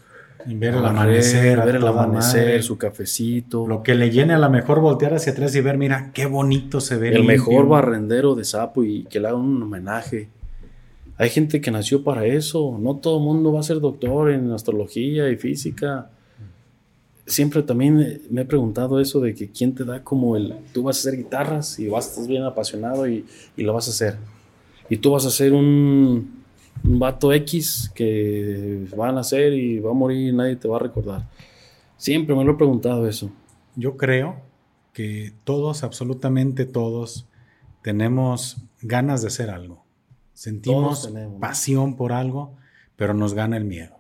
[0.46, 3.68] y ver el amanecer, ver el amanecer, su cafecito.
[3.68, 6.80] Lo que le llene a lo mejor voltear hacia atrás y ver, mira, qué bonito
[6.80, 7.10] se ve.
[7.10, 10.30] El mejor barrendero de sapo y que le haga un homenaje.
[11.18, 12.78] Hay gente que nació para eso.
[12.80, 16.10] No todo el mundo va a ser doctor en astrología y física.
[17.30, 20.56] Siempre también me he preguntado eso de que quién te da como el...
[20.74, 23.26] Tú vas a hacer guitarras y vas, estás bien apasionado y,
[23.56, 24.18] y lo vas a hacer.
[24.90, 26.40] Y tú vas a ser un
[26.84, 30.78] un vato X que va a nacer y va a morir y nadie te va
[30.78, 31.28] a recordar.
[31.98, 33.32] Siempre me lo he preguntado eso.
[33.76, 34.42] Yo creo
[34.94, 37.28] que todos, absolutamente todos,
[37.82, 39.84] tenemos ganas de hacer algo.
[40.34, 42.56] Sentimos pasión por algo,
[42.96, 43.99] pero nos gana el miedo.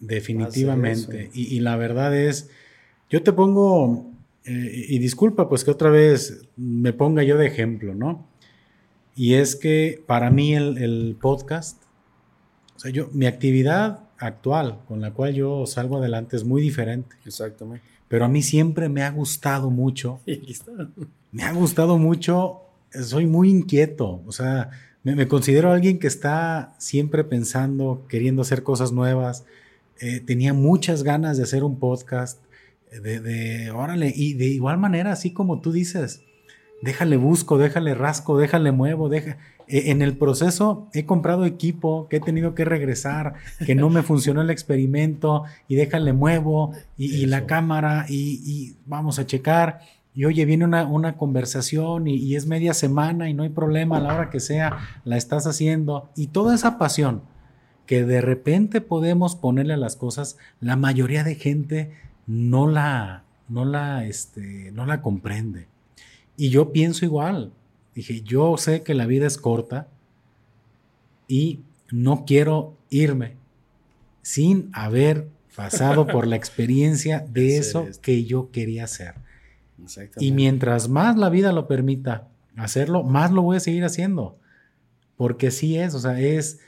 [0.00, 1.30] Definitivamente.
[1.34, 2.50] Y, la verdad es,
[3.08, 4.10] yo te pongo,
[4.44, 8.26] eh, y disculpa pues que otra vez me ponga yo de ejemplo, ¿no?
[9.14, 11.82] Y es que para mí el, podcast,
[12.76, 17.16] o sea, yo, mi actividad actual con la cual yo salgo adelante es muy diferente.
[17.26, 17.84] Exactamente.
[18.08, 20.20] Pero a mí siempre me ha gustado mucho.
[21.32, 24.70] me ha gustado mucho, soy muy inquieto, o sea,
[25.02, 29.44] me, considero alguien que está siempre pensando, queriendo hacer cosas nuevas.
[30.00, 32.42] Eh, tenía muchas ganas de hacer un podcast,
[32.90, 36.22] de, de, órale, y de igual manera, así como tú dices,
[36.82, 39.36] déjale busco, déjale rasco, déjale muevo, deja.
[39.68, 44.02] E, en el proceso he comprado equipo que he tenido que regresar, que no me
[44.02, 49.80] funcionó el experimento y déjale muevo y, la cámara y, vamos a checar.
[50.12, 54.00] Y oye, viene una, conversación y, y, es media semana y no hay problema a
[54.00, 56.10] la hora que sea, la estás haciendo.
[56.16, 57.22] Y toda esa pasión
[57.90, 61.90] que de repente podemos ponerle a las cosas, la mayoría de gente
[62.28, 65.66] no la, no la, este, no la comprende.
[66.36, 67.52] Y yo pienso igual.
[67.96, 69.88] Dije, yo sé que la vida es corta
[71.26, 73.34] y no quiero irme
[74.22, 75.26] sin haber
[75.56, 79.16] pasado por la experiencia de eso que yo quería hacer.
[80.20, 84.38] Y mientras más la vida lo permita hacerlo, más lo voy a seguir haciendo.
[85.16, 86.60] Porque sí es, o sea, es,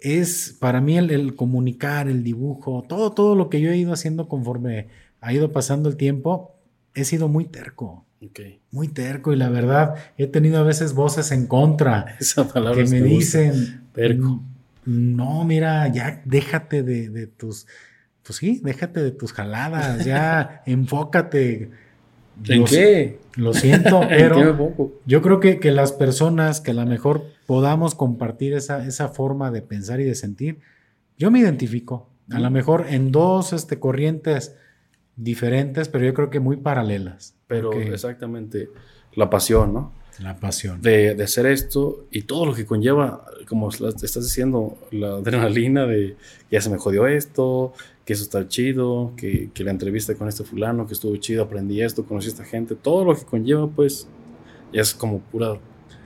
[0.00, 3.92] es para mí el, el, comunicar, el dibujo, todo, todo lo que yo he ido
[3.92, 4.88] haciendo conforme
[5.20, 6.54] ha ido pasando el tiempo,
[6.94, 8.04] he sido muy terco.
[8.70, 12.16] Muy terco y la verdad he tenido a veces voces en contra
[12.74, 14.42] que me dicen, terco.
[14.84, 17.66] no, mira, ya déjate de, tus,
[18.22, 21.70] pues sí, déjate de tus jaladas, ya enfócate.
[22.44, 23.18] ¿En qué?
[23.36, 28.54] Lo siento, pero yo creo que, que, las personas que a lo mejor podamos compartir
[28.54, 30.58] esa, esa forma de pensar y de sentir,
[31.18, 32.08] yo me identifico.
[32.30, 34.56] A lo mejor en dos este, corrientes
[35.14, 37.36] diferentes, pero yo creo que muy paralelas.
[37.46, 38.68] Pero exactamente,
[39.14, 39.92] la pasión, ¿no?
[40.20, 40.80] La pasión.
[40.80, 46.16] De, de, hacer esto y todo lo que conlleva, como estás diciendo, la adrenalina de
[46.50, 47.74] ya se me jodió esto,
[48.06, 51.82] que eso está chido, que, que la entrevista con este fulano, que estuvo chido, aprendí
[51.82, 54.06] esto, conocí a esta gente, todo lo que conlleva, pues,
[54.72, 55.58] es como pura,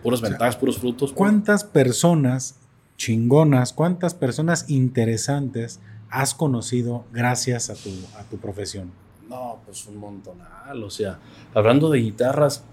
[0.02, 1.10] puras ventajas, puros frutos.
[1.10, 1.18] Pues.
[1.18, 2.56] ¿Cuántas personas
[2.96, 5.78] chingonas, cuántas personas interesantes
[6.08, 8.90] has conocido gracias a tu, a tu profesión?
[9.28, 10.82] No, pues un montonal.
[10.82, 11.18] O sea,
[11.52, 12.64] hablando de guitarras,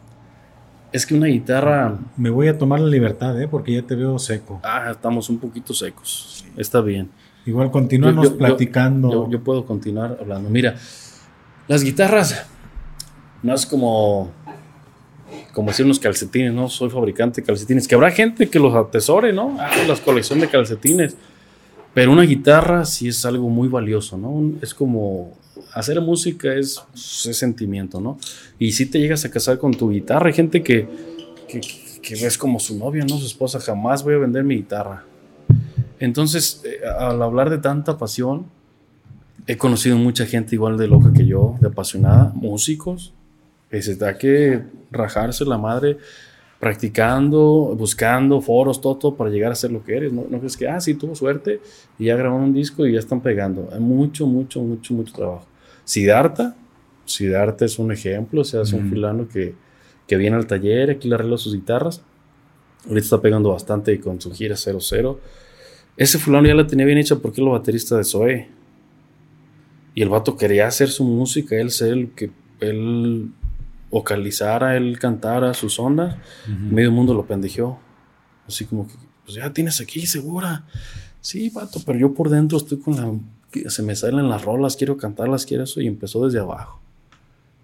[0.93, 1.99] es que una guitarra.
[2.15, 3.49] Me voy a tomar la libertad, ¿eh?
[3.49, 4.61] Porque ya te veo seco.
[4.63, 6.45] Ah, estamos un poquito secos.
[6.55, 7.09] Está bien.
[7.47, 9.29] Igual continuamos platicando.
[9.29, 10.49] Yo, puedo continuar hablando.
[10.49, 10.75] Mira,
[11.67, 12.45] las guitarras
[13.41, 14.31] no es como.
[15.53, 16.69] Como decir unos calcetines, ¿no?
[16.69, 17.87] Soy fabricante de calcetines.
[17.87, 19.57] Que habrá gente que los atesore, ¿no?
[19.59, 21.15] Ah, las colección de calcetines.
[21.93, 24.51] Pero una guitarra sí es algo muy valioso, ¿no?
[24.61, 25.33] Es como
[25.73, 28.19] hacer música es, sentimiento, ¿no?
[28.59, 30.87] Y si te llegas a casar con tu guitarra, hay gente que,
[31.47, 33.17] que, ves como su novia, ¿no?
[33.17, 35.05] Su esposa, jamás voy a vender mi guitarra.
[35.99, 38.45] Entonces, eh, al hablar de tanta pasión,
[39.47, 43.13] he conocido mucha gente igual de loca que yo, de apasionada, músicos,
[43.69, 44.61] que se da que
[44.91, 45.97] rajarse la madre
[46.59, 50.13] practicando, buscando foros, todo, para llegar a ser lo que eres.
[50.13, 51.61] No, no crees que, ah, sí, tuvo suerte
[51.99, 53.69] y ya grabaron un disco y ya están pegando.
[53.71, 55.45] Hay mucho, mucho, mucho, mucho trabajo.
[55.83, 56.55] Siddhartha,
[57.05, 59.55] Siddhartha es un ejemplo, se hace un fulano que,
[60.07, 62.01] que viene al taller, aquí le arregla sus guitarras.
[62.85, 65.19] Ahorita está pegando bastante con su gira 00.
[65.97, 68.47] Ese fulano ya la tenía bien hecha porque es el baterista de Zoe.
[69.95, 72.29] Y el vato quería hacer su música, él ser el que
[72.59, 73.31] él
[73.89, 76.15] vocalizara, él cantara sus ondas.
[76.47, 77.79] Medio mundo lo pendejó.
[78.47, 78.93] Así como que,
[79.25, 80.65] pues ya tienes aquí, segura.
[81.19, 83.69] Sí, vato, pero yo por dentro estoy con la.
[83.69, 85.81] Se me salen las rolas, quiero cantarlas, quiero eso.
[85.81, 86.79] Y empezó desde abajo.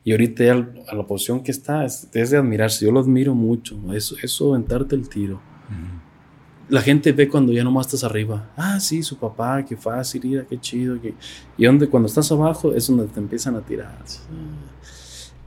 [0.04, 0.44] Y ahorita
[0.90, 2.84] a la posición que está es, de admirarse.
[2.86, 3.78] Yo lo admiro mucho.
[3.94, 5.40] Eso, eso aventarte el tiro.
[6.70, 8.50] La gente ve cuando ya nomás estás arriba.
[8.56, 10.98] Ah, sí, su papá, qué fácil, mira, qué chido.
[11.58, 13.98] Y donde cuando estás abajo es donde te empiezan a tirar.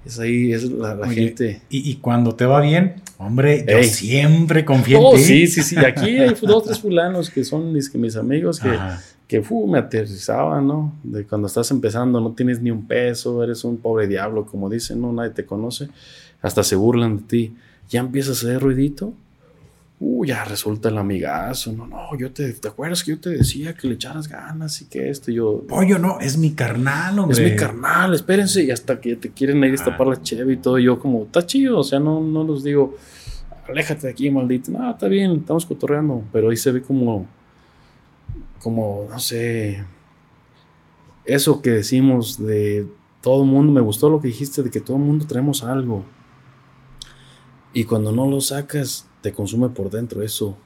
[0.04, 1.62] Es ahí, es la, gente.
[1.68, 5.22] Y, cuando te va bien, hombre, yo siempre confío en oh, ti.
[5.22, 5.76] Sí, sí, sí.
[5.78, 8.70] Aquí hay dos, tres fulanos que son mis, mis amigos que,
[9.26, 10.94] que me aterrizaban, ¿no?
[11.02, 15.00] De cuando estás empezando, no tienes ni un peso, eres un pobre diablo, como dicen,
[15.00, 15.12] ¿no?
[15.12, 15.88] Nadie te conoce,
[16.40, 17.56] hasta se burlan de ti.
[17.88, 19.12] Ya empiezas a hacer ruidito
[20.00, 21.72] uh, ya resulta el amigazo.
[21.72, 24.86] No, no, yo te, ¿te acuerdas que yo te decía que le echaras ganas y
[24.86, 25.30] que esto?
[25.30, 27.36] yo, pollo, no, es mi carnal, hombre.
[27.36, 28.62] Es mi carnal, espérense.
[28.64, 30.78] Y hasta que te quieren ir a destapar la cheve y todo.
[30.78, 32.96] yo, como, está chido, o sea, no, no los digo,
[33.68, 34.70] aléjate de aquí, maldito.
[34.70, 36.22] No, está bien, estamos cotorreando.
[36.32, 37.26] Pero ahí se ve como,
[38.60, 39.84] como, no sé,
[41.24, 42.86] eso que decimos de
[43.20, 43.72] todo el mundo.
[43.72, 46.04] Me gustó lo que dijiste de que todo el mundo traemos algo.
[47.72, 50.56] Y cuando no lo sacas, te consume por dentro eso.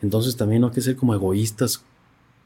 [0.00, 1.84] Entonces también no hay que ser como egoístas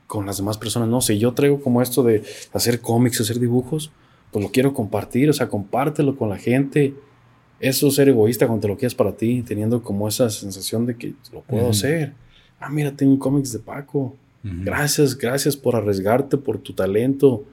[0.09, 0.89] con las demás personas.
[0.89, 3.93] No, si yo traigo como esto de hacer cómics, hacer dibujos,
[4.33, 6.93] pues lo quiero compartir, o sea, compártelo con la gente.
[7.61, 10.97] Eso es ser egoísta cuando te lo quieres para ti, teniendo como esa sensación de
[10.97, 12.15] que lo puedo hacer.
[12.59, 14.17] Ah, mira, tengo cómics de Paco.
[14.43, 17.45] Gracias, gracias por arriesgarte, por tu talento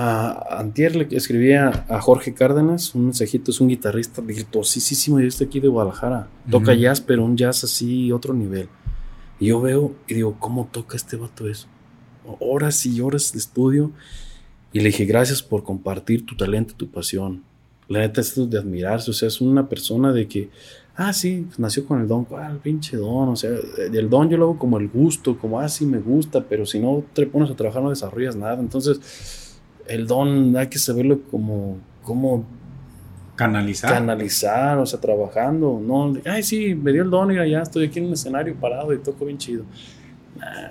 [0.00, 5.46] a Antier le escribía a Jorge Cárdenas un mensajito, es un guitarrista virtuosísimo y este
[5.46, 6.28] aquí de Guadalajara.
[6.48, 8.68] Toca jazz, pero un jazz así, otro nivel.
[9.40, 11.66] Y yo veo y digo, ¿cómo toca este vato eso?
[12.38, 13.90] Horas y horas de estudio.
[14.72, 17.42] Y le dije, gracias por compartir tu talento, tu pasión.
[17.88, 20.50] La neta es de admirarse, o sea, es una persona de que,
[20.94, 24.30] ah, sí, pues, nació con el don, ah, el pinche don, o sea, el don
[24.30, 27.26] yo lo hago como el gusto, como, ah, sí, me gusta, pero si no te
[27.26, 28.60] pones a trabajar no desarrollas nada.
[28.60, 29.47] Entonces,
[29.88, 32.44] el don hay que saberlo como, como
[33.36, 33.92] canalizar.
[33.92, 35.80] Canalizar, o sea, trabajando.
[35.82, 38.92] No, ay, sí, me dio el don y ya estoy aquí en un escenario parado
[38.92, 39.64] y toco bien chido.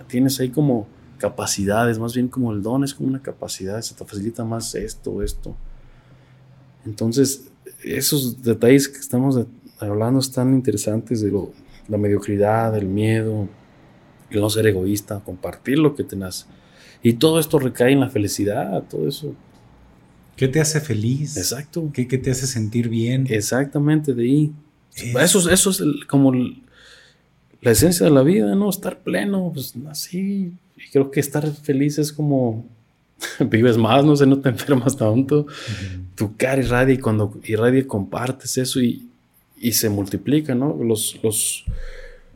[0.07, 0.87] tienes ahí como
[1.17, 5.23] capacidades, más bien como el don es como una capacidad, se te facilita más esto,
[5.23, 5.55] esto.
[6.85, 7.49] Entonces,
[7.83, 9.45] esos detalles que estamos
[9.79, 11.51] hablando están interesantes de lo,
[11.87, 13.47] la mediocridad, el miedo,
[14.29, 16.47] el no ser egoísta, compartir lo que tenés
[17.03, 19.33] y todo esto recae en la felicidad, todo eso.
[20.35, 21.37] ¿Qué te hace feliz?
[21.37, 21.89] Exacto.
[21.93, 23.25] ¿Qué, te hace sentir bien?
[23.29, 24.51] Exactamente, de ahí.
[24.95, 28.69] Eso, eso es como la esencia de la vida, ¿no?
[28.69, 30.53] Estar pleno, pues así.
[30.75, 32.67] Y creo que estar feliz es como
[33.39, 35.47] vives más, no sé, no te enfermas tanto.
[36.15, 39.07] Tu cara irradia y cuando irradia compartes eso y,
[39.59, 40.77] y se multiplica, ¿no?
[40.83, 41.65] Los, los,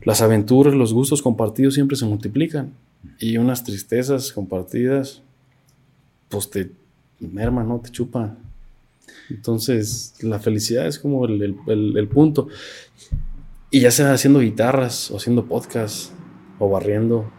[0.02, 2.72] las aventuras, los gustos compartidos siempre se multiplican
[3.18, 5.22] y unas tristezas compartidas,
[6.28, 6.72] pues te
[7.20, 7.80] merman, ¿no?
[7.80, 8.38] Te chupan.
[9.30, 12.48] Entonces, la felicidad es como el, punto.
[13.70, 16.12] Y ya sea haciendo guitarras, o haciendo podcasts,
[16.58, 17.30] o barriendo,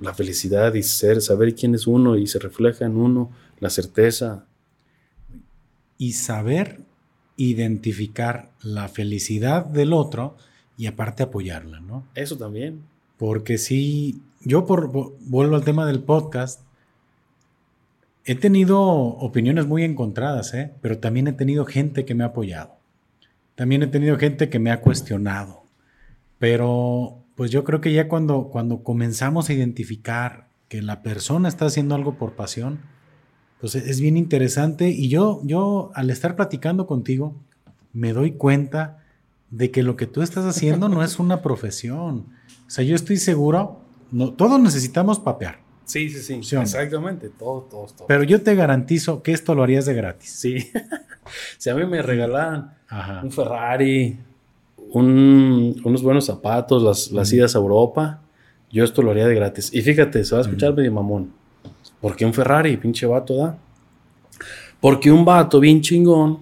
[0.00, 4.46] la felicidad y ser, saber quién es uno y se refleja en uno, la certeza.
[5.98, 6.80] Y saber
[7.36, 10.36] identificar la felicidad del otro
[10.76, 12.06] y aparte apoyarla, ¿no?
[12.14, 12.82] Eso también.
[13.20, 14.90] Porque sí, yo por,
[15.20, 16.62] vuelvo al tema del podcast,
[18.24, 20.72] he tenido opiniones muy encontradas, ¿eh?
[20.80, 22.76] pero también he tenido gente que me ha apoyado.
[23.56, 25.64] También he tenido gente que me ha cuestionado.
[26.38, 31.66] Pero pues yo creo que ya cuando, cuando comenzamos a identificar que la persona está
[31.66, 32.80] haciendo algo por pasión,
[33.60, 34.88] pues es bien interesante.
[34.88, 37.36] Y yo, yo al estar platicando contigo,
[37.92, 39.04] me doy cuenta
[39.50, 42.39] de que lo que tú estás haciendo no es una profesión
[42.70, 43.80] sea, yo estoy seguro,
[44.10, 45.58] no, todos necesitamos papear.
[45.84, 46.56] Sí, sí, sí.
[46.56, 48.06] Exactamente, todos, todos, todos.
[48.06, 50.30] Pero yo te garantizo que esto lo harías de gratis.
[50.30, 50.70] Sí.
[51.58, 52.74] si a mí me regalaran
[53.24, 54.16] un Ferrari,
[54.92, 58.20] unos buenos zapatos, las, las idas a Europa,
[58.70, 59.70] yo esto lo haría de gratis.
[59.74, 61.32] Y fíjate, se va a escuchar medio mamón.
[62.00, 63.58] ¿Por qué un Ferrari, pinche vato, da?
[64.80, 66.38] Porque un vato bien chingón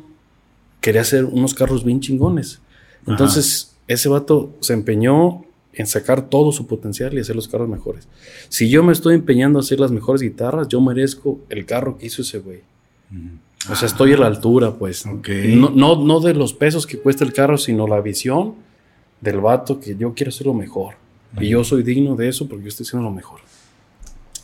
[0.80, 2.60] quería hacer unos carros bien chingones.
[3.06, 5.44] Entonces, ese vato se empeñó
[5.78, 8.09] en sacar todo su potencial y hacer los carros mejores.
[8.48, 12.06] Si yo me estoy empeñando a hacer las mejores guitarras, yo merezco el carro que
[12.06, 12.62] hizo ese güey.
[13.70, 15.06] O sea, estoy a la altura, pues.
[15.06, 18.56] No, no, no de los pesos que cuesta el carro, sino la visión
[19.20, 20.94] del vato que yo quiero hacer lo mejor.
[21.40, 23.40] Y yo soy digno de eso porque yo estoy haciendo lo mejor.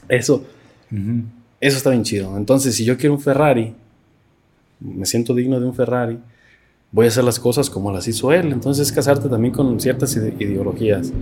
[0.08, 0.44] Eso,
[1.60, 2.36] eso está bien chido.
[2.36, 3.74] Entonces, si yo quiero un Ferrari,
[4.78, 6.16] me siento digno de un Ferrari,
[6.94, 8.52] voy a hacer las cosas como las hizo él.
[8.52, 11.12] Entonces, es casarte también con ciertas ide- ideologías.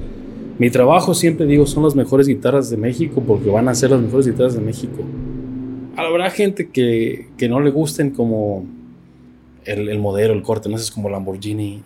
[0.58, 4.00] Mi trabajo, siempre digo, son las mejores guitarras de México porque van a ser las
[4.02, 5.02] mejores guitarras de México.
[5.96, 8.66] Habrá gente que, que no le gusten como
[9.64, 11.82] el, el modelo, el corte, no es como Lamborghini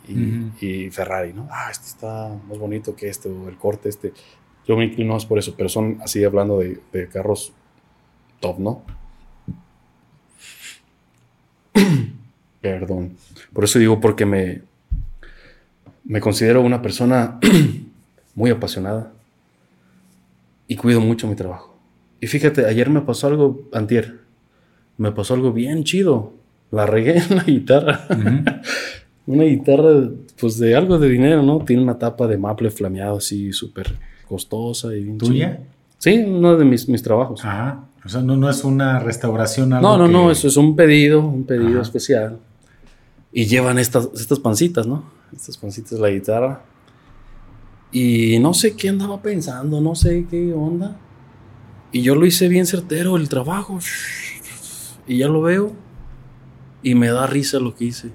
[0.60, 1.46] y Ferrari, ¿no?
[1.50, 4.12] Ah, este está más bonito que este, o el corte este.
[4.66, 7.52] Yo me inclino más por eso, pero son así hablando de, de carros
[8.40, 8.82] top, ¿no?
[12.78, 13.12] Perdón.
[13.52, 14.62] Por eso digo, porque me,
[16.04, 17.38] me considero una persona
[18.34, 19.12] muy apasionada
[20.68, 21.76] y cuido mucho mi trabajo.
[22.20, 24.18] Y fíjate, ayer me pasó algo, antier,
[24.98, 26.32] me pasó algo bien chido.
[26.72, 28.06] La regué en la guitarra.
[29.26, 31.58] Una guitarra, pues de algo de dinero, ¿no?
[31.64, 33.92] Tiene una tapa de maple flameado así, súper
[34.28, 35.60] costosa y bien ¿Tuya?
[35.98, 37.44] Sí, uno de mis, mis trabajos.
[37.44, 37.84] Ajá.
[38.04, 39.72] O sea, no, no es una restauración.
[39.72, 41.82] algo No, no, que- no, eso es un pedido, un pedido Ajá.
[41.82, 42.38] especial.
[43.36, 45.04] Y llevan estas, estas pancitas, ¿no?
[45.30, 46.64] Estas pancitas de la guitarra.
[47.92, 50.98] Y no sé qué andaba pensando, no sé qué onda.
[51.92, 53.78] Y yo lo hice bien certero, el trabajo.
[55.06, 55.74] Y ya lo veo.
[56.82, 58.10] Y me da risa lo que hice.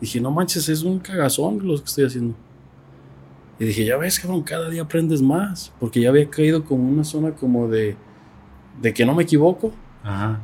[0.00, 2.36] Dije, no manches, es un cagazón lo que estoy haciendo.
[3.58, 5.72] Y dije, ya ves, cabrón, cada día aprendes más.
[5.80, 7.96] Porque ya había caído como una zona como de,
[8.80, 9.72] de que no me equivoco
[10.04, 10.40] Ajá.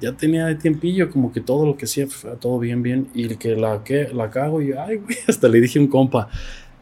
[0.00, 3.08] Ya tenía de tiempillo, como que todo lo que hacía, fue todo bien, bien.
[3.14, 5.88] Y el que la, que la cago, y ay, güey, hasta le dije a un
[5.88, 6.28] compa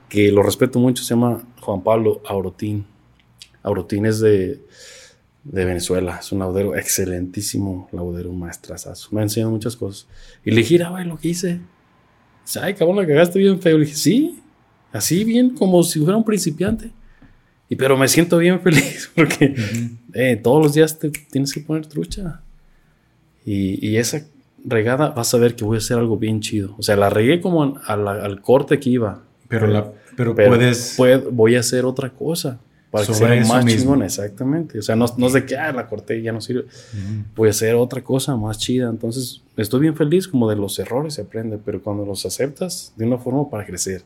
[0.09, 2.87] que lo respeto mucho, se llama Juan Pablo Aurotín.
[3.63, 4.61] Aurotín es de,
[5.43, 9.09] de Venezuela, es un laudero excelentísimo, laudero, maestrazazo.
[9.11, 10.07] Me ha enseñado muchas cosas.
[10.45, 11.61] Y le dije, "Mira, güey, lo que hice.
[12.45, 13.77] Dice, ay, cabrón, la cagaste bien feo.
[13.77, 14.41] Le dije, sí,
[14.93, 16.93] así bien, como si fuera un principiante.
[17.69, 19.55] Y pero me siento bien feliz porque
[20.15, 22.43] eh, todos los días te tienes que poner trucha.
[23.47, 24.27] Y, y esa
[24.65, 26.75] regada vas a ver que voy a hacer algo bien chido.
[26.79, 29.23] O sea, la regué como an- a la- al corte que iba.
[29.49, 30.95] Pero, la, pero, Pero puedes.
[30.97, 32.59] puedo- voy a hacer otra cosa.
[32.91, 33.81] Para que Sobre sea eso más mismo.
[33.81, 34.79] chingón, exactamente.
[34.79, 36.63] O sea, no, no es de que ah, la corté y ya no sirve.
[36.63, 37.25] Ujú.
[37.37, 38.89] Voy a hacer otra cosa más chida.
[38.89, 43.05] Entonces, estoy bien feliz como de los errores se aprende, pero cuando los aceptas de
[43.07, 44.03] una forma para crecer.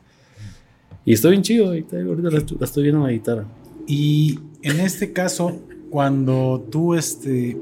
[1.05, 1.67] Y estoy bien chido.
[1.67, 3.45] Ahorita, ahorita la, la estoy viendo en la guitarra.
[3.87, 5.59] Y en este caso,
[5.89, 7.57] cuando tú este,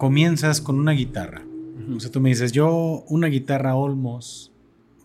[0.00, 1.42] comienzas con una guitarra,
[1.94, 4.50] o sea, tú me dices, yo una guitarra Olmos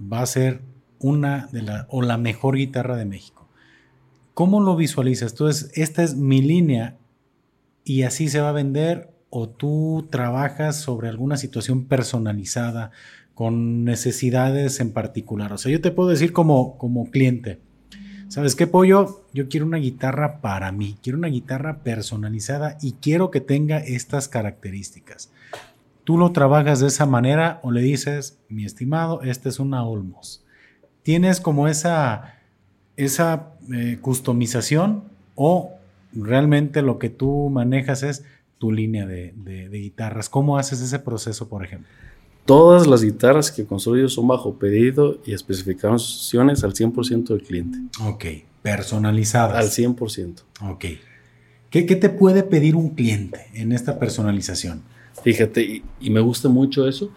[0.02, 0.62] va a ser
[1.00, 3.50] una de la o la mejor guitarra de México.
[4.34, 5.34] ¿Cómo lo visualizas?
[5.34, 6.96] Entonces, esta es mi línea
[7.84, 12.92] y así se va a vender o tú trabajas sobre alguna situación personalizada
[13.34, 15.52] con necesidades en particular.
[15.52, 17.60] O sea, yo te puedo decir como, como cliente,
[18.28, 19.22] ¿sabes qué, Pollo?
[19.34, 24.28] Yo quiero una guitarra para mí, quiero una guitarra personalizada y quiero que tenga estas
[24.28, 25.30] características.
[26.04, 30.44] ¿Tú lo trabajas de esa manera o le dices, mi estimado, esta es una Olmos?
[31.04, 32.36] ¿Tienes como esa,
[32.96, 35.04] esa eh, customización
[35.36, 35.72] o
[36.14, 38.24] realmente lo que tú manejas es
[38.60, 40.30] tu línea de, de- de guitarras?
[40.30, 41.90] ¿Cómo haces ese proceso, por ejemplo?
[42.46, 47.80] Todas las guitarras que construyo son bajo pedido y especificaciones al 100% del cliente.
[48.02, 48.26] Ok,
[48.62, 49.58] personalizadas.
[49.58, 50.42] Al 100%.
[50.62, 50.86] Ok.
[51.72, 54.84] ¿Qué, qué te puede pedir un cliente en esta personalización?
[55.24, 57.12] Fíjate, y, y me gusta mucho eso.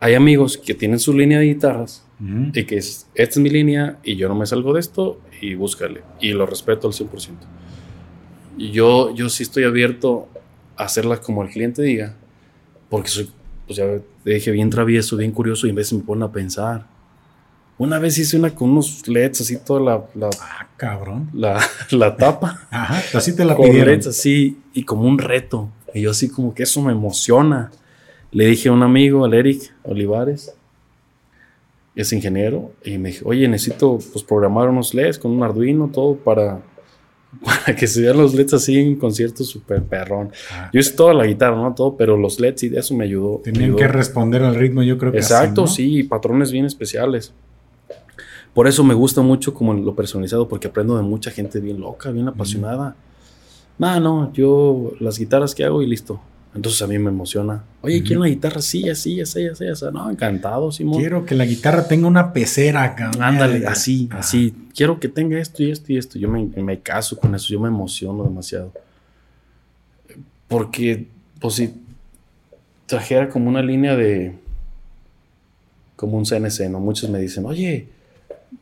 [0.00, 2.50] Hay amigos que tienen su línea de guitarras Ujú.
[2.52, 5.54] y que es, esta es mi línea y yo no me salgo de esto y
[5.54, 6.02] búscale.
[6.20, 7.08] Y lo respeto al 100%.
[8.58, 10.28] Y yo, yo sí estoy abierto
[10.76, 12.16] a hacerla como el cliente diga,
[12.90, 13.30] porque soy,
[13.66, 13.86] pues ya
[14.24, 16.86] te dije, bien travieso, bien curioso y a veces me ponen a pensar.
[17.76, 21.28] Una vez hice una con unos LEDs así, toda la, la, Ah, cabrón.
[21.32, 21.60] la,
[21.90, 22.66] la tapa.
[22.70, 23.94] Ajá, así te la con pidieron.
[23.94, 25.68] LEDs así y como un reto.
[25.92, 27.70] Y yo así como que eso me emociona.
[28.30, 30.54] Le dije a un amigo, al Eric Olivares,
[31.94, 36.16] es ingeniero, y me dijo, oye, necesito pues programar unos LEDs con un Arduino, todo
[36.16, 36.60] para,
[37.44, 40.30] para que se vean los LEDs así en conciertos súper perrón.
[40.52, 41.74] Ah, Yo hice toda la guitarra, ¿no?
[41.74, 43.38] Todo, pero los LEDs y de eso me ayudó.
[43.38, 43.76] me Tenían ayudó.
[43.78, 45.66] que responder al ritmo, yo creo que así, Exacto, ¿no?
[45.66, 47.32] sí, patrones bien especiales.
[48.52, 52.10] Por eso me gusta mucho como lo personalizado, porque aprendo de mucha gente bien loca,
[52.10, 52.94] bien apasionada.
[53.78, 56.20] No, no, yo las guitarras que hago y listo.
[56.54, 57.64] Entonces a mí me emociona.
[57.82, 59.84] Oye, quiero una guitarra así, así, así, así, así.
[59.92, 61.00] No, encantado, Simón.
[61.00, 63.22] Quiero que la guitarra tenga una pecera, cabrón.
[63.22, 64.20] Ándale, así, Ajá.
[64.20, 64.54] así.
[64.74, 66.18] Quiero que tenga esto y esto y esto.
[66.18, 68.72] Yo me, me caso con eso, yo me emociono demasiado.
[70.46, 71.08] Porque,
[71.40, 71.74] pues si
[72.86, 74.34] trajera como una línea de,
[75.96, 76.78] como un CNC, ¿no?
[76.78, 77.88] Muchos me dicen, oye,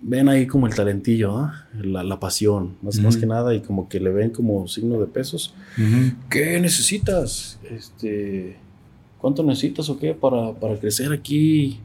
[0.02, 1.66] ven ahí como el talentillo, ¿ah?
[1.80, 5.54] la, pasión, más, más que nada, y como que le ven como signo de pesos.
[6.28, 7.58] ¿Qué necesitas?
[7.70, 8.56] Este,
[9.18, 11.80] ¿Cuánto necesitas o qué para, para crecer aquí?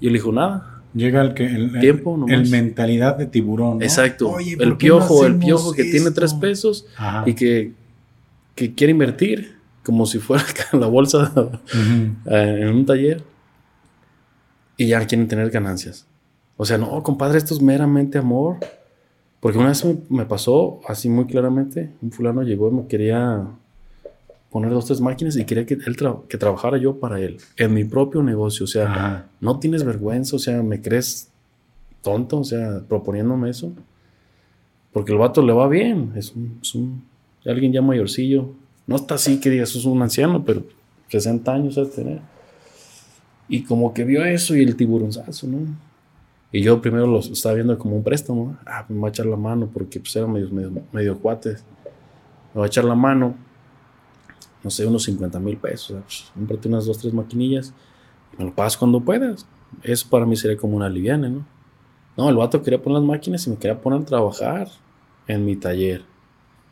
[0.00, 0.70] Y le dijo, nada.
[0.94, 3.82] Llega el que el, tiempo el, mentalidad de tiburón.
[3.82, 4.38] Exacto.
[4.38, 6.86] el piojo, el piojo que tiene tres pesos
[7.26, 7.72] y que,
[8.54, 11.32] que, quiere invertir como si fuera la bolsa
[12.30, 13.24] eh, en un taller
[14.76, 16.06] y ya quieren tener ganancias.
[16.56, 18.58] O sea, no, compadre, esto es meramente amor.
[19.44, 23.46] Porque una vez me, pasó así muy claramente, un fulano llegó y me quería
[24.48, 25.96] poner dos, tres máquinas y quería que él
[26.28, 28.64] que trabajara yo para él, en mi propio negocio.
[28.64, 31.28] O sea, no tienes vergüenza, o sea, me crees
[32.00, 33.70] tonto, o sea, proponiéndome eso.
[34.94, 37.04] Porque el vato le va bien, es un, es un
[37.44, 38.48] alguien ya mayorcillo.
[38.86, 40.62] No está así que digas, es un anciano, pero
[41.08, 42.20] 60 años de tener.
[43.46, 45.58] Y como que vio eso y el tiburonzazo, ¿no?
[46.54, 48.56] Y yo primero lo estaba viendo como un préstamo.
[48.64, 51.64] Ah, me va a echar la mano porque pues eran medio, medio, cuates.
[52.54, 53.34] Me va a echar la mano,
[54.62, 56.00] no sé, unos 50 mil pesos.
[56.36, 57.74] Pues, unas dos, tres maquinillas
[58.32, 59.48] y me lo pagas cuando puedas.
[59.82, 61.44] Eso para mí sería como una liviana, ¿no?
[62.16, 64.68] No, el vato quería poner las máquinas y me quería poner a trabajar
[65.26, 66.02] en mi taller.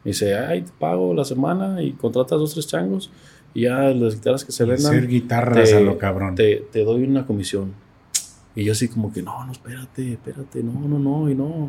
[0.04, 3.10] Me dice, ay, te pago la semana y contratas dos, tres changos
[3.52, 5.08] y ya las guitarras que se vendan.
[5.08, 6.36] Guitarras a lo cabrón.
[6.36, 7.74] Te, te doy una comisión.
[8.54, 11.68] Y yo así como que, no, no, espérate, espérate, no, no, no, y no.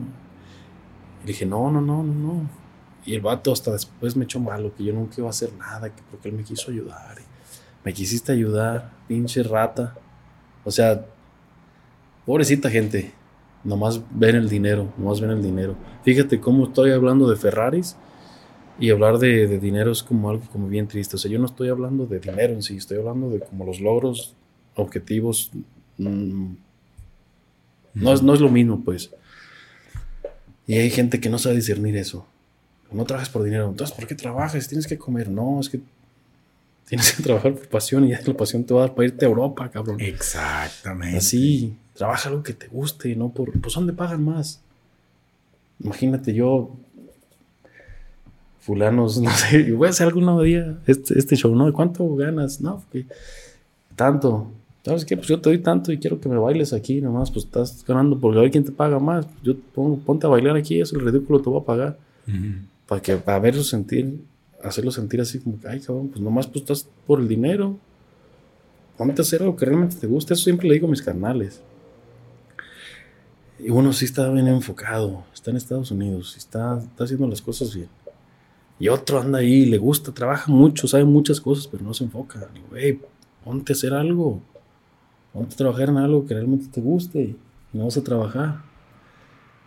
[1.23, 2.49] Y dije, no, no, no, no, no.
[3.05, 5.93] Y el vato hasta después me echó malo, que yo nunca iba a hacer nada,
[5.93, 7.18] que porque él me quiso ayudar.
[7.84, 9.95] me quisiste ayudar, pinche rata.
[10.64, 11.05] O sea,
[12.26, 13.14] pobrecita gente,
[13.64, 15.76] nomás ven el dinero, nomás ven el dinero.
[16.03, 17.97] Fíjate cómo estoy hablando de Ferraris
[18.80, 21.15] y hablar de, de dinero es como algo como bien triste.
[21.15, 23.80] O sea, yo no estoy hablando de dinero en sí, estoy hablando de como los
[23.81, 24.35] logros,
[24.76, 25.51] objetivos,
[25.97, 26.53] mm,
[27.94, 29.11] no, es, no es lo mismo, pues.
[30.68, 32.26] Y hay gente que no sabe discernir eso.
[32.91, 33.68] No trabajas por dinero.
[33.70, 34.68] Entonces, ¿por qué trabajas?
[34.68, 35.30] Tienes que comer.
[35.30, 35.82] No, es que
[36.88, 39.26] tienes que trabajar por pasión y ya la pasión te va a dar para irte
[39.26, 39.99] a Europa, cabrón.
[39.99, 41.18] Exactamente.
[41.18, 43.52] Así, trabaja algo que te guste, no por.
[43.60, 44.61] Pues, ¿dónde pagan más?
[45.80, 46.76] Imagínate yo,
[48.60, 51.72] fulanos, no sé, voy a hacer algún día este, este show, ¿no?
[51.74, 52.61] ¿Cuánto ganas?
[52.61, 53.06] No, que
[53.95, 54.52] tanto.
[54.84, 55.15] ¿Sabes qué?
[55.15, 58.19] Pues yo te doy tanto y quiero que me bailes aquí nomás, pues estás ganando
[58.19, 59.26] porque a ver quién te paga más.
[59.41, 61.97] Yo pongo, ponte a bailar aquí, eso el ridículo te voy a pagar.
[62.85, 64.19] Para que, para verlo sentir,
[64.61, 67.77] hacerlo sentir así como que, ay cabrón, pues nomás pues estás por el dinero.
[68.97, 70.34] Ponte a hacer algo que realmente te guste.
[70.34, 71.61] Eso siempre le digo a mis carnales.
[73.57, 77.73] Y uno sí está bien enfocado, está en Estados Unidos, está, está haciendo las cosas
[77.73, 77.88] bien.
[78.80, 82.49] Y otro anda ahí, le gusta, trabaja mucho, sabe muchas cosas, pero no se enfoca.
[82.53, 83.07] Digo,
[83.45, 84.41] ponte a hacer algo
[85.34, 87.38] Vamos a trabajar en algo que realmente te guste y
[87.73, 88.61] no vas a trabajar.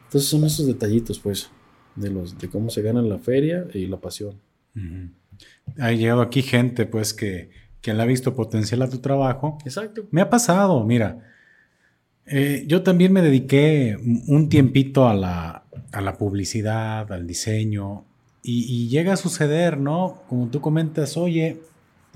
[0.04, 1.50] Entonces son esos detallitos, pues,
[1.96, 4.34] de, los, de cómo se gana la feria y la pasión.
[5.78, 9.58] Ha llegado aquí gente, pues, que, que le ha visto potencial a tu trabajo.
[9.64, 10.06] Exacto.
[10.10, 11.32] Me ha pasado, mira.
[12.26, 18.04] Eh, yo también me dediqué un tiempito a la, a la publicidad, al diseño,
[18.42, 20.22] y, y, llega a suceder, ¿no?
[20.28, 21.60] Como tú comentas, oye,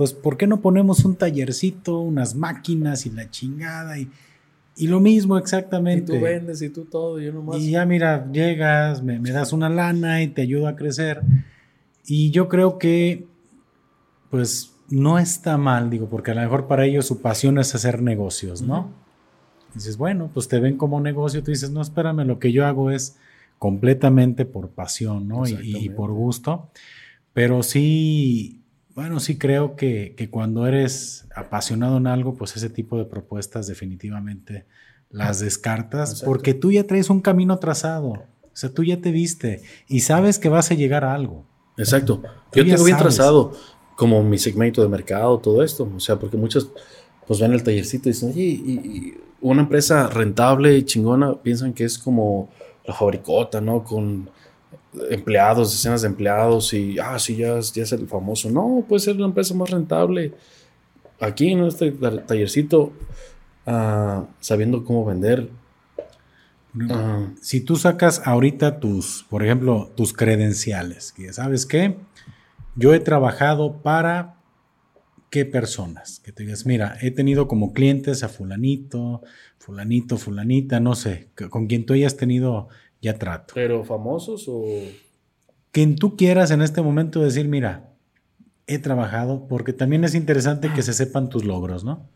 [0.00, 3.98] pues ¿por qué no ponemos un tallercito, unas máquinas y la chingada?
[3.98, 4.08] Y,
[4.74, 6.14] y lo mismo exactamente.
[6.14, 7.58] Y tú vendes y tú todo, yo nomás.
[7.58, 11.20] Y ya mira, llegas, me, das una lana y te ayudo a crecer.
[12.06, 13.26] Y yo creo que,
[14.30, 18.00] pues, no está mal, digo, porque a lo mejor para ellos su pasión es hacer
[18.00, 18.90] negocios, ¿no?
[19.74, 22.90] Dices, bueno, pues te ven como negocio, tú dices, no, espérame, lo que yo hago
[22.90, 23.18] es
[23.58, 25.46] completamente por pasión, ¿no?
[25.46, 26.70] Y, y, por gusto.
[27.34, 28.59] Pero sí,
[28.94, 34.66] bueno, sí creo que, cuando eres apasionado en algo, pues ese tipo de propuestas definitivamente
[35.10, 38.10] las descartas porque tú ya traes un camino trazado.
[38.10, 41.44] O sea, tú ya te viste y sabes que vas a llegar a algo.
[41.76, 42.22] Exacto.
[42.52, 43.52] Yo tengo bien trazado
[43.96, 45.90] como mi segmento de mercado, todo esto.
[45.94, 46.70] O sea, porque muchos
[47.26, 51.84] pues ven el tallercito y dicen, oye, y, una empresa rentable y chingona piensan que
[51.84, 52.50] es como
[52.84, 53.82] la fabricota, ¿no?
[53.82, 54.28] Con
[55.10, 58.50] empleados, decenas de empleados y, ah, sí, ya, ya es el famoso.
[58.50, 60.32] No, puede ser la empresa más rentable.
[61.20, 62.92] Aquí en este tallercito,
[63.66, 65.48] ah, sabiendo cómo vender.
[66.88, 67.26] Ah.
[67.42, 71.96] si tú sacas ahorita tus, por ejemplo, tus credenciales, que sabes qué,
[72.76, 74.36] yo he trabajado para
[75.30, 79.22] qué personas, que te digas, mira, he tenido como clientes a fulanito,
[79.58, 82.68] fulanito, fulanita, no sé, con quien tú hayas tenido
[83.00, 83.54] ya trato.
[83.54, 84.64] ¿Pero famosos o...?
[85.72, 87.90] Quien tú quieras en este momento decir, mira,
[88.66, 89.46] he trabajado?
[89.46, 92.08] Porque también es interesante que se sepan tus logros, ¿no?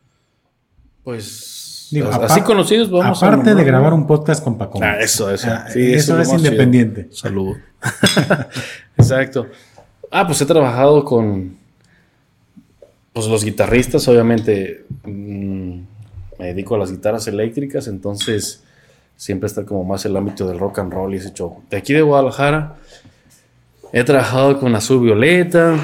[1.05, 1.91] Pues
[2.23, 4.81] así conocidos vamos Aparte de grabar un podcast con Paco.
[4.83, 5.49] Ah, eso, eso.
[5.51, 7.09] Ah, eso, es, independiente.
[7.13, 7.57] Salud.
[8.97, 9.47] Exacto.
[10.11, 11.57] Ah, pues he trabajado con
[13.13, 15.79] pues los guitarristas, obviamente mm,
[16.39, 18.65] me dedico a las guitarras eléctricas, entonces
[19.17, 21.63] siempre está como más el ámbito del rock and roll y ese show.
[21.71, 22.77] De aquí de Guadalajara
[23.93, 25.77] he trabajado con Azul Violeta,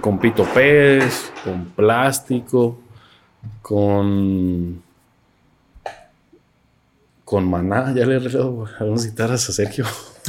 [0.00, 2.78] con Pito Pérez, con Plástico,
[3.62, 4.82] con
[7.24, 9.84] con Maná, ya le he regalado algunas guitarras a Sergio.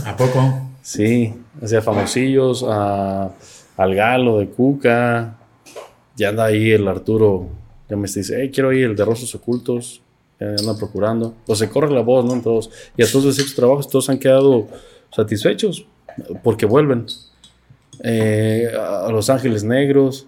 [0.05, 0.69] ¿A poco?
[0.84, 3.31] Sí, hacía famosillos, a,
[3.76, 5.35] al Galo de Cuca,
[6.15, 7.47] ya anda ahí el Arturo,
[7.89, 10.01] ya me dice, hey, quiero ir el de Rostros Ocultos,
[10.45, 12.41] andan procurando, o se corre la voz, ¿no?
[12.41, 14.68] todos, y a todos esos trabajos todos han quedado
[15.11, 15.85] satisfechos
[16.43, 17.05] porque vuelven.
[18.03, 20.27] Eh, a Los Ángeles Negros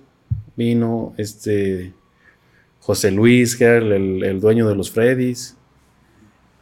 [0.55, 1.93] vino este
[2.79, 5.55] José Luis, que era el, dueño de los Freddys.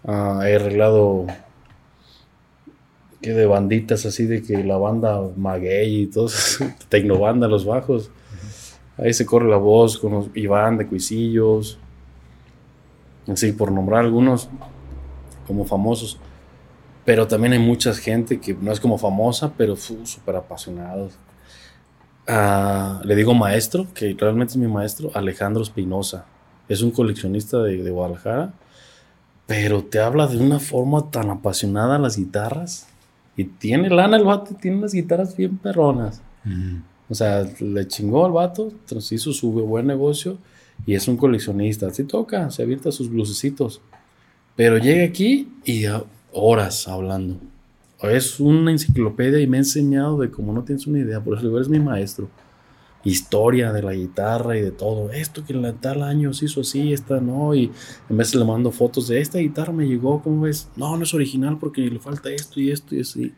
[0.05, 1.27] Ah, he arreglado
[3.21, 6.59] que de banditas así de que la banda Maguey y todos,
[6.89, 8.11] Tecnobanda, los bajos.
[8.97, 11.79] Ahí se corre la voz con los Iván de Cuisillos.
[13.27, 14.49] Así, por nombrar algunos
[15.47, 16.17] como famosos.
[17.05, 21.13] Pero también hay mucha gente que no es como famosa, pero súper apasionados.
[22.27, 26.25] Ah, le digo maestro, que realmente es mi maestro, Alejandro Espinosa.
[26.69, 28.53] Es un coleccionista de, Guadalajara,
[29.47, 32.87] pero te habla de una forma tan apasionada las guitarras.
[33.35, 36.21] Y tiene lana el vato, tiene unas guitarras bien perronas.
[37.09, 38.71] O sea, le chingó al vato,
[39.09, 40.37] hizo su buen negocio
[40.85, 41.87] y es un coleccionista.
[41.87, 43.81] Así toca, se avienta sus blusecitos.
[44.55, 45.85] Pero llega aquí y
[46.31, 47.37] horas hablando.
[48.01, 51.23] Es una enciclopedia y me ha enseñado de cómo no tienes una idea.
[51.23, 52.29] Por eso eres mi maestro.
[53.03, 55.11] Historia de la guitarra y de todo.
[55.11, 57.55] Esto que en tal año se hizo así, esta no.
[57.55, 57.71] Y
[58.09, 60.67] en vez le mando fotos de esta guitarra me llegó, ¿cómo ves?
[60.75, 63.33] No, no es original porque le falta esto y esto y así.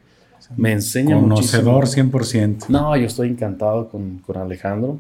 [0.58, 2.68] Me enseña Conocedor 100%.
[2.70, 5.00] No, yo estoy encantado con, con, Alejandro.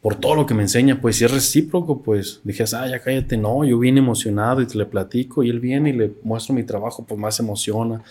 [0.00, 3.36] Por todo lo que me enseña, pues si es recíproco, pues dije, ah, ya cállate,
[3.36, 6.62] no, yo vine emocionado y te le platico y él viene y le muestro mi
[6.62, 8.02] trabajo, pues más emociona.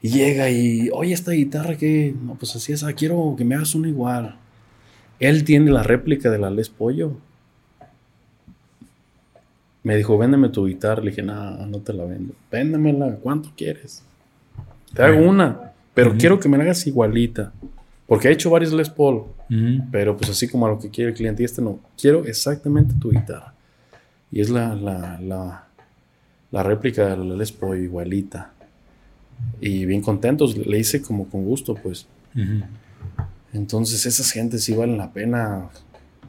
[0.00, 3.56] Y llega y, oye, esta guitarra que, no, pues así es, ah, quiero que me
[3.56, 4.36] hagas una igual.
[5.18, 7.16] Él tiene la réplica de la Les Pollo.
[9.82, 11.02] Me dijo, véndeme tu guitarra.
[11.02, 12.34] Le dije, no, no te la vendo.
[12.50, 14.04] Véndemela, ¿cuánto quieres?
[14.94, 17.52] Te hago una, pero quiero que me la hagas igualita.
[18.08, 19.24] Porque he hecho varios Les Paul,
[19.92, 21.78] pero pues así como a lo que quiere el cliente y este no.
[21.94, 23.52] Quiero exactamente tu guitarra.
[24.32, 25.68] Y es la, la,
[26.50, 28.54] la, réplica de la Les Paul igualita.
[29.60, 32.06] Y bien contentos, le hice como con gusto, pues.
[33.52, 35.68] Entonces esas gentes sí valen la pena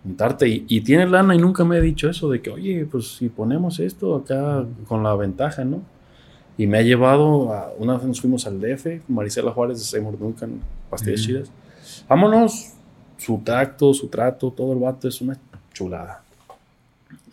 [0.04, 0.50] juntarte.
[0.50, 3.30] Y, y tiene lana y nunca me ha dicho eso de que, oye, pues si
[3.30, 5.82] ponemos esto acá con la ventaja, ¿no?
[6.58, 10.20] Y me ha llevado, a, una vez nos fuimos al DF, Marisela Juárez de Seymour
[10.20, 11.52] Duncan, pastillas chidas.
[12.08, 12.74] Vámonos,
[13.18, 15.38] su tacto, su trato, todo el vato es una
[15.74, 16.24] chulada.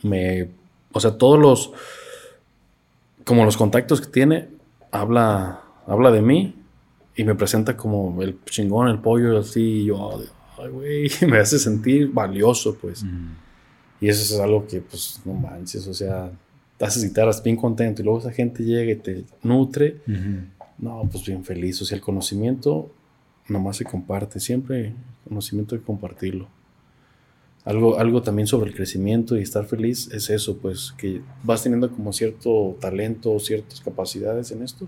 [0.03, 0.49] Me,
[0.93, 1.73] o sea, todos los,
[3.25, 4.49] como los contactos que tiene,
[4.91, 6.55] habla, habla de mí
[7.15, 10.21] y me presenta como el chingón, el pollo, así, y yo,
[10.59, 13.05] ay, güey, me hace sentir valioso, pues.
[14.01, 16.31] Y eso es algo que, pues, no manches, o sea,
[16.81, 19.97] haces guitarras bien contento y luego esa gente llega y te nutre,
[20.79, 21.81] no, pues bien feliz.
[21.81, 22.91] O sea, el conocimiento
[23.49, 24.95] nomás se comparte, siempre
[25.29, 26.49] conocimiento hay compartirlo.
[27.65, 31.91] Algo, algo también sobre el crecimiento y estar feliz es eso, pues que vas teniendo
[31.91, 34.87] como cierto talento, ciertas capacidades en esto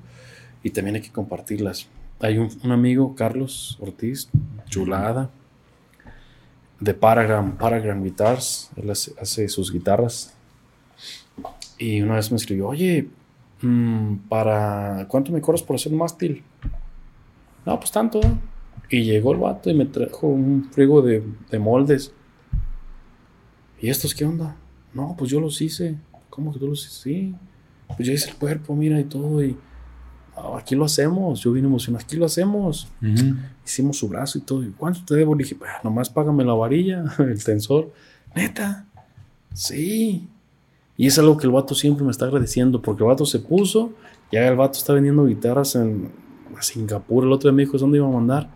[0.63, 1.89] y también hay que compartirlas.
[2.21, 4.29] Hay un, amigo, Carlos Ortiz,
[4.69, 5.31] chulada,
[6.79, 10.35] de Paragram, Paragram Guitars, él hace sus guitarras
[11.79, 13.09] y una vez me escribió, oye,
[13.63, 16.45] mm, ¿para cuánto me cobras por hacer un mástil?
[17.69, 18.19] No, pues tanto.
[18.89, 21.23] Y llegó el vato y me trajo un frigo de,
[21.59, 22.15] moldes.
[23.79, 24.57] ¿Y estos qué onda?
[24.95, 25.99] No, pues yo los hice.
[26.31, 27.11] ¿Cómo que tú los hiciste?
[27.11, 27.35] Sí.
[27.95, 29.45] Pues yo hice el cuerpo, mira, y todo.
[29.45, 29.55] Y
[30.57, 31.41] aquí lo hacemos.
[31.41, 32.03] Yo vine emocionado.
[32.03, 32.89] Aquí lo hacemos.
[33.67, 34.63] Hicimos su brazo y todo.
[34.63, 35.35] ¿Y cuánto te debo?
[35.35, 37.93] Le dije, pues, nomás págame la varilla, el tensor.
[38.35, 38.87] Neta.
[39.53, 40.27] Sí.
[40.97, 43.93] Y es algo que el vato siempre me está agradeciendo, porque el vato se puso,
[44.33, 46.11] ya el vato está vendiendo guitarras en
[46.61, 48.51] Singapur, el otro día me dijo, ¿dónde iba a mandar?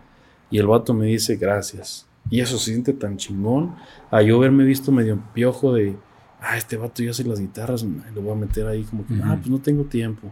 [0.49, 2.07] Y el vato me dice, gracias.
[2.29, 3.75] Y eso se siente tan chingón,
[4.09, 5.95] a yo haberme visto medio piojo de,
[6.39, 9.35] ah, este vato ya hace las guitarras, lo voy a meter ahí como que, ah,
[9.37, 10.31] pues no tengo tiempo.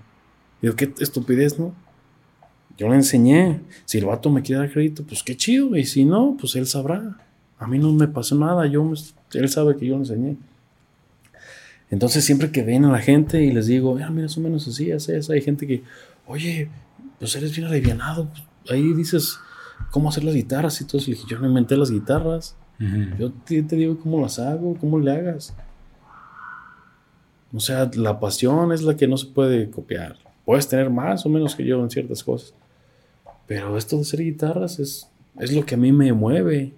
[0.62, 1.74] Digo, qué estupidez, ¿no?
[2.78, 3.62] Yo le enseñé.
[3.86, 5.76] Si el vato me quiere dar crédito, pues qué chido.
[5.76, 7.18] Y si no, pues él sabrá.
[7.60, 8.66] A mí no me pasó nada.
[8.68, 8.92] Yo,
[9.34, 10.38] él sabe que yo le enseñé.
[11.90, 14.68] Entonces, siempre que ven a la gente y les digo, mira, mira, más o menos
[14.68, 15.32] así, así, así.
[15.32, 15.84] Hay gente que,
[16.26, 16.70] oye,
[17.22, 18.28] pues eres bien alivianado.
[18.68, 19.40] Ahí dices
[19.92, 21.00] cómo hacer las guitarras y todo.
[21.02, 22.56] Le dije, yo no inventé las guitarras.
[23.20, 25.56] Yo te, te, digo cómo las hago, cómo le hagas.
[27.54, 30.18] O sea, la pasión es la que no se puede copiar.
[30.46, 32.56] Puedes tener más o menos que yo en ciertas cosas.
[33.46, 35.08] Pero esto de hacer guitarras es,
[35.40, 36.74] es lo que a mí me mueve.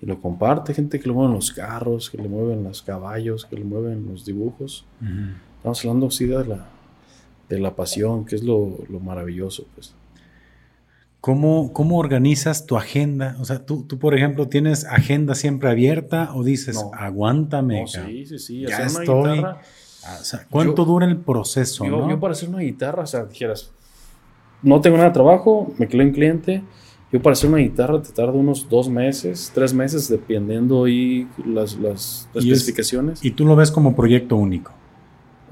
[0.00, 3.54] Y lo comparte gente que le mueven los carros, que le mueven los caballos, que
[3.54, 4.84] le mueven los dibujos.
[5.58, 6.68] Estamos hablando así de la,
[7.54, 9.94] de la pasión, que es lo, lo maravilloso, pues.
[11.20, 13.36] ¿Cómo, ¿Cómo, organizas tu agenda?
[13.38, 17.82] O sea, tú, tú, por ejemplo, ¿tienes agenda siempre abierta o dices, aguántame?
[17.82, 18.60] No, sí, sí, sí.
[18.62, 19.36] Ya estoy.
[19.36, 19.60] Guitarra,
[20.04, 21.84] ah, o sea, ¿Cuánto dura el proceso?
[21.84, 23.70] Yo, yo, para hacer una guitarra, o sea, dijeras,
[24.62, 26.64] no tengo nada de trabajo, me quedo en cliente.
[27.12, 31.76] Yo para hacer una guitarra te tarda unos dos meses, tres meses, dependiendo ahí las,
[31.76, 33.20] las, las y especificaciones.
[33.20, 34.72] Es, ¿Y tú lo ves como proyecto único?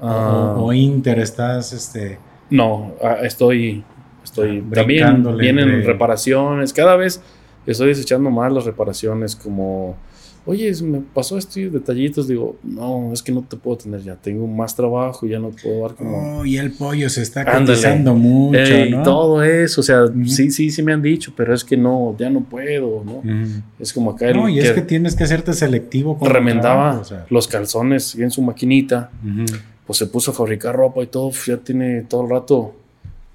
[0.01, 2.17] Uh, o, o, Inter, estás, este...
[2.49, 3.83] No, estoy
[4.23, 5.81] Estoy también vienen de...
[5.81, 6.73] reparaciones.
[6.73, 7.21] Cada vez
[7.65, 9.95] estoy desechando más las reparaciones como,
[10.45, 12.27] oye, me pasó esto y detallitos.
[12.27, 14.15] Digo, no, es que no te puedo tener ya.
[14.15, 16.39] Tengo más trabajo, ya no puedo dar como...
[16.39, 19.03] Oh, y el pollo se está cotizando mucho, Ey, ¿no?
[19.03, 20.27] Todo eso, o sea, uh -huh.
[20.27, 23.15] sí, sí, sí me han dicho, pero es que no, ya no puedo, ¿no?
[23.15, 23.61] Uh -huh.
[23.79, 24.31] Es como acá...
[24.31, 27.25] No, el, y es que, que tienes que hacerte selectivo con Remendaba trabajo, o sea.
[27.29, 29.59] los calzones en su maquinita, uh -huh.
[29.85, 32.75] Pues se puso a fabricar ropa y todo, ya tiene todo el rato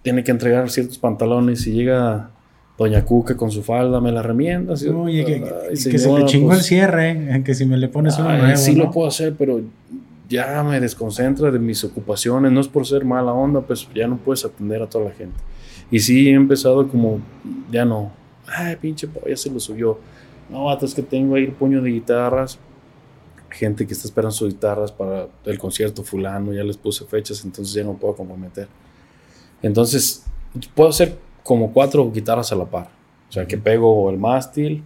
[0.06, 2.30] tiene que entregar ciertos pantalones y llega
[2.78, 4.74] Doña Cuca con su falda, me la remienda.
[4.74, 7.76] Así, Oye, que, ay, señora, que, se le chingó pues, el cierre, que si me
[7.76, 8.56] le pones uno nuevo.
[8.56, 8.84] Sí ¿no?
[8.84, 9.60] lo puedo hacer, pero
[10.28, 12.52] ya me desconcentra de mis ocupaciones.
[12.52, 15.40] No es por ser mala onda, pues ya no puedes atender a toda la gente.
[15.90, 17.18] Y sí he empezado como,
[17.72, 18.12] ya no.
[18.46, 19.98] Ay, pinche, ya se lo subió.
[20.48, 22.60] No, es que tengo ahí el puño de guitarras.
[23.50, 27.74] Gente que está esperando sus guitarras para el concierto fulano, ya les puse fechas, entonces
[27.74, 28.68] ya no puedo comprometer.
[29.62, 30.24] Entonces,
[30.74, 32.88] puedo hacer como cuatro guitarras a la par.
[33.28, 34.82] O sea, que pego el mástil,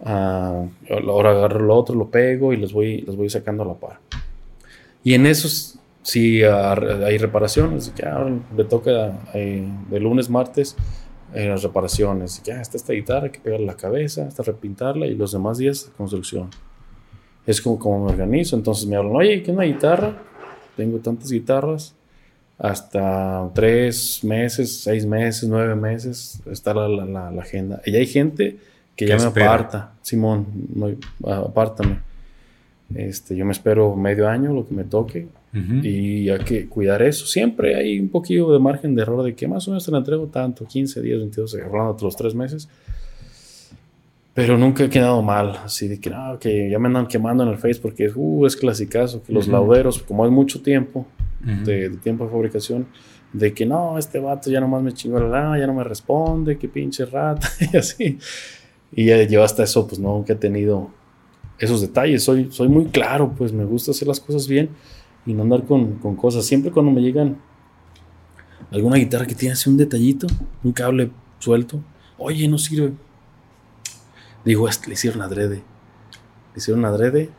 [0.00, 3.74] uh, ahora agarro lo otro, lo pego y los voy, los voy sacando a la
[3.74, 4.00] par.
[5.04, 8.24] Y en esos, si uh, hay reparaciones, ya
[8.56, 10.76] le toca eh, de lunes, martes,
[11.34, 12.42] eh, las reparaciones.
[12.42, 15.90] Ya está esta guitarra, hay que pegarle la cabeza, hasta repintarla y los demás días,
[15.96, 16.50] construcción.
[17.46, 18.56] Es como, como me organizo.
[18.56, 20.22] Entonces me hablan, oye, ¿qué una guitarra?
[20.76, 21.94] Tengo tantas guitarras
[22.58, 27.82] hasta tres meses, seis meses, nueve meses está la, la, la agenda.
[27.84, 28.58] Y hay gente
[28.94, 29.46] que ya me espera?
[29.46, 29.92] aparta.
[30.02, 30.90] Simón, no,
[31.28, 31.98] apártame.
[32.94, 35.26] Este, yo me espero medio año, lo que me toque.
[35.54, 35.84] Uh -huh.
[35.84, 37.26] Y hay que cuidar eso.
[37.26, 39.98] Siempre hay un poquillo de margen de error de que más o menos te la
[39.98, 42.68] entrego tanto, 15 días, 22, hablando los tres meses.
[44.34, 47.50] Pero nunca he quedado mal, así de que, no, que ya me andan quemando en
[47.50, 49.52] el Face porque uh, es clasicazo, que los uh -huh.
[49.52, 51.06] lauderos, como hay mucho tiempo,
[51.44, 51.64] Uh -huh.
[51.64, 52.86] de, de, tiempo de fabricación,
[53.32, 56.56] de que no, este vato ya nomás me chingó la lana, ya no me responde,
[56.56, 58.18] que pinche rata, y así.
[58.94, 60.90] Y ya yo hasta eso, pues no, nunca he tenido
[61.58, 62.22] esos detalles.
[62.22, 64.68] Soy, soy muy claro, pues me gusta hacer las cosas bien
[65.26, 66.44] y no andar con, con cosas.
[66.44, 67.38] Siempre cuando me llegan
[68.70, 70.26] alguna guitarra que tiene así un detallito,
[70.62, 71.80] un cable suelto,
[72.18, 72.92] oye, no sirve.
[74.44, 75.56] Digo, este, le hicieron adrede.
[75.56, 77.30] Le hicieron adrede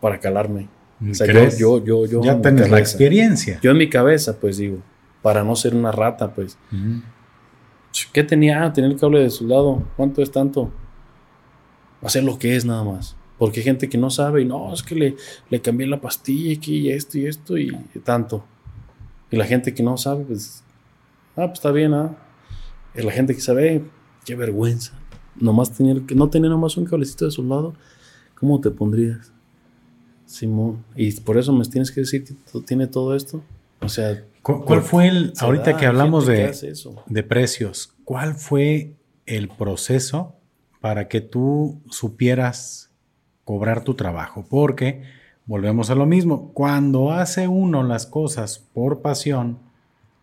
[0.00, 0.68] para calarme.
[1.10, 3.58] O sea, yo, yo, yo, yo, ya tienes la experiencia.
[3.60, 4.78] Yo en mi cabeza, pues digo,
[5.20, 6.56] para no ser una rata, pues.
[6.70, 7.02] Uh -huh.
[8.12, 8.64] ¿Qué tenía?
[8.64, 9.82] Ah, tenía el cable de soldado.
[9.96, 10.70] ¿Cuánto es tanto?
[12.02, 13.16] Hacer lo que es nada más.
[13.38, 15.16] Porque hay gente que no sabe y no, es que le,
[15.50, 18.44] le cambié la pastilla aquí y esto y esto y, y tanto.
[19.30, 20.62] Y la gente que no sabe, pues,
[21.36, 22.14] ah, pues está bien, ah.
[22.94, 23.82] Y la gente que sabe,
[24.24, 24.92] qué vergüenza.
[25.36, 27.74] Nomás tener, no tener nomás un cablecito de soldado,
[28.34, 29.32] ¿cómo te pondrías?
[30.26, 30.84] Simón.
[30.96, 32.34] Y por eso me tienes que decir que
[32.66, 33.42] tiene todo esto.
[33.80, 34.24] O sea.
[34.42, 36.74] ¿Cuál, cuál fue el, ahorita da, que hablamos de, que
[37.06, 40.34] de precios, cuál fue el proceso
[40.80, 42.90] para que tú supieras
[43.44, 44.44] cobrar tu trabajo?
[44.48, 45.02] Porque
[45.46, 49.58] volvemos a lo mismo, cuando hace uno las cosas por pasión,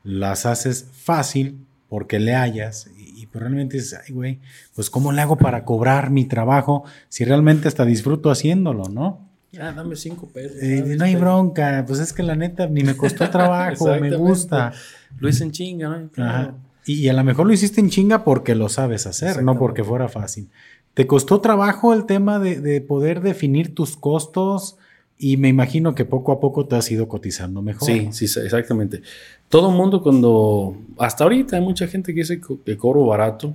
[0.03, 2.89] las haces fácil porque le hayas
[3.29, 4.39] y pues realmente dices, ay güey,
[4.73, 9.29] pues ¿cómo le hago para cobrar mi trabajo si realmente hasta disfruto haciéndolo, ¿no?
[9.51, 10.57] Ya, dame cinco pesos.
[10.61, 14.73] Eh, no hay bronca, pues es que la neta ni me costó trabajo, me gusta.
[15.19, 16.09] Lo hice en chinga, ¿no?
[16.09, 16.55] Claro.
[16.85, 19.83] Y, y, a lo mejor lo hiciste en chinga porque lo sabes hacer, no porque
[19.83, 20.49] fuera fácil.
[20.95, 24.77] ¿Te costó trabajo el tema de, de, poder definir tus costos
[25.21, 27.85] Y me imagino que poco a poco te has ido cotizando mejor.
[27.85, 29.01] Sí, sí, exactamente.
[29.49, 33.53] Todo el mundo cuando, hasta ahorita hay mucha gente que dice que cobro barato,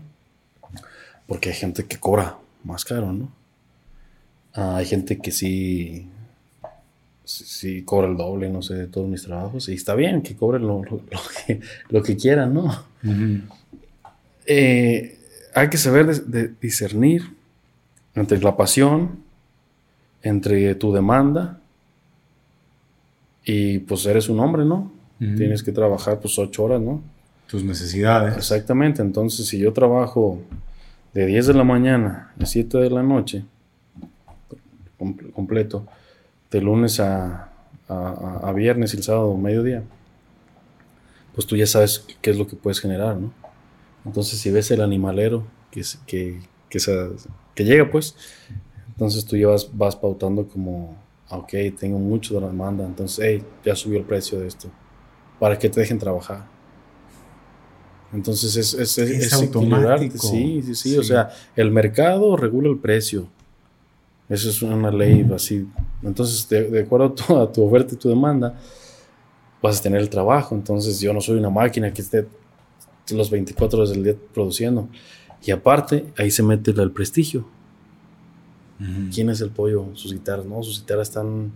[1.26, 3.32] porque hay gente que cobra más caro, ¿no?
[4.52, 6.06] Ah, hay gente que sí,
[7.24, 10.58] sí, cobra el doble, no sé, de todos mis trabajos, y está bien que cobre
[10.58, 10.82] lo,
[11.88, 12.84] lo, que, quieran, ¿no?
[14.44, 15.18] Eh,
[15.54, 17.22] hay que saber discernir
[18.14, 19.23] entre la pasión
[20.24, 21.60] entre tu demanda
[23.44, 24.90] y pues eres un hombre, ¿no?
[25.18, 27.02] Tienes que trabajar pues ocho horas, ¿no?
[27.46, 28.36] Tus necesidades.
[28.36, 30.40] Exactamente, entonces si yo trabajo
[31.12, 33.44] de 10 de la mañana a 7 de la noche,
[35.34, 35.86] completo,
[36.50, 37.50] de lunes a,
[37.88, 39.82] a, viernes y el sábado, mediodía,
[41.34, 43.32] pues tú ya sabes qué es lo que puedes generar, ¿no?
[44.06, 46.40] Entonces si ves el animalero que, que,
[46.70, 46.78] que,
[47.54, 48.16] que llega, pues
[48.94, 50.96] entonces tú ya vas, pautando como,
[51.28, 54.68] ah, ok, tengo mucho de la demanda, entonces, hey, ya subió el precio de esto,
[55.40, 56.46] para que te dejen trabajar.
[58.12, 60.18] Entonces es, es, es, automático.
[60.18, 63.26] Sí, sí, sí, O sea, el mercado regula el precio.
[64.28, 65.66] Eso es una ley así.
[66.00, 68.56] Entonces, de, acuerdo a tu, oferta y tu demanda,
[69.60, 70.54] vas a tener el trabajo.
[70.54, 72.26] Entonces, yo no soy una máquina que esté
[73.10, 74.88] los 24 horas del día produciendo.
[75.44, 77.44] Y aparte, ahí se mete el prestigio.
[79.12, 79.86] ¿Quién es el pollo?
[79.94, 80.62] Sus guitarras, ¿no?
[80.62, 81.52] Sus guitarras están,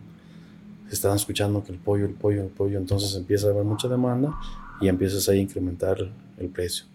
[0.90, 2.78] están escuchando que el pollo, el pollo, el pollo.
[2.78, 4.34] Entonces empieza a haber mucha demanda
[4.80, 5.98] y empiezas ahí a incrementar
[6.38, 6.86] el, precio.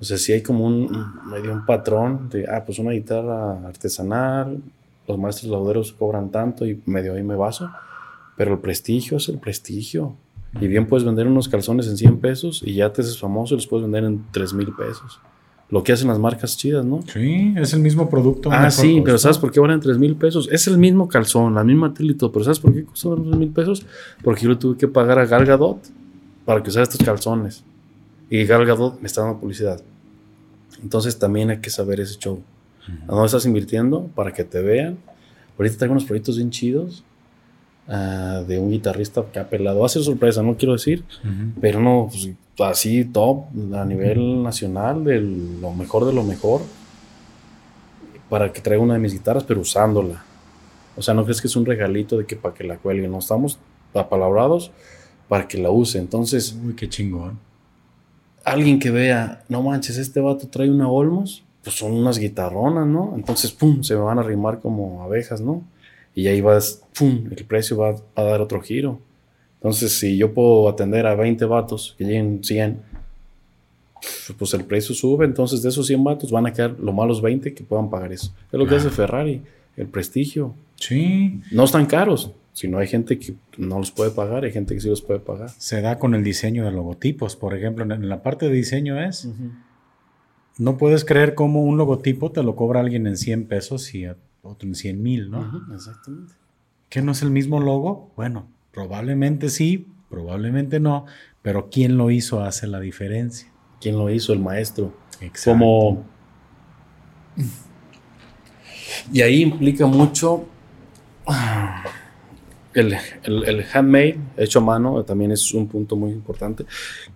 [0.00, 0.90] O sea, si hay como un
[1.30, 4.60] medio un patrón de, ah, pues una guitarra artesanal,
[5.06, 7.70] los maestros lauderos cobran tanto y medio ahí me baso,
[8.36, 10.16] pero el prestigio es el prestigio.
[10.60, 13.58] Y bien puedes vender unos calzones en 100 pesos y ya te haces famoso y
[13.58, 15.20] los puedes vender en 3 mil pesos
[15.70, 17.02] lo que hacen las marcas chidas, ¿no?
[17.02, 18.50] Sí, es el mismo producto.
[18.52, 20.48] Ah, sí, pero ¿sabes por qué valen 3 mil pesos?
[20.50, 23.86] Es el mismo calzón, la misma telito, pero ¿sabes por qué costó 3 mil pesos?
[24.22, 25.78] Porque yo le tuve que pagar a Gal Gadot
[26.44, 27.62] para que usara estos calzones.
[28.28, 29.80] Y Gal Gadot me está dando publicidad.
[30.82, 32.42] Entonces también hay que saber ese show.
[33.06, 34.08] ¿A dónde estás invirtiendo?
[34.14, 34.98] Para que te vean.
[35.56, 37.04] Ahorita tengo unos proyectos bien chidos
[37.90, 39.80] uh, de un guitarrista que ha pelado.
[39.80, 41.04] Va a ser sorpresa, no quiero decir,
[41.60, 42.30] pero no, pues,
[42.60, 43.44] así top
[43.74, 46.62] a nivel nacional, de lo mejor de lo mejor,
[48.28, 50.24] para que traiga una de mis guitarras, pero usándola.
[50.96, 53.18] O sea, no crees que es un regalito de que para que la cuelgue, no
[53.18, 53.58] estamos
[53.94, 54.70] apalabrados
[55.28, 55.98] para que la use.
[55.98, 57.38] Entonces, uy, qué chingón.
[58.44, 63.12] Alguien que vea, no manches, este vato trae una Olmos, pues son unas guitarronas, ¿no?
[63.14, 65.62] Entonces, pum, se me van a arrimar como abejas, ¿no?
[66.14, 69.00] Y ahí vas, pum, el precio va a dar otro giro.
[69.54, 72.80] Entonces, si yo puedo atender a 20 vatos que lleguen 100,
[74.38, 75.24] pues el precio sube.
[75.24, 78.32] Entonces, de esos 100 vatos van a quedar lo malos 20 que puedan pagar eso.
[78.50, 79.42] Es lo que hace Ferrari,
[79.76, 80.54] el prestigio.
[80.76, 81.40] Sí.
[81.52, 84.88] No están caros, sino hay gente que no los puede pagar, hay gente que sí
[84.88, 85.50] los puede pagar.
[85.58, 89.28] Se da con el diseño de logotipos, por ejemplo, en la parte de diseño es,
[90.58, 94.06] no puedes creer cómo un logotipo te lo cobra alguien en 100 pesos y
[94.42, 95.66] otro en 100 mil, ¿no?
[95.74, 96.34] exactamente.
[96.88, 98.12] ¿Que no es el mismo logo?
[98.16, 101.06] Bueno, Probablemente sí, probablemente no,
[101.42, 103.50] pero ¿quién lo hizo hace la diferencia?
[103.80, 104.32] ¿Quién lo hizo?
[104.32, 104.94] El maestro.
[105.20, 105.58] Exacto.
[105.58, 106.04] Como...
[109.12, 110.46] Y ahí implica mucho
[112.74, 116.66] el, el, handmade, hecho a mano, también es un punto muy importante,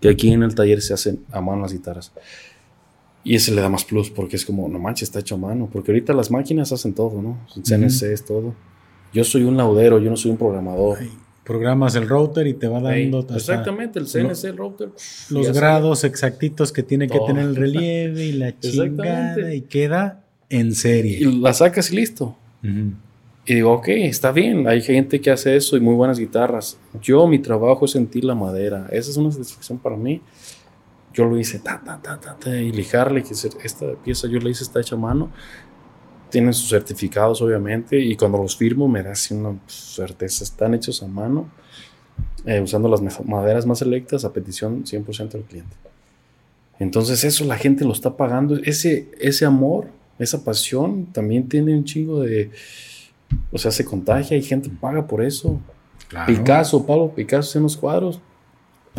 [0.01, 2.13] que aquí en el taller se hacen a mano las guitarras.
[3.25, 5.69] Y ese le da más plus porque es como, no manches, está hecho a mano.
[5.73, 7.39] Porque ahorita las máquinas hacen todo, ¿no?
[7.63, 8.55] CNC es todo.
[9.13, 10.99] Yo soy un laudero, yo no soy un programador
[11.45, 13.27] programas el router y te va dando.
[13.35, 14.89] exactamente, el CNC, el router.
[15.31, 20.75] Los grados exactitos que tiene que tener el relieve y la chingada y queda en
[20.75, 21.19] serie.
[21.21, 22.37] Y la sacas y listo.
[23.47, 26.79] Y digo, ok, está bien, hay gente que hace eso y muy buenas guitarras.
[27.03, 28.89] Yo, mi trabajo es sentir la madera.
[28.91, 30.23] Esa es una satisfacción para mí.
[31.15, 34.65] Yo lo hice, ta, ta, ta, ta, y lijarle, que esta pieza yo la hice,
[34.65, 35.31] está hecha a mano
[36.35, 40.43] tienen sus certificados, obviamente, y cuando los firmo me da así una certeza.
[40.43, 41.49] Están hechos a mano,
[42.45, 45.77] eh, usando las maderas más selectas a petición 100% del cliente.
[46.81, 48.57] Entonces, eso la gente lo está pagando.
[48.65, 49.87] Ese, ese amor,
[50.19, 52.51] esa pasión, también tiene un chingo de.
[53.53, 55.61] O sea, se contagia y gente paga por eso.
[56.27, 58.21] Picasso, Pablo Picasso en los cuadros.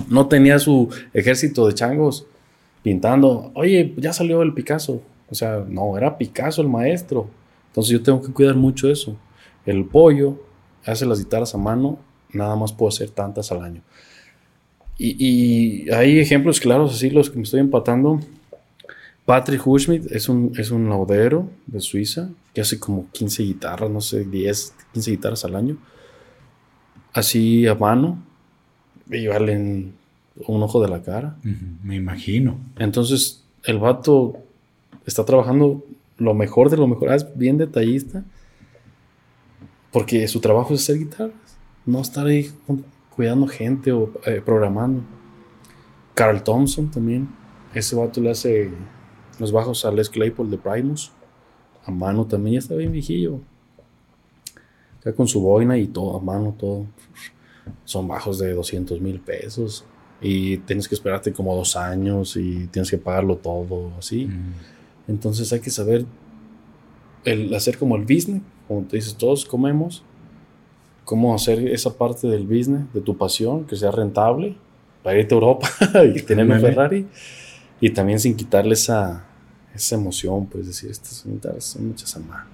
[0.09, 2.27] No tenía su ejército de changos
[2.83, 3.51] pintando.
[3.55, 5.01] Oye, ya salió el Picasso.
[5.29, 7.29] O sea, no, era Picasso el maestro.
[7.67, 9.17] Entonces yo tengo que cuidar mucho eso.
[9.65, 10.39] El pollo
[10.85, 11.97] hace las guitarras a mano,
[12.31, 13.81] nada más puedo hacer tantas al año.
[14.97, 18.19] Y, hay ejemplos claros así, los que me estoy empatando.
[19.25, 24.23] Patrick Huschmidt es un, es laudero de Suiza que hace como 15 guitarras, no sé,
[24.23, 25.77] 10, 15 guitarras al año.
[27.11, 28.23] así a mano
[29.09, 29.93] y valen
[30.47, 31.37] un ojo de la cara.
[31.83, 32.57] Me imagino.
[32.77, 34.37] Entonces, el vato
[35.05, 35.83] está trabajando
[36.17, 38.23] lo mejor de lo mejor, ah, es bien detallista,
[39.91, 42.51] porque su trabajo es hacer guitarras, no estar ahí
[43.09, 45.01] cuidando gente o eh, programando.
[46.13, 47.27] Carl Thompson también,
[47.73, 48.71] ese vato le hace
[49.39, 51.11] los bajos a Les Claypool de Primus,
[51.85, 53.39] a mano también, ya está bien viejillo.
[55.03, 56.85] Ya con su boina y todo, a mano todo.
[57.83, 59.85] Son bajos de 200 mil pesos
[60.21, 64.29] y tienes que esperarte como dos años y tienes que pagarlo todo, así.
[65.07, 66.05] Entonces hay que saber
[67.23, 70.03] el hacer como el business, como te dices, todos comemos,
[71.03, 74.55] cómo hacer esa parte del business, de tu pasión, que sea rentable,
[75.03, 75.69] para irte a Europa
[76.15, 77.07] y tener un Ferrari,
[77.79, 79.25] y también sin quitarle esa,
[79.73, 81.25] esa emoción, pues decir, estas
[81.59, 82.47] son muchas a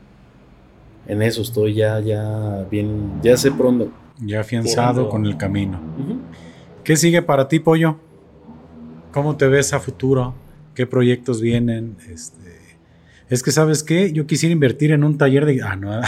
[1.08, 3.90] En eso estoy ya, ya bien, ya sé por dónde.
[4.20, 5.80] Ya afianzado con el camino.
[6.84, 7.98] ¿Qué sigue para ti, Pollo?
[9.12, 10.34] ¿Cómo te ves a futuro?
[10.76, 11.98] ¿Qué proyectos vienen?
[12.10, 12.51] Este,
[13.32, 14.12] es que, ¿sabes qué?
[14.12, 15.62] Yo quisiera invertir en un taller de...
[15.64, 16.02] Ah, no.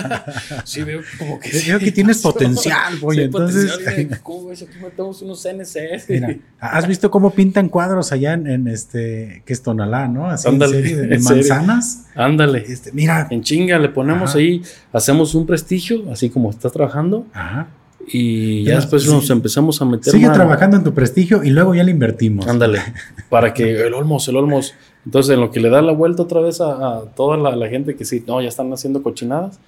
[0.64, 1.50] sí, veo como que...
[1.66, 3.22] Veo que tienes potencial, pollo.
[3.22, 3.72] entonces...
[3.72, 6.08] Potencial ¿Cómo Aquí metemos unos CNCs.
[6.08, 9.42] Mira, ¿has visto cómo pintan cuadros allá en, este...
[9.44, 10.30] que es Tonalá, ¿no?
[10.30, 12.06] Así Ándale, de, manzanas.
[12.14, 12.64] Ándale.
[12.68, 13.26] Este, mira.
[13.28, 17.26] En chinga, le ponemos ahí, hacemos un prestigio, así como estás trabajando.
[17.32, 17.70] Ajá
[18.10, 20.12] y ya después nos empezamos a meter.
[20.12, 22.46] Sigue trabajando en tu prestigio y luego ya le invertimos.
[22.46, 22.80] Ándale,
[23.28, 24.74] para que el Olmos, el Olmos.
[25.04, 28.04] Entonces, en lo que le da la vuelta otra vez a, toda la, gente que
[28.04, 29.58] sí, no, ya están haciendo cochinadas.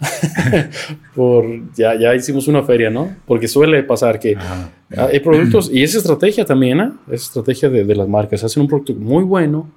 [1.14, 3.14] por, ya, ya hicimos una feria, ¿no?
[3.26, 4.36] Porque suele pasar que
[4.96, 6.92] hay productos, y esa estrategia también, ¿eh?
[7.08, 8.42] Esa estrategia de, las marcas.
[8.44, 9.68] Hacen un producto muy bueno,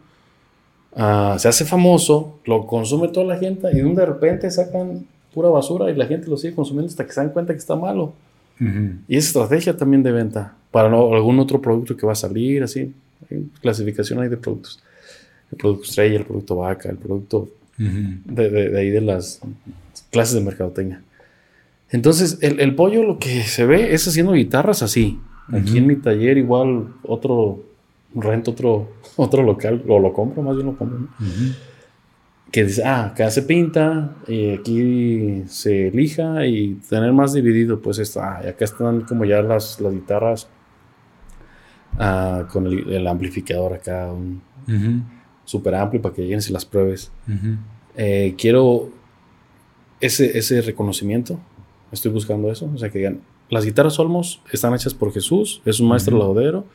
[0.95, 5.89] ah, se hace famoso, lo consume toda la gente y de repente sacan pura basura
[5.89, 8.13] y la gente lo sigue consumiendo hasta que se dan cuenta que está malo.
[9.07, 12.93] Y esa estrategia también de venta para algún otro producto que va a salir, así.
[13.61, 14.81] Clasificación hay de productos.
[15.51, 19.41] El producto estrella, el producto vaca, el producto de, ahí de las
[20.11, 21.01] clases de mercadotecnia.
[21.89, 25.19] Entonces, el, pollo lo que se ve es haciendo guitarras así.
[25.51, 27.63] Aquí en mi taller igual otro,
[28.15, 31.07] rento otro, otro local, o lo compro, más bien lo compro
[32.53, 37.97] que dice, ah, acá se pinta y aquí se elija y tener más dividido, pues
[37.97, 40.47] está, ah, acá están como ya las, las guitarras
[41.99, 44.41] ah, con el, amplificador acá, un
[45.45, 47.11] súper amplio para que lleguen y las pruebes.
[47.95, 48.89] Eh, quiero
[49.99, 51.39] ese, ese reconocimiento,
[51.91, 55.79] estoy buscando eso, o sea que digan, las guitarras Olmos están hechas por Jesús, es
[55.79, 56.65] un maestro laudero.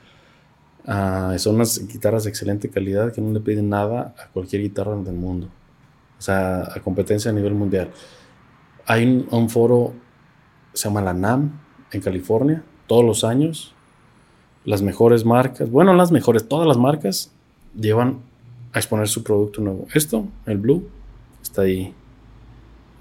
[0.86, 4.96] Ah, son unas guitarras de excelente calidad que no le piden nada a cualquier guitarra
[4.96, 5.48] del mundo
[6.18, 7.90] o sea, a competencia a nivel mundial.
[8.86, 9.92] Hay un, foro,
[10.72, 11.60] se llama la NAM,
[11.92, 13.74] en California, todos los años.
[14.64, 17.32] Las mejores marcas, bueno, las mejores, todas las marcas
[17.78, 18.18] llevan
[18.72, 19.86] a exponer su producto nuevo.
[19.94, 20.88] Esto, el Blue,
[21.42, 21.94] está ahí.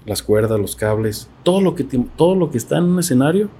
[0.06, 3.50] Las cuerdas, los cables, todo lo que, todo lo que está en un escenario,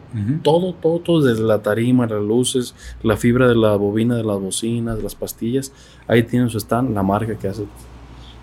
[0.43, 4.41] todo, todo, todo, desde la tarima, las luces, la fibra de la bobina, de las
[4.41, 5.73] bocinas, de las pastillas,
[6.07, 7.65] ahí tienen su stand, la marca que hace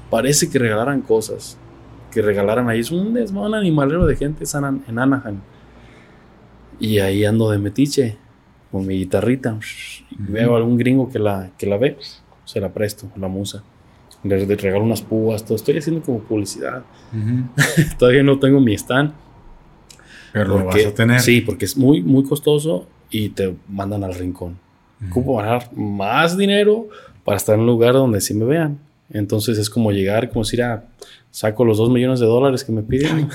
[0.10, 1.57] parece que regalaran cosas,
[2.11, 2.80] que regalaran ahí.
[2.80, 3.18] Es un,
[3.53, 4.45] animalero de gente
[4.88, 5.40] en Anaheim.
[6.80, 8.18] Y ahí ando de metiche,
[8.76, 9.58] con mi guitarrita.
[10.18, 11.98] Veo a algún gringo que la, que la ve,
[12.44, 13.64] se la presto, la musa.
[14.22, 15.56] Le, regalo unas púas, todo.
[15.56, 16.84] Estoy haciendo como publicidad.
[17.98, 19.14] Todavía no tengo mi stand.
[20.34, 21.22] Pero lo vas a tener.
[21.22, 24.60] Sí, porque es muy, muy costoso y te mandan al rincón.
[25.10, 26.90] ¿Cómo ganar más dinero
[27.24, 28.78] para estar en un lugar donde sí me vean?
[29.10, 30.84] Entonces es como llegar, como decir, ah,
[31.32, 33.30] saco los dos millones de dólares que me piden.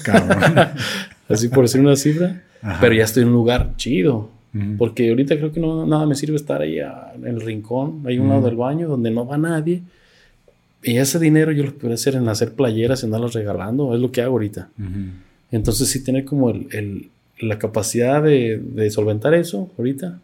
[1.30, 2.42] Así por decir una cifra.
[2.78, 4.39] Pero ya estoy en un lugar chido.
[4.78, 8.22] Porque ahorita creo que no, nada me sirve estar ahí en el rincón, ahí a
[8.22, 9.82] un lado del baño, donde no va nadie.
[10.82, 13.94] Y ese dinero yo lo puedo hacer en hacer playeras, en darlas regalando.
[13.94, 14.70] Es lo que hago ahorita.
[15.52, 20.18] Entonces sí tener como el, la capacidad de, de, solventar eso ahorita.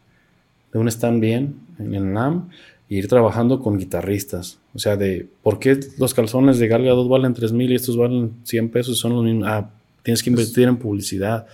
[0.73, 2.49] De un stand bien en el NAM
[2.89, 4.59] ir trabajando con guitarristas.
[4.75, 7.97] O sea, de por qué los calzones de Galga 2 valen 3 mil y estos
[7.97, 9.49] valen 100 pesos, son los mismos.
[9.49, 9.71] Ah,
[10.03, 11.47] tienes que invertir en publicidad,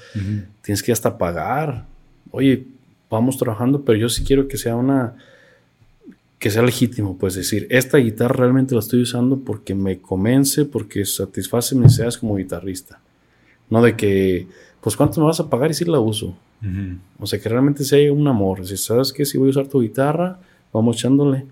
[0.63, 1.87] tienes que hasta pagar.
[2.31, 2.67] Oye,
[3.11, 5.17] vamos trabajando, pero yo sí quiero que sea una
[6.43, 11.05] que sea legítimo, pues decir, esta guitarra realmente la estoy usando porque me convence, porque
[11.05, 12.99] satisface mis necesidades como guitarrista.
[13.71, 14.49] No de que,
[14.81, 16.37] pues, ¿cuánto me vas a pagar y si la uso?
[17.21, 18.67] O sea, que realmente sea un amor.
[18.67, 20.41] Si sabes que si voy a usar tu guitarra,
[20.73, 21.47] vamos echándole.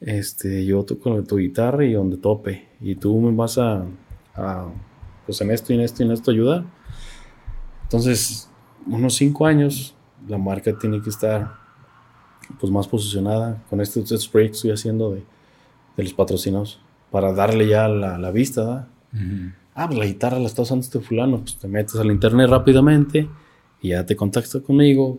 [0.00, 2.68] Este, yo toco tu guitarra y donde tope.
[2.80, 3.84] Y tú me vas a,
[5.26, 6.62] pues en esto y en esto y en esto ayudar.
[7.82, 8.48] Entonces,
[8.86, 9.96] unos cinco años
[10.30, 11.54] la marca tiene que estar
[12.58, 15.22] pues más posicionada con estos, estos proyectos que estoy haciendo de,
[15.96, 16.80] de los patrocinados
[17.10, 18.88] para darle ya la, la vista.
[19.74, 21.40] Ah, pues la guitarra la está usando este fulano.
[21.40, 23.28] Pues te metes al internet rápidamente
[23.82, 25.18] y ya te contactas conmigo.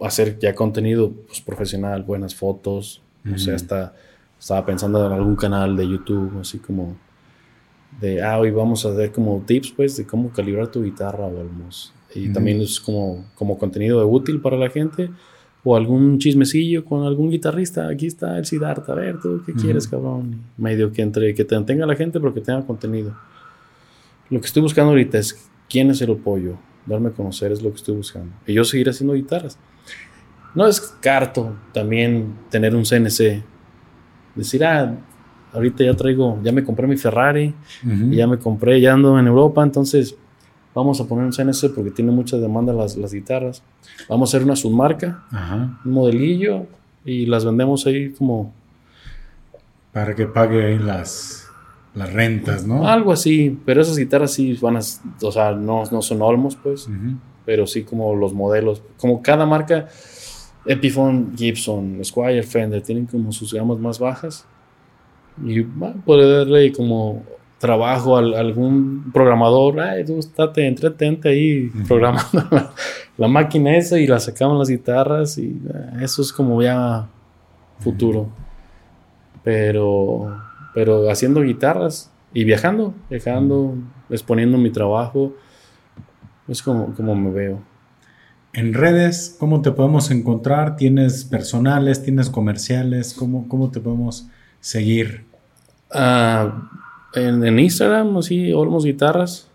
[0.00, 3.02] Hacer ya contenido pues, profesional, buenas fotos.
[3.32, 3.94] O sea, hasta
[4.38, 6.96] estaba pensando en algún canal de YouTube, así como
[8.00, 11.40] de, ah, hoy vamos a ver como tips, pues, de cómo calibrar tu guitarra o
[11.40, 11.50] algo.
[12.14, 15.10] Y también es como, como contenido útil para la gente.
[15.64, 17.88] O algún chismecillo con algún guitarrista.
[17.88, 18.92] Aquí está el Siddhartha.
[18.92, 20.40] A ver, ¿tú qué quieres, cabrón?
[20.56, 23.14] Medio que entre que te mantenga la gente, pero que tenga contenido.
[24.30, 26.56] Lo que estoy buscando ahorita es quién es el apoyo.
[26.86, 28.32] Darme a conocer es lo que estoy buscando.
[28.46, 29.58] Y yo seguir haciendo guitarras.
[30.54, 33.42] No es carto también tener un CNC.
[34.34, 34.96] Decir, ah,
[35.52, 37.54] ahorita ya traigo, ya me compré mi Ferrari,
[37.84, 40.16] y ya me compré, ya ando en Europa, entonces
[40.78, 43.62] vamos a poner un CNC porque tiene mucha demanda las, las guitarras.
[44.08, 45.24] Vamos a hacer una submarca,
[45.84, 46.66] un modelillo,
[47.04, 48.52] y las vendemos ahí como...
[49.92, 51.48] Para que pague ahí las,
[51.94, 52.86] las rentas, ¿no?
[52.86, 54.80] Algo así, pero esas guitarras sí van a,
[55.22, 56.88] o sea, no, no son Olmos, pues,
[57.44, 59.88] pero sí como los modelos, como cada marca,
[60.64, 64.46] Epiphone, Gibson, Squire, Fender, tienen como sus gamas más bajas
[65.44, 67.22] y puede darle como
[67.58, 72.70] trabajo a, algún programador, ay, tú estate, entretente ahí programando
[73.16, 77.08] la, máquina esa y la sacamos las guitarras y eh, eso es como ya
[77.80, 78.28] futuro.
[79.42, 80.40] Pero,
[80.74, 83.74] pero haciendo guitarras y viajando, viajando,
[84.10, 85.34] exponiendo mi trabajo,
[86.46, 87.60] es como, como me veo.
[88.52, 90.76] En redes, ¿cómo te podemos encontrar?
[90.76, 92.02] ¿Tienes personales?
[92.02, 93.14] ¿Tienes comerciales?
[93.14, 94.28] ¿Cómo, cómo te podemos
[94.60, 95.26] seguir?
[95.92, 96.68] Ah,
[97.20, 99.48] en, Instagram, así, Olmos Guitarras.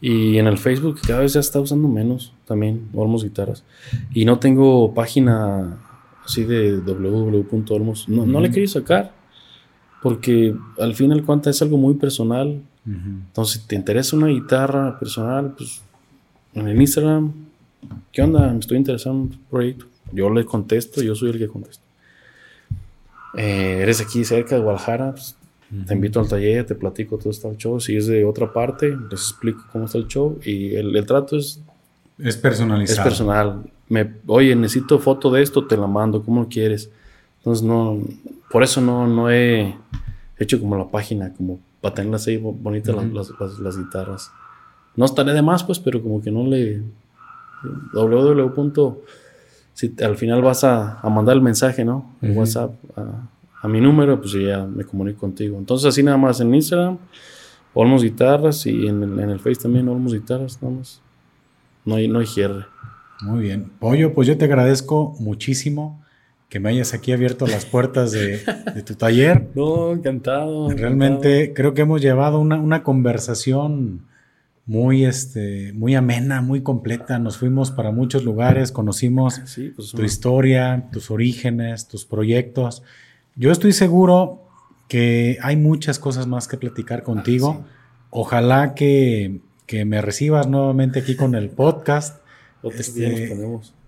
[0.00, 3.64] Y en el Facebook, cada vez ya está usando menos también, Olmos Guitarras.
[4.12, 5.78] Y no tengo página
[6.24, 8.08] así de www.olmos.
[8.08, 9.12] No, no le quería sacar,
[10.02, 12.62] porque al fin y al cuenta es algo muy personal.
[12.86, 15.82] Entonces, si te interesa una guitarra personal, pues
[16.52, 17.32] en el Instagram,
[18.12, 18.52] ¿qué onda?
[18.52, 19.86] Me estoy interesado en un proyecto.
[20.12, 21.82] Yo le contesto, yo soy el que contesto.
[23.36, 25.36] Eh, eres aquí cerca de Guadalajara, pues,
[25.86, 27.80] te invito al taller, te platico todo está el show.
[27.80, 30.38] Si es de otra parte, les explico cómo está el show.
[30.44, 31.60] Y el, trato es...
[32.18, 33.00] Es personalizado.
[33.00, 33.62] Es personal.
[33.88, 36.90] Me, Oye, necesito foto de esto, te la mando, ¿cómo lo quieres?
[37.38, 37.98] Entonces, no...
[38.50, 39.74] Por eso no, no he
[40.38, 44.30] hecho como la página, como para tenerlas ahí bonitas las, las, guitarras.
[44.96, 46.82] No estaré de más, pues, pero como que no le...
[47.92, 48.94] www.
[49.72, 52.14] Si al final vas a, a mandar el mensaje, ¿no?
[52.22, 53.28] El WhatsApp a,
[53.64, 55.56] a mi número, pues ya me comunico contigo.
[55.56, 56.98] Entonces así nada más en Instagram,
[57.72, 61.00] Olmos Guitarras y en el, en el Face también Olmos Guitarras, nada más.
[61.86, 62.66] No hay, no hay cierre.
[63.22, 63.70] Muy bien.
[63.78, 66.04] Pollo, pues yo te agradezco muchísimo
[66.50, 68.42] que me hayas aquí abierto las puertas de,
[68.84, 69.48] tu taller.
[69.54, 70.68] No, encantado.
[70.68, 74.02] Realmente creo que hemos llevado una, conversación
[74.66, 77.18] muy, este, muy amena, muy completa.
[77.18, 79.40] Nos fuimos para muchos lugares, conocimos
[79.74, 82.82] pues, tu historia, tus orígenes, tus proyectos.
[83.36, 84.42] Yo estoy seguro
[84.88, 87.64] que hay muchas cosas más que platicar ah, contigo.
[88.10, 89.40] Ojalá que,
[89.84, 92.22] me recibas nuevamente aquí con el podcast.
[92.62, 93.36] Este,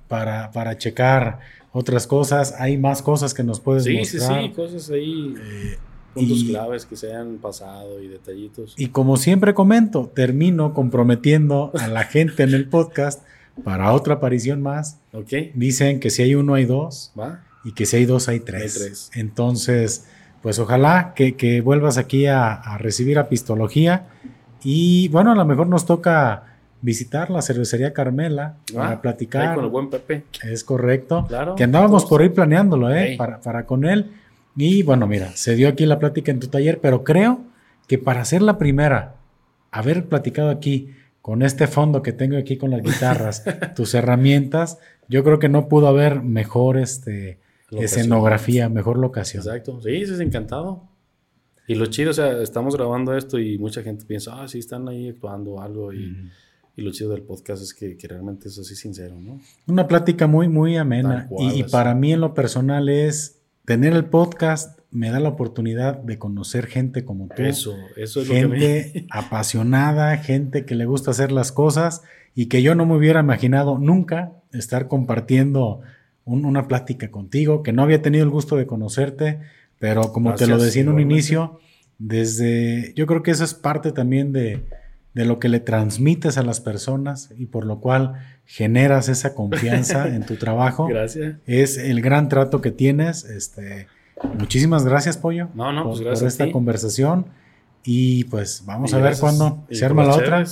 [0.09, 1.39] para, para checar
[1.73, 2.55] otras cosas.
[2.59, 4.43] Hay más cosas que nos puedes sí, mostrar.
[4.43, 5.35] Sí, sí, cosas ahí.
[5.39, 5.79] Eh,
[6.13, 8.75] puntos claves que se han pasado y detallitos.
[8.77, 13.23] Y como siempre comento, termino comprometiendo a la gente en el podcast
[13.63, 14.99] para otra aparición más.
[15.13, 15.33] Ok.
[15.55, 17.13] Dicen que si hay uno, hay dos.
[17.19, 19.11] Va y que si hay dos, hay tres.
[19.13, 20.07] Entonces,
[20.41, 24.07] pues ojalá que, vuelvas aquí a, recibir apistología
[24.63, 26.45] y bueno, a lo mejor nos toca
[26.81, 29.57] visitar la cervecería Carmela para ah, platicar.
[29.57, 30.23] con el buen Pepe.
[30.45, 31.27] Es correcto.
[31.57, 33.17] que andábamos por ir planeándolo, ¿eh?
[33.19, 34.13] Para, para con él.
[34.55, 37.41] Y bueno, mira, se dio aquí la plática en tu taller, pero creo
[37.89, 39.17] que para ser la primera,
[39.73, 43.43] haber platicado aquí con este fondo que tengo aquí con las guitarras,
[43.75, 44.79] tus herramientas,
[45.09, 47.39] yo creo que no pudo haber mejor este,
[47.71, 49.43] escenografía, mejor locación.
[49.43, 50.89] Exacto, sí, eso es encantado.
[51.69, 54.89] Y lo chido, o sea, estamos grabando esto y mucha gente piensa, ah, sí, están
[54.89, 55.93] ahí actuando algo.
[55.93, 56.31] Y,
[56.77, 59.41] lo chido del podcast es que, realmente es así sincero, ¿no?
[59.67, 61.29] Una plática muy, muy amena.
[61.39, 66.19] y, para mí en lo personal es tener el podcast me da la oportunidad de
[66.19, 67.43] conocer gente como tú.
[67.43, 69.07] Eso, eso es gente lo que me...
[69.11, 72.03] apasionada, gente que le gusta hacer las cosas
[72.35, 75.81] y que yo no me hubiera imaginado nunca estar compartiendo
[76.27, 79.41] una plática contigo, que no había tenido el gusto de conocerte,
[79.79, 81.61] pero como te lo decía en un inicio,
[81.99, 84.65] desde, yo creo que eso es parte también de,
[85.15, 90.09] de lo que le transmites a las personas y por lo cual generas esa confianza
[90.09, 90.89] en tu trabajo.
[90.89, 91.37] Gracias.
[91.47, 93.25] Es el gran trato que tienes.
[93.25, 93.87] Este,
[94.39, 95.49] muchísimas gracias, Pollo.
[95.55, 96.53] No, no, por, pues gracias por a esta ti.
[96.53, 97.27] conversación.
[97.83, 100.45] Y pues vamos Y a ver cuándo se arma la otra.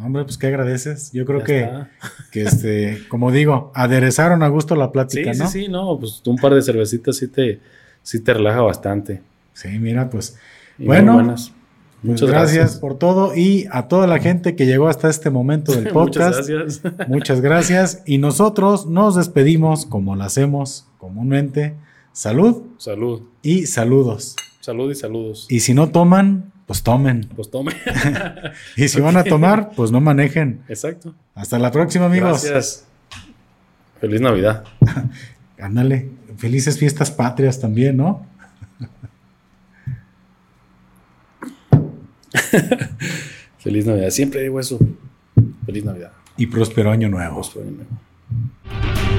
[0.00, 1.12] Hombre, pues qué agradeces.
[1.12, 1.90] Yo creo Ya que, está.
[2.30, 5.48] que este, como digo, aderezaron a gusto la Sí, plática, ¿no?
[5.48, 7.60] sí, sí, no, pues un par de cervecitas sí te,
[8.02, 9.20] sí te relaja bastante.
[9.52, 10.36] Sí, mira, pues
[10.78, 11.52] Y Bueno, buenas.
[12.00, 12.80] Pues Muchas gracias, gracias.
[12.80, 16.38] por todo y a toda la gente que llegó hasta este momento del podcast.
[16.40, 16.48] Muchas
[16.82, 17.08] gracias.
[17.08, 18.02] Muchas gracias.
[18.06, 21.74] Y nosotros nos despedimos como lo hacemos comúnmente.
[22.12, 23.22] Salud Salud.
[23.42, 24.36] y saludos.
[24.60, 25.46] Salud y saludos.
[25.48, 27.28] Y si no toman, pues tomen.
[27.36, 27.72] Pues tome.
[28.78, 30.62] Y si van a tomar, pues no manejen.
[30.68, 31.14] Exacto.
[31.34, 32.42] Hasta la próxima, amigos.
[32.42, 32.86] Gracias.
[34.00, 34.64] Feliz Navidad.
[35.60, 36.08] Ándale.
[36.38, 38.24] Felices fiestas patrias también, ¿no?
[43.58, 44.08] Feliz Navidad.
[44.08, 44.78] Siempre digo eso.
[45.66, 46.12] Feliz Navidad.
[46.38, 47.34] Y próspero año nuevo.
[47.34, 49.11] Próspero año nuevo.